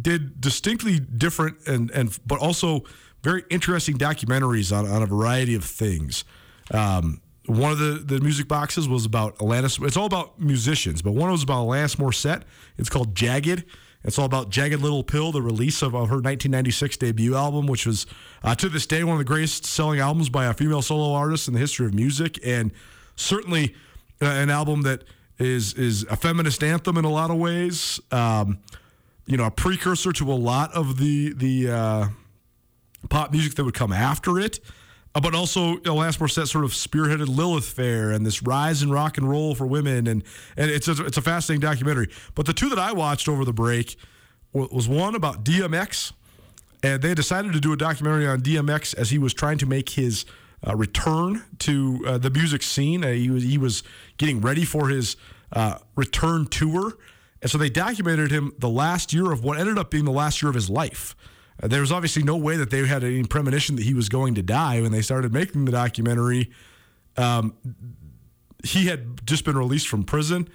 did 0.00 0.40
distinctly 0.40 0.98
different 0.98 1.66
and 1.66 1.90
and 1.90 2.18
but 2.26 2.38
also 2.40 2.84
very 3.22 3.44
interesting 3.50 3.98
documentaries 3.98 4.76
on, 4.76 4.86
on 4.86 5.02
a 5.02 5.06
variety 5.06 5.54
of 5.54 5.64
things. 5.64 6.24
Um, 6.72 7.20
one 7.46 7.72
of 7.72 7.78
the, 7.78 8.02
the 8.04 8.20
music 8.20 8.48
boxes 8.48 8.88
was 8.88 9.04
about 9.04 9.36
Alanis. 9.38 9.84
It's 9.84 9.96
all 9.96 10.06
about 10.06 10.40
musicians, 10.40 11.02
but 11.02 11.12
one 11.12 11.30
was 11.30 11.42
about 11.42 11.66
Alanis 11.66 11.96
Morissette. 11.96 12.42
It's 12.78 12.88
called 12.88 13.14
Jagged. 13.14 13.64
It's 14.04 14.18
all 14.18 14.24
about 14.24 14.50
Jagged 14.50 14.80
Little 14.80 15.02
Pill, 15.02 15.32
the 15.32 15.42
release 15.42 15.82
of, 15.82 15.94
of 15.94 16.08
her 16.08 16.16
1996 16.16 16.96
debut 16.96 17.34
album, 17.34 17.66
which 17.66 17.86
was 17.86 18.06
uh, 18.42 18.54
to 18.54 18.68
this 18.68 18.86
day 18.86 19.04
one 19.04 19.14
of 19.14 19.18
the 19.18 19.24
greatest 19.24 19.66
selling 19.66 20.00
albums 20.00 20.30
by 20.30 20.46
a 20.46 20.54
female 20.54 20.80
solo 20.80 21.12
artist 21.12 21.48
in 21.48 21.54
the 21.54 21.60
history 21.60 21.86
of 21.86 21.92
music, 21.92 22.38
and 22.44 22.72
certainly 23.16 23.74
uh, 24.22 24.26
an 24.26 24.48
album 24.48 24.82
that 24.82 25.04
is 25.40 25.74
is 25.74 26.04
a 26.04 26.16
feminist 26.16 26.62
anthem 26.62 26.96
in 26.96 27.04
a 27.04 27.10
lot 27.10 27.30
of 27.30 27.38
ways. 27.38 28.00
Um, 28.10 28.58
you 29.26 29.36
know, 29.36 29.44
a 29.44 29.50
precursor 29.50 30.12
to 30.12 30.32
a 30.32 30.34
lot 30.34 30.72
of 30.74 30.98
the 30.98 31.32
the 31.32 31.70
uh, 31.70 32.08
pop 33.08 33.32
music 33.32 33.54
that 33.54 33.64
would 33.64 33.74
come 33.74 33.92
after 33.92 34.38
it. 34.38 34.60
Uh, 35.12 35.20
but 35.20 35.34
also, 35.34 35.76
Alanis 35.78 36.18
Morissette 36.18 36.46
sort 36.46 36.64
of 36.64 36.70
spearheaded 36.70 37.26
Lilith 37.26 37.64
Fair 37.64 38.12
and 38.12 38.24
this 38.24 38.42
rise 38.42 38.82
in 38.82 38.90
rock 38.90 39.18
and 39.18 39.28
roll 39.28 39.54
for 39.54 39.66
women, 39.66 40.06
and 40.06 40.22
and 40.56 40.70
it's 40.70 40.86
a, 40.88 41.04
it's 41.04 41.16
a 41.16 41.22
fascinating 41.22 41.60
documentary. 41.60 42.08
But 42.34 42.46
the 42.46 42.52
two 42.52 42.68
that 42.68 42.78
I 42.78 42.92
watched 42.92 43.28
over 43.28 43.44
the 43.44 43.52
break 43.52 43.96
was 44.52 44.88
one 44.88 45.14
about 45.14 45.44
DMX, 45.44 46.12
and 46.82 47.02
they 47.02 47.14
decided 47.14 47.52
to 47.52 47.60
do 47.60 47.72
a 47.72 47.76
documentary 47.76 48.26
on 48.26 48.40
DMX 48.40 48.94
as 48.96 49.10
he 49.10 49.18
was 49.18 49.32
trying 49.32 49.58
to 49.58 49.66
make 49.66 49.90
his 49.90 50.24
uh, 50.66 50.76
return 50.76 51.44
to 51.58 52.04
uh, 52.06 52.18
the 52.18 52.30
music 52.30 52.62
scene. 52.62 53.04
Uh, 53.04 53.12
he 53.12 53.30
was 53.30 53.42
he 53.42 53.58
was 53.58 53.82
getting 54.18 54.40
ready 54.40 54.64
for 54.64 54.88
his 54.88 55.16
uh, 55.52 55.78
return 55.96 56.46
tour, 56.46 56.96
and 57.42 57.50
so 57.50 57.58
they 57.58 57.70
documented 57.70 58.30
him 58.30 58.52
the 58.58 58.68
last 58.68 59.12
year 59.12 59.32
of 59.32 59.42
what 59.42 59.58
ended 59.58 59.78
up 59.78 59.90
being 59.90 60.04
the 60.04 60.10
last 60.10 60.42
year 60.42 60.48
of 60.48 60.54
his 60.54 60.68
life. 60.68 61.16
Uh, 61.62 61.68
there 61.68 61.80
was 61.80 61.92
obviously 61.92 62.22
no 62.22 62.36
way 62.36 62.56
that 62.56 62.70
they 62.70 62.86
had 62.86 63.02
any 63.04 63.24
premonition 63.24 63.76
that 63.76 63.84
he 63.84 63.94
was 63.94 64.08
going 64.08 64.34
to 64.34 64.42
die 64.42 64.80
when 64.80 64.92
they 64.92 65.02
started 65.02 65.32
making 65.32 65.64
the 65.64 65.72
documentary. 65.72 66.50
Um, 67.16 67.54
he 68.62 68.86
had 68.86 69.26
just 69.26 69.44
been 69.44 69.56
released 69.56 69.88
from 69.88 70.04
prison. 70.04 70.48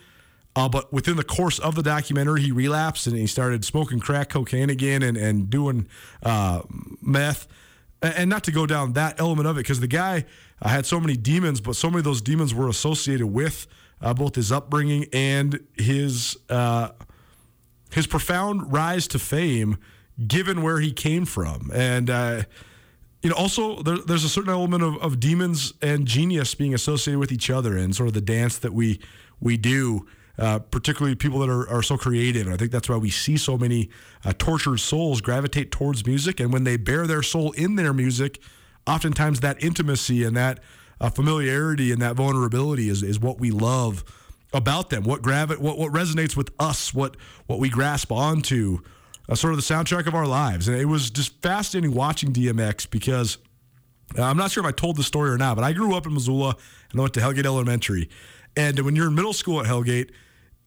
Uh, 0.55 0.69
but 0.69 0.91
within 0.93 1.17
the 1.17 1.23
course 1.23 1.59
of 1.59 1.75
the 1.75 1.83
documentary, 1.83 2.41
he 2.41 2.51
relapsed 2.51 3.07
and 3.07 3.17
he 3.17 3.27
started 3.27 3.65
smoking 3.65 3.99
crack 3.99 4.29
cocaine 4.29 4.69
again 4.69 5.03
and, 5.03 5.17
and 5.17 5.49
doing 5.49 5.87
uh, 6.23 6.61
meth. 7.01 7.47
And 8.01 8.29
not 8.29 8.43
to 8.43 8.51
go 8.51 8.65
down 8.65 8.93
that 8.93 9.19
element 9.19 9.47
of 9.47 9.57
it, 9.57 9.61
because 9.61 9.79
the 9.79 9.87
guy 9.87 10.25
uh, 10.61 10.69
had 10.69 10.85
so 10.85 10.99
many 10.99 11.17
demons, 11.17 11.59
but 11.61 11.75
so 11.75 11.89
many 11.89 11.99
of 11.99 12.03
those 12.03 12.21
demons 12.21 12.53
were 12.53 12.69
associated 12.69 13.27
with 13.27 13.67
uh, 14.01 14.13
both 14.13 14.35
his 14.35 14.51
upbringing 14.51 15.05
and 15.13 15.59
his 15.73 16.37
uh, 16.49 16.89
his 17.91 18.05
profound 18.05 18.71
rise 18.71 19.07
to 19.07 19.19
fame, 19.19 19.77
given 20.27 20.61
where 20.61 20.79
he 20.79 20.91
came 20.91 21.25
from. 21.25 21.71
And 21.73 22.09
uh, 22.09 22.43
you 23.23 23.29
know, 23.29 23.35
also 23.35 23.81
there, 23.81 23.97
there's 23.97 24.23
a 24.23 24.29
certain 24.29 24.51
element 24.51 24.83
of, 24.83 24.97
of 24.97 25.19
demons 25.19 25.73
and 25.81 26.05
genius 26.05 26.53
being 26.53 26.73
associated 26.73 27.19
with 27.19 27.31
each 27.31 27.49
other, 27.49 27.77
and 27.77 27.95
sort 27.95 28.07
of 28.07 28.13
the 28.13 28.21
dance 28.21 28.59
that 28.59 28.73
we 28.73 28.99
we 29.39 29.57
do. 29.57 30.05
Uh, 30.37 30.59
particularly 30.59 31.15
people 31.15 31.39
that 31.39 31.49
are, 31.49 31.65
are 31.69 31.81
so 31.81 31.97
creative. 31.97 32.45
And 32.45 32.53
I 32.53 32.57
think 32.57 32.69
that's 32.71 32.89
why 32.89 32.97
we 32.97 33.09
see 33.09 33.37
so 33.37 33.57
many 33.57 33.89
uh, 34.25 34.33
tortured 34.37 34.79
souls 34.79 35.21
gravitate 35.21 35.71
towards 35.71 36.05
music. 36.05 36.41
And 36.41 36.51
when 36.51 36.65
they 36.65 36.75
bear 36.75 37.07
their 37.07 37.23
soul 37.23 37.53
in 37.53 37.75
their 37.75 37.93
music, 37.93 38.41
oftentimes 38.85 39.39
that 39.39 39.63
intimacy 39.63 40.25
and 40.25 40.35
that 40.35 40.59
uh, 40.99 41.09
familiarity 41.09 41.91
and 41.93 42.01
that 42.01 42.15
vulnerability 42.15 42.89
is, 42.89 43.01
is 43.01 43.17
what 43.17 43.39
we 43.39 43.49
love 43.49 44.03
about 44.53 44.89
them. 44.89 45.03
What 45.03 45.21
gravi- 45.21 45.55
what 45.55 45.77
what 45.77 45.91
resonates 45.91 46.35
with 46.35 46.49
us, 46.59 46.93
what 46.93 47.17
what 47.47 47.59
we 47.59 47.69
grasp 47.69 48.11
onto, 48.11 48.79
uh, 49.29 49.35
sort 49.35 49.53
of 49.53 49.57
the 49.57 49.73
soundtrack 49.73 50.07
of 50.07 50.15
our 50.15 50.27
lives. 50.27 50.67
And 50.67 50.77
it 50.77 50.85
was 50.85 51.09
just 51.09 51.41
fascinating 51.41 51.93
watching 51.95 52.31
DMX 52.31 52.89
because 52.89 53.37
uh, 54.17 54.23
I'm 54.23 54.37
not 54.37 54.51
sure 54.51 54.63
if 54.63 54.67
I 54.67 54.71
told 54.71 54.95
the 54.97 55.03
story 55.03 55.29
or 55.29 55.37
not, 55.37 55.55
but 55.55 55.63
I 55.63 55.73
grew 55.73 55.95
up 55.95 56.05
in 56.05 56.13
Missoula 56.13 56.55
and 56.91 56.99
I 56.99 57.03
went 57.03 57.13
to 57.15 57.19
Hellgate 57.19 57.45
Elementary. 57.45 58.09
And 58.55 58.79
when 58.79 58.95
you're 58.95 59.07
in 59.07 59.15
middle 59.15 59.33
school 59.33 59.59
at 59.59 59.65
Hellgate, 59.65 60.11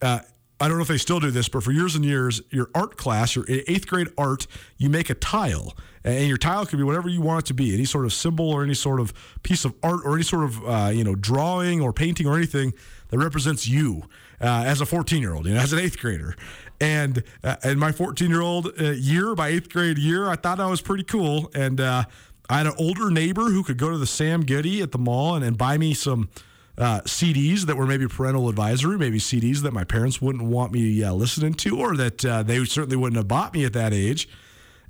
uh, 0.03 0.21
I 0.61 0.67
don't 0.67 0.77
know 0.77 0.83
if 0.83 0.89
they 0.89 0.99
still 0.99 1.21
do 1.21 1.31
this, 1.31 1.49
but 1.49 1.63
for 1.63 1.71
years 1.71 1.95
and 1.95 2.05
years, 2.05 2.43
your 2.51 2.69
art 2.75 2.97
class, 2.97 3.37
your 3.37 3.45
eighth 3.49 3.87
grade 3.87 4.09
art, 4.19 4.49
you 4.77 4.91
make 4.91 5.09
a 5.09 5.15
tile, 5.15 5.77
and 6.03 6.27
your 6.27 6.37
tile 6.37 6.67
could 6.67 6.79
be 6.79 6.83
whatever 6.83 7.09
you 7.09 7.21
want 7.21 7.45
it 7.45 7.47
to 7.47 7.55
be, 7.55 7.75
any 7.75 7.85
sort 7.85 8.05
of 8.05 8.13
symbol 8.13 8.51
or 8.51 8.65
any 8.65 8.75
sort 8.75 8.99
of 8.99 9.13
piece 9.45 9.65
of 9.65 9.73
art 9.85 10.01
or 10.05 10.15
any 10.15 10.25
sort 10.25 10.45
of 10.45 10.67
uh, 10.67 10.91
you 10.93 11.05
know 11.05 11.15
drawing 11.15 11.81
or 11.81 11.93
painting 11.93 12.27
or 12.27 12.37
anything 12.37 12.73
that 13.09 13.19
represents 13.19 13.69
you 13.69 14.03
uh, 14.41 14.65
as 14.67 14.81
a 14.81 14.87
14 14.87 15.21
year 15.21 15.35
old, 15.35 15.47
you 15.47 15.55
know, 15.55 15.61
as 15.61 15.73
an 15.73 15.79
eighth 15.79 15.99
grader. 15.99 16.35
And 16.81 17.23
uh, 17.45 17.57
in 17.65 17.79
my 17.79 17.93
14 17.93 18.29
year 18.29 18.41
old 18.41 18.73
uh, 18.81 18.91
year, 18.91 19.35
my 19.37 19.49
eighth 19.49 19.69
grade 19.69 19.99
year, 19.99 20.29
I 20.29 20.37
thought 20.37 20.59
I 20.59 20.67
was 20.67 20.81
pretty 20.81 21.05
cool, 21.05 21.51
and 21.55 21.81
uh, 21.81 22.05
I 22.51 22.59
had 22.59 22.67
an 22.67 22.75
older 22.79 23.11
neighbor 23.11 23.45
who 23.45 23.63
could 23.63 23.79
go 23.79 23.91
to 23.91 23.99
the 23.99 24.07
Sam 24.07 24.45
Goody 24.45 24.81
at 24.81 24.91
the 24.91 24.99
mall 24.99 25.37
and, 25.37 25.45
and 25.45 25.57
buy 25.57 25.79
me 25.79 25.95
some 25.95 26.31
uh, 26.79 27.01
CDs 27.03 27.63
that 27.63 27.77
were 27.77 27.87
maybe 27.87 28.07
parental 28.07 28.49
advisory, 28.49 28.97
maybe 28.97 29.19
CDs 29.19 29.63
that 29.63 29.73
my 29.73 29.85
parents 29.85 30.23
wouldn't 30.23 30.45
want 30.45 30.73
me 30.73 31.03
uh, 31.03 31.13
listening 31.13 31.55
to, 31.55 31.79
or 31.79 31.97
that 31.97 32.25
uh, 32.25 32.43
they 32.43 32.65
certainly 32.65 32.97
wouldn't 32.97 33.17
have 33.17 33.29
bought 33.29 33.53
me 33.53 33.65
at 33.65 33.73
that 33.73 33.93
age. 33.93 34.29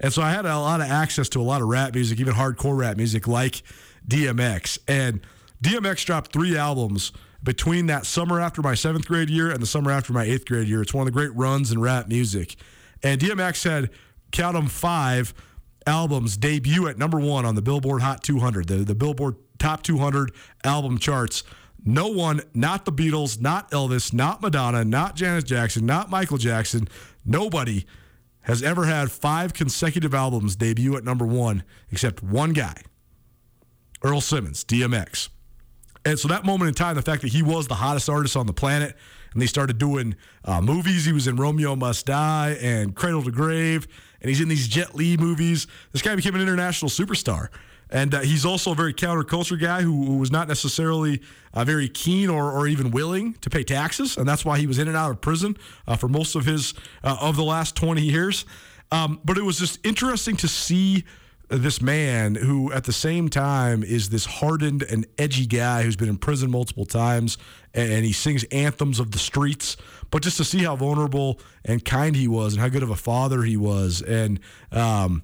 And 0.00 0.12
so 0.12 0.22
I 0.22 0.30
had 0.30 0.44
a 0.44 0.58
lot 0.58 0.80
of 0.80 0.88
access 0.88 1.28
to 1.30 1.40
a 1.40 1.42
lot 1.42 1.62
of 1.62 1.68
rap 1.68 1.94
music, 1.94 2.20
even 2.20 2.34
hardcore 2.34 2.76
rap 2.76 2.96
music 2.96 3.26
like 3.26 3.62
DMX. 4.06 4.78
And 4.86 5.20
DMX 5.62 6.04
dropped 6.04 6.32
three 6.32 6.56
albums 6.56 7.12
between 7.42 7.86
that 7.86 8.04
summer 8.04 8.40
after 8.40 8.62
my 8.62 8.74
seventh 8.74 9.06
grade 9.06 9.30
year 9.30 9.50
and 9.50 9.60
the 9.60 9.66
summer 9.66 9.90
after 9.90 10.12
my 10.12 10.24
eighth 10.24 10.46
grade 10.46 10.68
year. 10.68 10.82
It's 10.82 10.94
one 10.94 11.06
of 11.06 11.12
the 11.12 11.18
great 11.18 11.34
runs 11.34 11.72
in 11.72 11.80
rap 11.80 12.08
music. 12.08 12.56
And 13.02 13.20
DMX 13.20 13.64
had, 13.68 13.90
count 14.30 14.54
them, 14.54 14.66
five 14.66 15.34
albums 15.86 16.36
debut 16.36 16.86
at 16.86 16.98
number 16.98 17.18
one 17.18 17.44
on 17.46 17.54
the 17.54 17.62
Billboard 17.62 18.02
Hot 18.02 18.22
200, 18.22 18.68
the, 18.68 18.76
the 18.76 18.94
Billboard 18.94 19.36
Top 19.58 19.82
200 19.82 20.32
album 20.64 20.98
charts. 20.98 21.42
No 21.84 22.08
one, 22.08 22.42
not 22.54 22.84
the 22.84 22.92
Beatles, 22.92 23.40
not 23.40 23.70
Elvis, 23.70 24.12
not 24.12 24.42
Madonna, 24.42 24.84
not 24.84 25.14
Janet 25.14 25.46
Jackson, 25.46 25.86
not 25.86 26.10
Michael 26.10 26.38
Jackson, 26.38 26.88
nobody 27.24 27.84
has 28.42 28.62
ever 28.62 28.86
had 28.86 29.10
five 29.10 29.52
consecutive 29.52 30.14
albums 30.14 30.56
debut 30.56 30.96
at 30.96 31.04
number 31.04 31.26
one 31.26 31.62
except 31.90 32.22
one 32.22 32.52
guy, 32.52 32.74
Earl 34.02 34.20
Simmons, 34.20 34.64
DMX. 34.64 35.28
And 36.04 36.18
so 36.18 36.28
that 36.28 36.44
moment 36.44 36.68
in 36.68 36.74
time, 36.74 36.96
the 36.96 37.02
fact 37.02 37.22
that 37.22 37.32
he 37.32 37.42
was 37.42 37.68
the 37.68 37.74
hottest 37.74 38.08
artist 38.08 38.36
on 38.36 38.46
the 38.46 38.52
planet, 38.52 38.96
and 39.32 39.42
they 39.42 39.46
started 39.46 39.78
doing 39.78 40.16
uh, 40.44 40.60
movies. 40.60 41.04
He 41.04 41.12
was 41.12 41.26
in 41.26 41.36
Romeo 41.36 41.76
Must 41.76 42.06
Die 42.06 42.58
and 42.60 42.94
Cradle 42.94 43.22
to 43.24 43.30
Grave, 43.30 43.86
and 44.20 44.28
he's 44.28 44.40
in 44.40 44.48
these 44.48 44.66
Jet 44.68 44.94
Li 44.94 45.16
movies. 45.16 45.66
This 45.92 46.02
guy 46.02 46.16
became 46.16 46.34
an 46.34 46.40
international 46.40 46.90
superstar. 46.90 47.48
And 47.90 48.14
uh, 48.14 48.20
he's 48.20 48.44
also 48.44 48.72
a 48.72 48.74
very 48.74 48.92
counterculture 48.92 49.58
guy 49.58 49.82
who, 49.82 50.04
who 50.04 50.18
was 50.18 50.30
not 50.30 50.48
necessarily 50.48 51.22
uh, 51.54 51.64
very 51.64 51.88
keen 51.88 52.28
or, 52.28 52.52
or 52.52 52.66
even 52.66 52.90
willing 52.90 53.34
to 53.40 53.50
pay 53.50 53.64
taxes, 53.64 54.16
and 54.16 54.28
that's 54.28 54.44
why 54.44 54.58
he 54.58 54.66
was 54.66 54.78
in 54.78 54.88
and 54.88 54.96
out 54.96 55.10
of 55.10 55.20
prison 55.20 55.56
uh, 55.86 55.96
for 55.96 56.08
most 56.08 56.34
of 56.34 56.44
his 56.44 56.74
uh, 57.02 57.16
of 57.20 57.36
the 57.36 57.44
last 57.44 57.76
twenty 57.76 58.02
years. 58.02 58.44
Um, 58.92 59.20
but 59.24 59.38
it 59.38 59.42
was 59.42 59.58
just 59.58 59.84
interesting 59.86 60.36
to 60.36 60.48
see 60.48 61.04
this 61.48 61.80
man 61.80 62.34
who, 62.34 62.70
at 62.72 62.84
the 62.84 62.92
same 62.92 63.30
time, 63.30 63.82
is 63.82 64.10
this 64.10 64.26
hardened 64.26 64.82
and 64.82 65.06
edgy 65.16 65.46
guy 65.46 65.82
who's 65.82 65.96
been 65.96 66.10
in 66.10 66.18
prison 66.18 66.50
multiple 66.50 66.84
times, 66.84 67.38
and 67.72 68.04
he 68.04 68.12
sings 68.12 68.44
anthems 68.44 69.00
of 69.00 69.12
the 69.12 69.18
streets. 69.18 69.78
But 70.10 70.22
just 70.22 70.36
to 70.36 70.44
see 70.44 70.64
how 70.64 70.76
vulnerable 70.76 71.40
and 71.64 71.82
kind 71.82 72.14
he 72.14 72.28
was, 72.28 72.52
and 72.52 72.60
how 72.60 72.68
good 72.68 72.82
of 72.82 72.90
a 72.90 72.96
father 72.96 73.42
he 73.42 73.56
was, 73.56 74.02
and 74.02 74.40
um, 74.72 75.22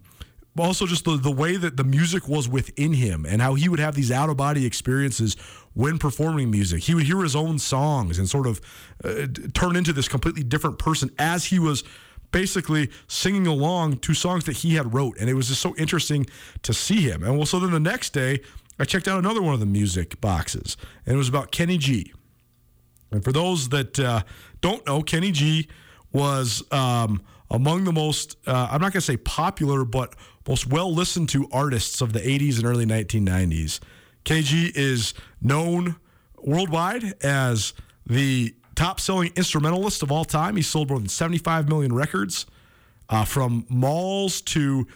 also 0.58 0.86
just 0.86 1.04
the, 1.04 1.16
the 1.16 1.32
way 1.32 1.56
that 1.56 1.76
the 1.76 1.84
music 1.84 2.28
was 2.28 2.48
within 2.48 2.92
him 2.92 3.26
and 3.26 3.42
how 3.42 3.54
he 3.54 3.68
would 3.68 3.80
have 3.80 3.94
these 3.94 4.10
out 4.12 4.28
of 4.30 4.36
body 4.36 4.64
experiences 4.64 5.36
when 5.74 5.98
performing 5.98 6.50
music. 6.50 6.84
He 6.84 6.94
would 6.94 7.04
hear 7.04 7.22
his 7.22 7.34
own 7.34 7.58
songs 7.58 8.18
and 8.18 8.28
sort 8.28 8.46
of 8.46 8.60
uh, 9.02 9.26
turn 9.52 9.76
into 9.76 9.92
this 9.92 10.08
completely 10.08 10.44
different 10.44 10.78
person 10.78 11.10
as 11.18 11.46
he 11.46 11.58
was 11.58 11.82
basically 12.30 12.90
singing 13.06 13.46
along 13.46 13.98
to 13.98 14.14
songs 14.14 14.44
that 14.44 14.58
he 14.58 14.74
had 14.74 14.94
wrote. 14.94 15.16
And 15.18 15.28
it 15.28 15.34
was 15.34 15.48
just 15.48 15.60
so 15.60 15.74
interesting 15.76 16.26
to 16.62 16.72
see 16.72 17.00
him. 17.00 17.22
And 17.22 17.36
well 17.36 17.46
so 17.46 17.58
then 17.58 17.70
the 17.70 17.80
next 17.80 18.10
day 18.10 18.40
i 18.78 18.84
checked 18.84 19.06
out 19.06 19.18
another 19.18 19.40
one 19.40 19.54
of 19.54 19.60
the 19.60 19.66
music 19.66 20.20
boxes 20.20 20.76
and 21.06 21.14
it 21.14 21.18
was 21.18 21.28
about 21.28 21.50
kenny 21.50 21.78
g. 21.78 22.12
And 23.10 23.22
for 23.22 23.32
those 23.32 23.68
that 23.70 23.98
uh, 23.98 24.22
don't 24.60 24.86
know 24.86 25.02
kenny 25.02 25.32
g 25.32 25.68
was 26.12 26.62
um, 26.72 27.22
among 27.50 27.84
the 27.84 27.92
most 27.92 28.36
uh, 28.46 28.68
i'm 28.70 28.80
not 28.80 28.92
going 28.92 29.00
to 29.00 29.00
say 29.00 29.16
popular 29.16 29.84
but 29.84 30.14
most 30.48 30.66
well 30.66 30.92
listened 30.92 31.28
to 31.30 31.48
artists 31.52 32.00
of 32.00 32.12
the 32.12 32.20
80s 32.20 32.58
and 32.58 32.66
early 32.66 32.84
1990s. 32.84 33.80
KG 34.24 34.72
is 34.74 35.14
known 35.40 35.96
worldwide 36.38 37.14
as 37.22 37.72
the 38.06 38.54
top 38.74 39.00
selling 39.00 39.32
instrumentalist 39.36 40.02
of 40.02 40.12
all 40.12 40.24
time. 40.24 40.56
He 40.56 40.62
sold 40.62 40.90
more 40.90 40.98
than 40.98 41.08
75 41.08 41.68
million 41.68 41.94
records 41.94 42.46
uh, 43.08 43.24
from 43.24 43.64
malls 43.68 44.40
to 44.42 44.86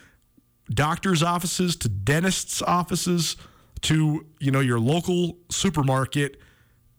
doctors' 0.71 1.23
offices 1.23 1.77
to 1.77 1.89
dentists' 1.89 2.61
offices 2.61 3.37
to 3.81 4.27
you 4.41 4.51
know 4.51 4.61
your 4.61 4.81
local 4.81 5.39
supermarket 5.51 6.41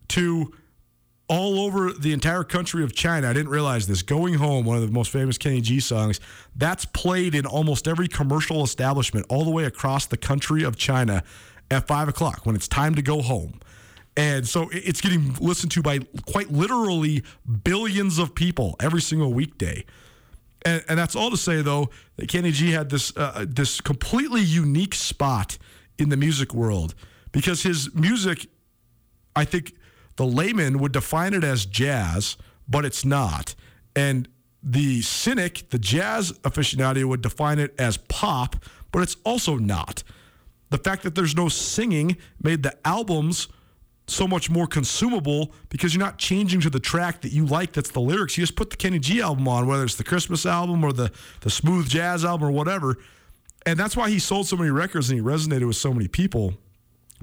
to 0.08 0.52
all 1.30 1.60
over 1.60 1.94
the 1.94 2.12
entire 2.12 2.44
country 2.44 2.84
of 2.84 2.94
China. 2.94 3.30
I 3.30 3.34
didn't 3.34 3.52
realize 3.52 3.88
this. 3.88 4.02
Going 4.02 4.34
Home, 4.34 4.66
one 4.66 4.78
of 4.78 4.86
the 4.86 4.92
most 4.92 5.12
famous 5.12 5.38
Kenny 5.38 5.62
G 5.62 5.80
songs, 5.80 6.20
that's 6.56 6.86
played 6.86 7.36
in 7.36 7.46
almost 7.46 7.88
every 7.88 8.08
commercial 8.08 8.64
establishment 8.64 9.28
all 9.30 9.46
the 9.46 9.52
way 9.52 9.66
across 9.66 10.08
the 10.08 10.18
country 10.18 10.64
of 10.64 10.76
China 10.76 11.24
at 11.72 11.88
five 11.88 12.08
o'clock 12.08 12.46
when 12.46 12.56
it's 12.56 12.68
time 12.68 12.96
to 12.96 13.02
go 13.02 13.22
home. 13.22 13.60
And 14.18 14.46
so 14.48 14.70
it's 14.74 15.00
getting 15.00 15.36
listened 15.36 15.72
to 15.74 15.82
by 15.82 16.00
quite 16.26 16.52
literally 16.52 17.24
billions 17.64 18.18
of 18.18 18.36
people 18.36 18.76
every 18.82 19.02
single 19.02 19.32
weekday. 19.32 19.86
And, 20.66 20.84
and 20.90 21.00
that's 21.00 21.16
all 21.16 21.30
to 21.30 21.38
say, 21.38 21.62
though, 21.62 21.90
that 22.18 22.28
Kenny 22.28 22.52
G 22.52 22.72
had 22.72 22.90
this 22.90 23.16
uh, 23.16 23.46
this 23.48 23.80
completely 23.80 24.42
unique 24.42 24.96
spot 24.96 25.58
in 25.98 26.10
the 26.10 26.18
music 26.18 26.54
world 26.54 26.96
because 27.32 27.64
his 27.64 27.94
music, 27.94 28.48
I 29.36 29.46
think, 29.46 29.76
the 30.20 30.26
layman 30.26 30.80
would 30.80 30.92
define 30.92 31.34
it 31.34 31.46
as 31.46 31.66
jazz, 31.66 32.36
but 32.68 32.84
it's 32.84 33.06
not. 33.06 33.56
And 33.96 34.28
the 34.62 35.02
cynic, 35.02 35.70
the 35.70 35.80
jazz 35.80 36.34
aficionado, 36.40 37.06
would 37.06 37.22
define 37.22 37.58
it 37.58 37.74
as 37.80 37.96
pop, 37.96 38.58
but 38.92 39.02
it's 39.02 39.16
also 39.24 39.56
not. 39.56 40.04
The 40.72 40.78
fact 40.78 41.04
that 41.04 41.16
there's 41.16 41.38
no 41.38 41.48
singing 41.48 42.18
made 42.44 42.64
the 42.64 42.76
albums 42.86 43.48
so 44.08 44.28
much 44.28 44.50
more 44.50 44.68
consumable 44.68 45.54
because 45.70 45.96
you're 45.96 46.04
not 46.04 46.18
changing 46.18 46.60
to 46.62 46.70
the 46.70 46.82
track 46.82 47.22
that 47.22 47.32
you 47.32 47.46
like 47.46 47.72
that's 47.72 47.92
the 47.92 48.02
lyrics. 48.02 48.38
You 48.38 48.44
just 48.44 48.58
put 48.58 48.72
the 48.72 48.76
Kenny 48.76 49.00
G 49.00 49.22
album 49.22 49.48
on, 49.48 49.68
whether 49.68 49.86
it's 49.86 49.96
the 49.96 50.04
Christmas 50.04 50.46
album 50.46 50.84
or 50.84 50.92
the, 50.92 51.14
the 51.40 51.50
smooth 51.50 51.88
jazz 51.88 52.26
album 52.26 52.50
or 52.50 52.52
whatever. 52.52 52.98
And 53.66 53.80
that's 53.80 53.96
why 53.96 54.10
he 54.10 54.20
sold 54.20 54.48
so 54.48 54.58
many 54.58 54.70
records 54.70 55.10
and 55.10 55.18
he 55.18 55.26
resonated 55.26 55.66
with 55.66 55.78
so 55.78 55.94
many 55.94 56.10
people. 56.10 56.56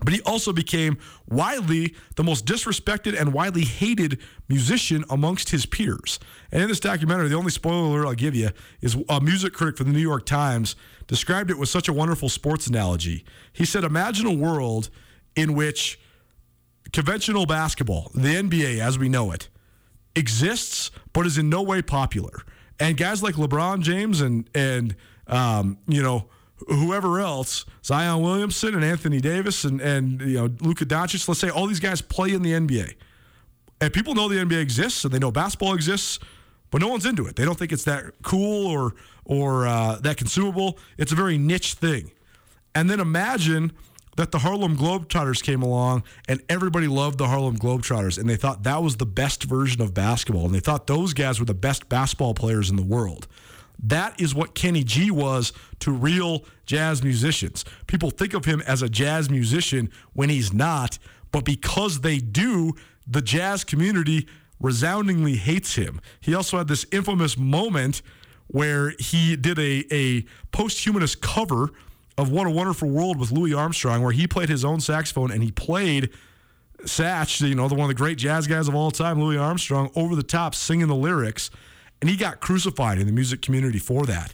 But 0.05 0.13
he 0.13 0.21
also 0.23 0.53
became 0.53 0.99
widely 1.29 1.95
the 2.17 2.25
most 2.25 2.45
disrespected 2.45 3.19
and 3.19 3.33
widely 3.33 3.65
hated 3.65 4.21
musician 4.49 5.05
amongst 5.09 5.51
his 5.51 5.65
peers. 5.65 6.19
And 6.53 6.63
in 6.63 6.69
this 6.69 6.81
documentary, 6.81 7.29
the 7.29 7.37
only 7.37 7.51
spoiler 7.51 7.89
alert 7.89 8.07
I'll 8.07 8.15
give 8.15 8.35
you 8.35 8.51
is 8.81 8.97
a 9.09 9.21
music 9.21 9.55
critic 9.55 9.79
for 9.79 9.85
the 9.85 9.93
New 9.93 9.99
York 9.99 10.27
Times 10.27 10.77
described 11.07 11.51
it 11.51 11.59
with 11.59 11.69
such 11.69 11.89
a 11.89 11.93
wonderful 11.93 12.29
sports 12.29 12.67
analogy. 12.67 13.25
He 13.53 13.65
said, 13.65 13.85
Imagine 13.85 14.27
a 14.27 14.35
world 14.35 14.91
in 15.35 15.55
which 15.55 15.99
conventional 16.93 17.47
basketball, 17.47 18.11
the 18.15 18.35
NBA 18.35 18.79
as 18.81 18.99
we 18.99 19.09
know 19.09 19.33
it, 19.33 19.49
exists 20.15 20.91
but 21.13 21.27
is 21.27 21.39
in 21.39 21.49
no 21.49 21.63
way 21.63 21.81
popular. 21.81 22.43
And 22.79 22.97
guys 22.97 23.23
like 23.23 23.37
LeBron 23.37 23.81
James 23.81 24.21
and, 24.21 24.49
and 24.55 24.95
um, 25.27 25.79
you 25.89 26.03
know, 26.03 26.29
whoever 26.69 27.21
else, 27.21 27.65
Zion 27.85 28.23
Williamson 28.23 28.75
and 28.75 28.85
Anthony 28.85 29.21
Davis 29.21 29.65
and, 29.65 29.81
and 29.81 30.21
you 30.21 30.39
know 30.39 30.51
Luka 30.61 30.85
Doncic, 30.85 31.27
let's 31.29 31.41
say 31.41 31.51
all 31.51 31.67
these 31.67 31.81
guys 31.81 32.01
play 32.01 32.33
in 32.33 32.43
the 32.43 32.53
NBA. 32.53 32.95
And 33.81 33.93
people 33.93 34.15
know 34.15 34.29
the 34.29 34.37
NBA 34.37 34.61
exists 34.61 35.05
and 35.05 35.13
they 35.13 35.19
know 35.19 35.31
basketball 35.31 35.75
exists, 35.75 36.19
but 36.71 36.81
no 36.81 36.89
one's 36.89 37.05
into 37.05 37.27
it. 37.27 37.37
They 37.37 37.45
don't 37.45 37.59
think 37.59 37.73
it's 37.73 37.85
that 37.85 38.05
cool 38.23 38.67
or 38.67 38.95
or 39.25 39.67
uh, 39.67 39.97
that 40.01 40.17
consumable. 40.17 40.79
It's 40.99 41.13
a 41.13 41.17
very 41.17 41.37
niche 41.39 41.75
thing. 41.75 42.13
And 42.75 42.89
then 42.89 43.01
imagine 43.01 43.73
that 44.17 44.31
the 44.33 44.39
Harlem 44.39 44.77
Globetrotters 44.77 45.43
came 45.43 45.63
along 45.63 46.03
and 46.27 46.43
everybody 46.49 46.89
loved 46.89 47.19
the 47.19 47.27
Harlem 47.27 47.59
Globetrotters 47.59 48.19
and 48.19 48.29
they 48.29 48.37
thought 48.37 48.63
that 48.63 48.83
was 48.83 48.97
the 48.97 49.07
best 49.07 49.45
version 49.45 49.83
of 49.83 49.93
basketball 49.93 50.47
and 50.47 50.55
they 50.55 50.61
thought 50.61 50.87
those 50.87 51.13
guys 51.13 51.39
were 51.39 51.47
the 51.47 51.55
best 51.55 51.89
basketball 51.89 52.35
players 52.35 52.71
in 52.71 52.77
the 52.77 52.83
world. 52.83 53.27
That 53.83 54.21
is 54.21 54.35
what 54.35 54.55
Kenny 54.55 54.85
G 54.85 55.11
was 55.11 55.53
to 55.81 55.91
real 55.91 56.45
jazz 56.65 57.03
musicians. 57.03 57.65
People 57.87 58.11
think 58.11 58.35
of 58.35 58.45
him 58.45 58.63
as 58.67 58.83
a 58.83 58.89
jazz 58.89 59.31
musician 59.31 59.91
when 60.15 60.29
he's 60.29 60.53
not, 60.53 60.99
but 61.31 61.45
because 61.45 62.01
they 62.01 62.19
do, 62.19 62.75
the 63.07 63.23
jazz 63.23 63.65
community 63.65 64.27
resoundingly 64.61 65.37
hates 65.37 65.75
him. 65.75 66.01
He 66.21 66.35
also 66.35 66.59
had 66.59 66.69
this 66.69 66.87
infamous 66.91 67.37
moment 67.37 68.03
where 68.49 68.95
he 68.99 69.37
did 69.37 69.59
a, 69.59 69.85
a 69.93 70.25
posthumous 70.53 71.15
cover 71.15 71.71
of 72.17 72.31
What 72.31 72.47
a 72.47 72.51
Wonderful 72.51 72.89
World 72.89 73.19
with 73.19 73.31
Louis 73.31 73.53
Armstrong, 73.53 74.03
where 74.03 74.13
he 74.13 74.27
played 74.27 74.49
his 74.49 74.65
own 74.65 74.81
saxophone 74.81 75.31
and 75.31 75.43
he 75.43 75.51
played 75.53 76.11
Satch, 76.83 77.47
you 77.47 77.55
know, 77.55 77.69
the 77.69 77.75
one 77.75 77.85
of 77.85 77.89
the 77.89 77.95
great 77.95 78.19
jazz 78.19 78.47
guys 78.47 78.69
of 78.69 78.75
all 78.75 78.91
time, 78.91 79.21
Louis 79.21 79.37
Armstrong, 79.37 79.91
over 79.95 80.15
the 80.15 80.23
top 80.23 80.55
singing 80.55 80.87
the 80.89 80.95
lyrics 80.95 81.51
and 82.07 82.13
he 82.13 82.17
got 82.17 82.39
crucified 82.39 83.01
in 83.01 83.07
the 83.09 83.13
music 83.13 83.43
community 83.43 83.81
for 83.81 84.07
that. 84.07 84.33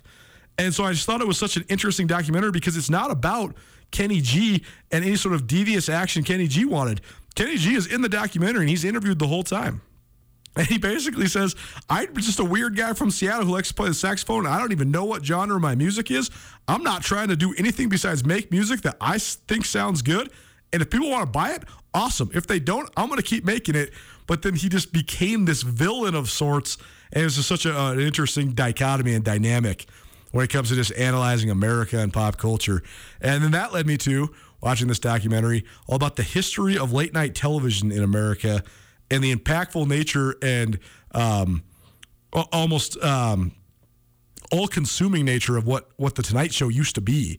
And 0.59 0.75
so 0.75 0.85
I 0.85 0.93
just 0.93 1.07
thought 1.07 1.23
it 1.23 1.27
was 1.27 1.39
such 1.39 1.57
an 1.57 1.65
interesting 1.71 2.07
documentary 2.07 2.51
because 2.51 2.77
it's 2.77 2.91
not 2.91 3.11
about 3.11 3.57
Kenny 3.91 4.21
G 4.21 4.63
and 4.91 5.03
any 5.03 5.17
sort 5.17 5.35
of 5.35 5.47
devious 5.47 5.89
action 5.89 6.23
Kenny 6.23 6.47
G 6.49 6.67
wanted. 6.67 7.01
Kenny 7.35 7.57
G 7.57 7.73
is 7.75 7.87
in 7.87 8.03
the 8.03 8.11
documentary 8.11 8.61
and 8.61 8.69
he's 8.69 8.85
interviewed 8.85 9.19
the 9.19 9.27
whole 9.27 9.43
time. 9.43 9.81
And 10.55 10.67
he 10.67 10.77
basically 10.77 11.29
says, 11.29 11.57
I'm 11.89 12.15
just 12.15 12.41
a 12.41 12.45
weird 12.45 12.77
guy 12.77 12.93
from 12.93 13.11
Seattle 13.11 13.47
who 13.47 13.53
likes 13.53 13.69
to 13.69 13.75
play 13.75 13.89
the 13.89 13.95
saxophone. 13.95 14.47
I 14.47 14.59
don't 14.59 14.73
even 14.73 14.91
know 14.91 15.07
what 15.07 15.25
genre 15.25 15.59
my 15.59 15.75
music 15.75 16.11
is. 16.11 16.31
I'm 16.69 16.83
not 16.83 17.03
trying 17.03 17.29
to 17.29 17.37
do 17.37 17.55
anything 17.57 17.89
besides 17.89 18.23
make 18.23 18.51
music 18.51 18.83
that 18.83 18.99
I 19.01 19.17
think 19.17 19.65
sounds 19.65 20.03
good. 20.03 20.31
And 20.75 20.83
if 20.83 20.91
people 20.91 21.09
want 21.09 21.23
to 21.23 21.31
buy 21.31 21.53
it, 21.53 21.63
awesome. 21.95 22.31
If 22.35 22.47
they 22.47 22.59
don't, 22.59 22.91
I'm 22.99 23.07
going 23.07 23.17
to 23.17 23.25
keep 23.25 23.47
making 23.47 23.77
it. 23.77 23.95
But 24.27 24.43
then 24.43 24.55
he 24.55 24.69
just 24.69 24.93
became 24.93 25.45
this 25.45 25.63
villain 25.63 26.15
of 26.15 26.31
sorts 26.31 26.79
and 27.13 27.25
it's 27.25 27.37
just 27.37 27.49
such 27.49 27.67
a, 27.67 27.79
an 27.91 28.01
interesting 28.01 28.53
dichotomy 28.53 29.15
and 29.15 29.25
dynamic 29.25 29.87
when 30.31 30.45
it 30.45 30.49
comes 30.49 30.71
to 30.71 30.75
just 30.75 30.93
analyzing 30.93 31.51
America 31.51 31.99
and 31.99 32.13
pop 32.13 32.39
culture. 32.39 32.83
And 33.21 33.45
then 33.45 33.51
that 33.51 33.73
led 33.73 33.87
me 33.87 33.99
to 33.99 34.31
watching 34.63 34.89
this 34.89 34.99
documentary 34.99 35.65
all 35.87 35.97
about 35.97 36.17
the 36.17 36.23
history 36.23 36.79
of 36.79 36.93
late 36.93 37.13
night 37.13 37.35
television 37.35 37.93
in 37.93 38.03
America 38.03 38.63
and 39.11 39.23
the 39.23 39.35
impactful 39.35 39.87
nature 39.87 40.37
and 40.41 40.79
um, 41.13 41.63
almost 42.33 42.97
um, 43.03 43.53
all 44.51 44.67
consuming 44.67 45.27
nature 45.27 45.59
of 45.59 45.67
what, 45.67 45.91
what 45.97 46.15
the 46.15 46.23
Tonight 46.23 46.55
Show 46.55 46.69
used 46.69 46.95
to 46.95 47.03
be. 47.03 47.39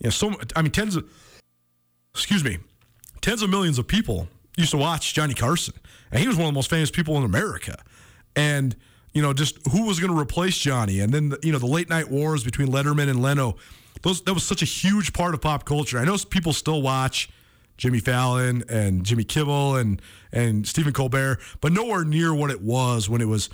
You 0.00 0.04
know, 0.04 0.10
so 0.10 0.34
I 0.54 0.60
mean, 0.60 0.70
tens 0.70 0.96
of, 0.96 1.10
excuse 2.14 2.44
me, 2.44 2.58
tens 3.22 3.40
of 3.40 3.48
millions 3.48 3.78
of 3.78 3.86
people 3.86 4.28
used 4.56 4.70
to 4.70 4.76
watch 4.76 5.14
Johnny 5.14 5.34
Carson, 5.34 5.74
and 6.10 6.20
he 6.20 6.28
was 6.28 6.36
one 6.36 6.46
of 6.46 6.52
the 6.52 6.56
most 6.56 6.70
famous 6.70 6.90
people 6.90 7.16
in 7.16 7.24
America. 7.24 7.76
And 8.36 8.76
you 9.12 9.22
know, 9.22 9.32
just 9.32 9.58
who 9.70 9.86
was 9.86 10.00
going 10.00 10.12
to 10.12 10.18
replace 10.18 10.58
Johnny, 10.58 11.00
and 11.00 11.12
then 11.12 11.34
you 11.42 11.52
know 11.52 11.58
the 11.58 11.66
late 11.66 11.88
night 11.88 12.10
wars 12.10 12.44
between 12.44 12.68
Letterman 12.68 13.08
and 13.08 13.22
Leno. 13.22 13.56
Those 14.02 14.22
that 14.22 14.34
was 14.34 14.44
such 14.44 14.60
a 14.60 14.66
huge 14.66 15.12
part 15.12 15.34
of 15.34 15.40
pop 15.40 15.64
culture. 15.64 15.98
I 15.98 16.04
know 16.04 16.16
people 16.28 16.52
still 16.52 16.82
watch 16.82 17.30
Jimmy 17.76 18.00
Fallon 18.00 18.64
and 18.68 19.04
Jimmy 19.04 19.24
Kimmel 19.24 19.76
and 19.76 20.02
and 20.32 20.66
Stephen 20.66 20.92
Colbert, 20.92 21.38
but 21.60 21.72
nowhere 21.72 22.04
near 22.04 22.34
what 22.34 22.50
it 22.50 22.60
was 22.60 23.08
when 23.08 23.20
it 23.20 23.28
was 23.28 23.50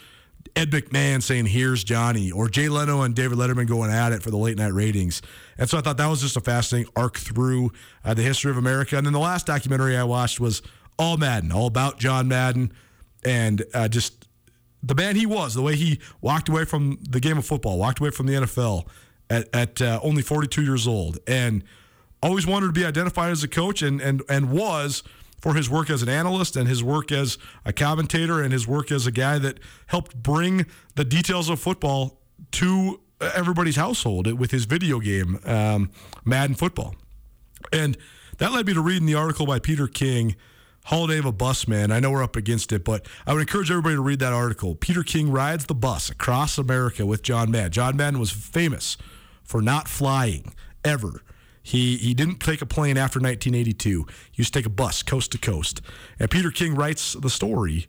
Ed 0.57 0.71
McMahon 0.71 1.23
saying 1.23 1.47
"Here's 1.47 1.85
Johnny" 1.85 2.33
or 2.33 2.49
Jay 2.49 2.71
Leno 2.71 3.03
and 3.03 3.15
David 3.15 3.39
Letterman 3.39 3.67
going 3.67 3.91
at 3.91 4.13
it 4.13 4.23
for 4.23 4.31
the 4.31 4.39
late 4.39 4.57
night 4.57 4.73
ratings. 4.73 5.21
And 5.59 5.69
so 5.69 5.77
I 5.77 5.83
thought 5.83 5.99
that 5.99 6.07
was 6.07 6.23
just 6.23 6.39
a 6.39 6.41
fascinating 6.41 6.91
arc 6.97 7.19
through 7.19 7.73
uh, 8.03 8.15
the 8.15 8.23
history 8.23 8.51
of 8.51 8.57
America. 8.57 8.97
And 8.97 9.07
then 9.07 9.13
the 9.13 9.21
last 9.21 9.47
documentary 9.47 9.97
I 9.97 10.05
watched 10.05 10.41
was 10.41 10.63
All 11.01 11.17
Madden, 11.17 11.51
all 11.51 11.67
about 11.67 11.99
John 11.99 12.29
Madden, 12.29 12.75
and 13.25 13.65
uh, 13.73 13.89
just 13.89 14.29
the 14.83 14.95
man 14.95 15.17
he 15.17 15.25
was, 15.25 15.55
the 15.55 15.63
way 15.63 15.75
he 15.75 15.99
walked 16.21 16.51
away 16.51 16.67
from 16.67 16.99
the 17.09 17.21
game 17.21 17.39
of 17.39 17.47
football, 17.47 17.79
walked 17.79 18.01
away 18.01 18.11
from 18.11 18.27
the 18.27 18.35
NFL 18.35 18.87
at, 19.31 19.49
at 19.55 19.81
uh, 19.81 19.99
only 20.03 20.21
42 20.21 20.63
years 20.63 20.87
old, 20.87 21.19
and 21.27 21.65
always 22.23 22.47
wanted 22.47 22.67
to 22.67 22.73
be 22.73 22.85
identified 22.85 23.31
as 23.31 23.43
a 23.43 23.49
coach, 23.49 23.81
and 23.81 23.99
and 24.03 24.23
and 24.29 24.51
was 24.51 25.03
for 25.41 25.55
his 25.55 25.71
work 25.71 25.89
as 25.89 26.03
an 26.03 26.11
analyst 26.11 26.55
and 26.55 26.69
his 26.69 26.85
work 26.85 27.11
as 27.11 27.39
a 27.65 27.73
commentator 27.73 28.43
and 28.43 28.53
his 28.53 28.69
work 28.69 28.93
as 28.93 29.07
a 29.07 29.11
guy 29.11 29.39
that 29.39 29.59
helped 29.87 30.23
bring 30.23 30.67
the 30.97 31.05
details 31.05 31.49
of 31.49 31.59
football 31.59 32.21
to 32.53 33.01
everybody's 33.35 33.77
household 33.77 34.31
with 34.39 34.51
his 34.51 34.67
video 34.67 35.01
game, 35.01 35.39
um, 35.47 35.91
Madden 36.27 36.55
Football, 36.55 36.95
and 37.73 37.97
that 38.37 38.53
led 38.53 38.67
me 38.67 38.75
to 38.75 38.83
reading 38.83 39.07
the 39.07 39.15
article 39.15 39.47
by 39.47 39.59
Peter 39.59 39.87
King 39.87 40.37
Holiday 40.85 41.19
of 41.19 41.25
a 41.25 41.33
Bus 41.33 41.69
Man. 41.69 41.93
I 41.93 42.01
know 42.01 42.11
we're 42.11 42.23
up 42.23 42.37
against 42.37 42.73
it, 42.73 42.85
but 42.85 43.07
I 43.27 43.33
would 43.33 43.41
encourage 43.41 43.71
everybody 43.71 43.97
to 43.97 44.01
read 44.01 44.19
that 44.21 44.33
article. 44.33 44.75
Peter 44.75 45.03
King 45.03 45.31
rides 45.31 45.67
the 45.67 45.75
bus 45.75 46.11
across 46.11 46.59
America 46.59 47.07
with 47.07 47.23
John 47.23 47.51
Madden. 47.51 47.73
John 47.73 47.97
Madden 47.97 48.19
was 48.19 48.31
famous 48.31 48.97
for 49.43 49.61
not 49.61 49.89
flying 49.89 50.55
ever. 50.85 51.23
He 51.63 51.97
he 51.99 52.15
didn't 52.15 52.41
take 52.41 52.63
a 52.63 52.67
plane 52.67 52.97
after 52.97 53.19
1982. 53.19 54.07
He 54.33 54.41
used 54.41 54.53
to 54.53 54.59
take 54.59 54.67
a 54.67 54.71
bus 54.71 55.03
coast 55.03 55.33
to 55.33 55.39
coast. 55.39 55.83
And 56.19 56.31
Peter 56.31 56.51
King 56.51 56.75
writes 56.75 57.13
the 57.13 57.31
story 57.31 57.87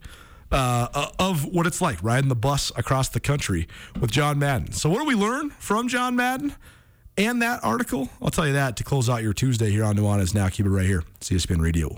uh, 0.51 1.09
of 1.17 1.45
what 1.45 1.65
it's 1.65 1.81
like 1.81 2.03
riding 2.03 2.29
the 2.29 2.35
bus 2.35 2.71
across 2.75 3.09
the 3.09 3.19
country 3.19 3.67
with 3.99 4.11
John 4.11 4.39
Madden. 4.39 4.73
So 4.73 4.89
what 4.89 4.99
do 4.99 5.05
we 5.05 5.15
learn 5.15 5.51
from 5.51 5.87
John 5.87 6.15
Madden? 6.15 6.53
And 7.17 7.41
that 7.41 7.63
article, 7.63 8.09
I'll 8.21 8.29
tell 8.29 8.47
you 8.47 8.53
that 8.53 8.77
to 8.77 8.83
close 8.83 9.09
out 9.09 9.21
your 9.21 9.33
Tuesday 9.33 9.69
here 9.69 9.83
on 9.83 9.95
Nuanez 9.97 10.33
Now. 10.33 10.49
Keep 10.49 10.65
it 10.65 10.69
right 10.69 10.85
here. 10.85 11.03
ESPN 11.19 11.61
Radio. 11.61 11.97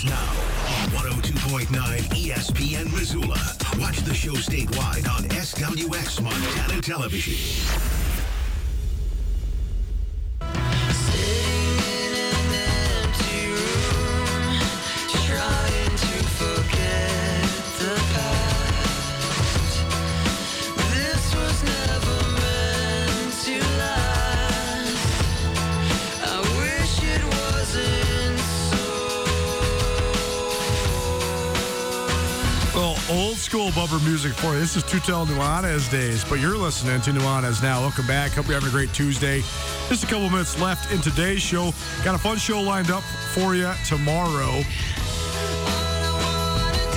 Nuanez 0.00 0.08
now 0.08 0.30
on 0.74 1.12
102.9 1.12 1.66
ESPN 2.14 2.92
Missoula. 2.92 3.38
Watch 3.78 3.98
the 4.00 4.14
show 4.14 4.32
statewide 4.32 5.08
on 5.08 5.24
SWX 5.24 6.22
Montana 6.22 6.80
Television. 6.80 7.34
Well, 10.40 11.59
old 33.10 33.36
school 33.36 33.72
bumper 33.72 33.98
music 34.00 34.32
for 34.32 34.52
you. 34.52 34.60
This 34.60 34.76
is 34.76 34.84
Tutel 34.84 35.26
Nuanez 35.26 35.90
days, 35.90 36.24
but 36.24 36.38
you're 36.38 36.56
listening 36.56 37.00
to 37.00 37.10
Nuanez 37.10 37.60
now. 37.60 37.80
Welcome 37.80 38.06
back. 38.06 38.30
Hope 38.32 38.46
you're 38.46 38.54
having 38.54 38.68
a 38.68 38.72
great 38.72 38.92
Tuesday. 38.94 39.40
Just 39.88 40.04
a 40.04 40.06
couple 40.06 40.30
minutes 40.30 40.60
left 40.60 40.92
in 40.92 41.00
today's 41.00 41.42
show. 41.42 41.72
Got 42.04 42.14
a 42.14 42.18
fun 42.18 42.36
show 42.36 42.60
lined 42.60 42.90
up 42.90 43.02
for 43.34 43.56
you 43.56 43.72
tomorrow. 43.86 44.62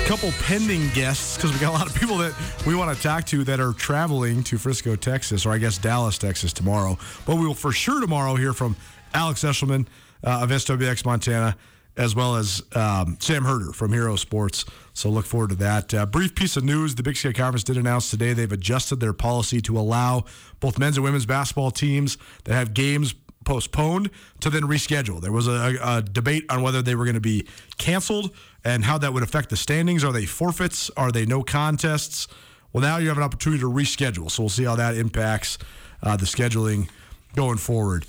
Couple 0.05 0.31
pending 0.43 0.89
guests 0.89 1.35
because 1.35 1.51
we 1.51 1.59
got 1.59 1.69
a 1.69 1.77
lot 1.77 1.87
of 1.87 1.95
people 1.95 2.17
that 2.17 2.35
we 2.67 2.75
want 2.75 2.95
to 2.95 3.01
talk 3.01 3.25
to 3.25 3.43
that 3.45 3.59
are 3.59 3.73
traveling 3.73 4.43
to 4.43 4.59
Frisco, 4.59 4.95
Texas, 4.95 5.45
or 5.45 5.51
I 5.51 5.57
guess 5.57 5.79
Dallas, 5.79 6.19
Texas 6.19 6.53
tomorrow. 6.53 6.97
But 7.25 7.37
we 7.37 7.47
will 7.47 7.55
for 7.55 7.71
sure 7.71 7.99
tomorrow 7.99 8.35
hear 8.35 8.53
from 8.53 8.75
Alex 9.15 9.43
Eshelman 9.43 9.87
uh, 10.23 10.41
of 10.43 10.49
SWX 10.49 11.05
Montana 11.05 11.55
as 11.95 12.15
well 12.15 12.35
as 12.35 12.61
um, 12.75 13.17
Sam 13.19 13.43
Herder 13.43 13.71
from 13.73 13.93
Hero 13.93 14.15
Sports. 14.15 14.65
So 14.93 15.09
look 15.09 15.25
forward 15.25 15.49
to 15.49 15.55
that. 15.57 15.93
Uh, 15.93 16.05
brief 16.05 16.35
piece 16.35 16.57
of 16.57 16.63
news: 16.63 16.95
the 16.95 17.03
Big 17.03 17.15
Sky 17.15 17.33
Conference 17.33 17.63
did 17.63 17.77
announce 17.77 18.09
today 18.09 18.33
they've 18.33 18.51
adjusted 18.51 18.99
their 18.99 19.13
policy 19.13 19.61
to 19.61 19.77
allow 19.77 20.25
both 20.59 20.79
men's 20.79 20.97
and 20.97 21.03
women's 21.03 21.25
basketball 21.25 21.71
teams 21.71 22.17
that 22.45 22.53
have 22.53 22.73
games 22.73 23.15
postponed 23.43 24.09
to 24.39 24.49
then 24.49 24.63
reschedule. 24.63 25.21
There 25.21 25.31
was 25.31 25.47
a, 25.47 25.77
a 25.83 26.01
debate 26.01 26.45
on 26.49 26.61
whether 26.61 26.81
they 26.81 26.95
were 26.95 27.05
going 27.05 27.15
to 27.15 27.21
be 27.21 27.45
canceled 27.77 28.31
and 28.63 28.85
how 28.85 28.97
that 28.99 29.13
would 29.13 29.23
affect 29.23 29.49
the 29.49 29.57
standings. 29.57 30.03
Are 30.03 30.13
they 30.13 30.25
forfeits? 30.25 30.89
Are 30.95 31.11
they 31.11 31.25
no 31.25 31.43
contests? 31.43 32.27
Well, 32.71 32.81
now 32.81 32.97
you 32.97 33.09
have 33.09 33.17
an 33.17 33.23
opportunity 33.23 33.61
to 33.61 33.69
reschedule. 33.69 34.31
So 34.31 34.43
we'll 34.43 34.49
see 34.49 34.63
how 34.63 34.75
that 34.75 34.95
impacts 34.95 35.57
uh, 36.01 36.17
the 36.17 36.25
scheduling 36.25 36.89
going 37.35 37.57
forward. 37.57 38.05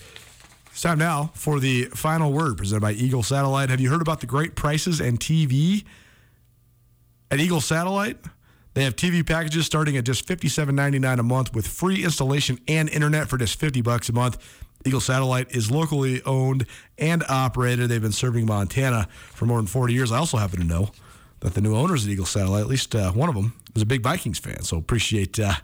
It's 0.75 0.83
time 0.83 0.99
now 0.99 1.31
for 1.35 1.61
the 1.61 1.85
final 1.85 2.33
word 2.33 2.59
presented 2.59 2.81
by 2.81 2.95
Eagle 2.95 3.23
Satellite. 3.23 3.71
Have 3.71 3.79
you 3.79 3.91
heard 3.91 4.03
about 4.03 4.19
the 4.19 4.27
great 4.27 4.57
prices 4.57 5.01
and 5.01 5.21
TV 5.21 5.85
at 7.31 7.39
Eagle 7.39 7.61
Satellite? 7.61 8.19
They 8.75 8.83
have 8.83 8.97
TV 8.97 9.25
packages 9.25 9.67
starting 9.67 9.97
at 9.97 10.03
just 10.03 10.27
$57.99 10.27 11.21
a 11.21 11.23
month 11.23 11.55
with 11.55 11.69
free 11.69 12.03
installation 12.03 12.59
and 12.67 12.89
internet 12.89 13.29
for 13.29 13.39
just 13.39 13.61
50 13.61 13.83
bucks 13.83 14.09
a 14.09 14.13
month. 14.13 14.37
Eagle 14.85 15.01
Satellite 15.01 15.55
is 15.55 15.71
locally 15.71 16.21
owned 16.25 16.67
and 16.99 17.23
operated. 17.29 17.89
They've 17.89 18.03
been 18.03 18.11
serving 18.11 18.45
Montana 18.45 19.07
for 19.31 19.47
more 19.47 19.59
than 19.59 19.69
40 19.69 19.95
years. 19.95 20.11
I 20.11 20.19
also 20.19 20.39
happen 20.39 20.59
to 20.59 20.67
know 20.67 20.91
that 21.39 21.55
the 21.55 21.61
new 21.61 21.77
owners 21.77 22.05
at 22.05 22.11
Eagle 22.11 22.27
Satellite, 22.27 22.63
at 22.63 22.67
least 22.67 22.97
uh, 22.97 23.13
one 23.13 23.29
of 23.29 23.37
them, 23.37 23.55
is 23.77 23.83
a 23.83 23.87
big 23.87 24.03
Vikings 24.03 24.41
fan. 24.41 24.63
So 24.63 24.77
appreciate 24.77 25.39
uh, 25.39 25.55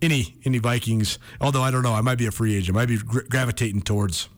any 0.00 0.36
any 0.44 0.58
Vikings. 0.58 1.18
Although 1.40 1.62
I 1.62 1.72
don't 1.72 1.82
know, 1.82 1.94
I 1.94 2.02
might 2.02 2.18
be 2.18 2.26
a 2.26 2.30
free 2.30 2.54
agent. 2.54 2.76
I 2.76 2.82
might 2.82 2.88
be 2.88 2.98
gra- 2.98 3.24
gravitating 3.24 3.82
towards 3.82 4.28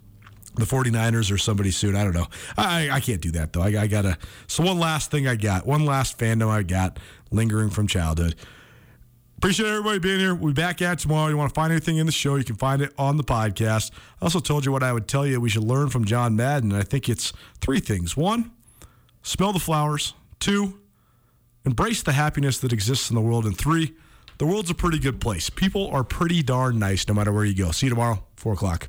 the 0.56 0.64
49ers 0.64 1.32
or 1.32 1.38
somebody 1.38 1.70
soon. 1.70 1.96
I 1.96 2.04
don't 2.04 2.14
know. 2.14 2.26
I, 2.56 2.90
I 2.90 3.00
can't 3.00 3.20
do 3.20 3.30
that, 3.32 3.52
though. 3.52 3.62
I, 3.62 3.82
I 3.82 3.86
got 3.86 4.02
to. 4.02 4.18
So, 4.46 4.64
one 4.64 4.78
last 4.78 5.10
thing 5.10 5.26
I 5.26 5.36
got, 5.36 5.66
one 5.66 5.84
last 5.84 6.18
fandom 6.18 6.48
I 6.48 6.62
got 6.62 6.98
lingering 7.30 7.70
from 7.70 7.86
childhood. 7.86 8.34
Appreciate 9.38 9.68
everybody 9.68 9.98
being 9.98 10.18
here. 10.18 10.34
We'll 10.34 10.54
be 10.54 10.60
back 10.60 10.80
at 10.80 10.98
tomorrow. 10.98 11.28
You 11.28 11.36
want 11.36 11.50
to 11.50 11.54
find 11.54 11.70
anything 11.70 11.98
in 11.98 12.06
the 12.06 12.12
show, 12.12 12.36
you 12.36 12.44
can 12.44 12.56
find 12.56 12.80
it 12.80 12.94
on 12.96 13.18
the 13.18 13.24
podcast. 13.24 13.90
I 14.20 14.24
also 14.24 14.40
told 14.40 14.64
you 14.64 14.72
what 14.72 14.82
I 14.82 14.92
would 14.94 15.08
tell 15.08 15.26
you 15.26 15.40
we 15.40 15.50
should 15.50 15.64
learn 15.64 15.90
from 15.90 16.06
John 16.06 16.36
Madden. 16.36 16.72
I 16.72 16.82
think 16.82 17.08
it's 17.08 17.34
three 17.60 17.80
things. 17.80 18.16
One, 18.16 18.50
smell 19.22 19.52
the 19.52 19.58
flowers. 19.58 20.14
Two, 20.40 20.80
embrace 21.66 22.02
the 22.02 22.12
happiness 22.12 22.58
that 22.60 22.72
exists 22.72 23.10
in 23.10 23.14
the 23.14 23.20
world. 23.20 23.44
And 23.44 23.56
three, 23.56 23.94
the 24.38 24.46
world's 24.46 24.70
a 24.70 24.74
pretty 24.74 24.98
good 24.98 25.20
place. 25.20 25.50
People 25.50 25.88
are 25.88 26.04
pretty 26.04 26.42
darn 26.42 26.78
nice 26.78 27.06
no 27.06 27.12
matter 27.14 27.32
where 27.32 27.44
you 27.44 27.54
go. 27.54 27.72
See 27.72 27.86
you 27.86 27.90
tomorrow, 27.90 28.24
4 28.36 28.54
o'clock. 28.54 28.88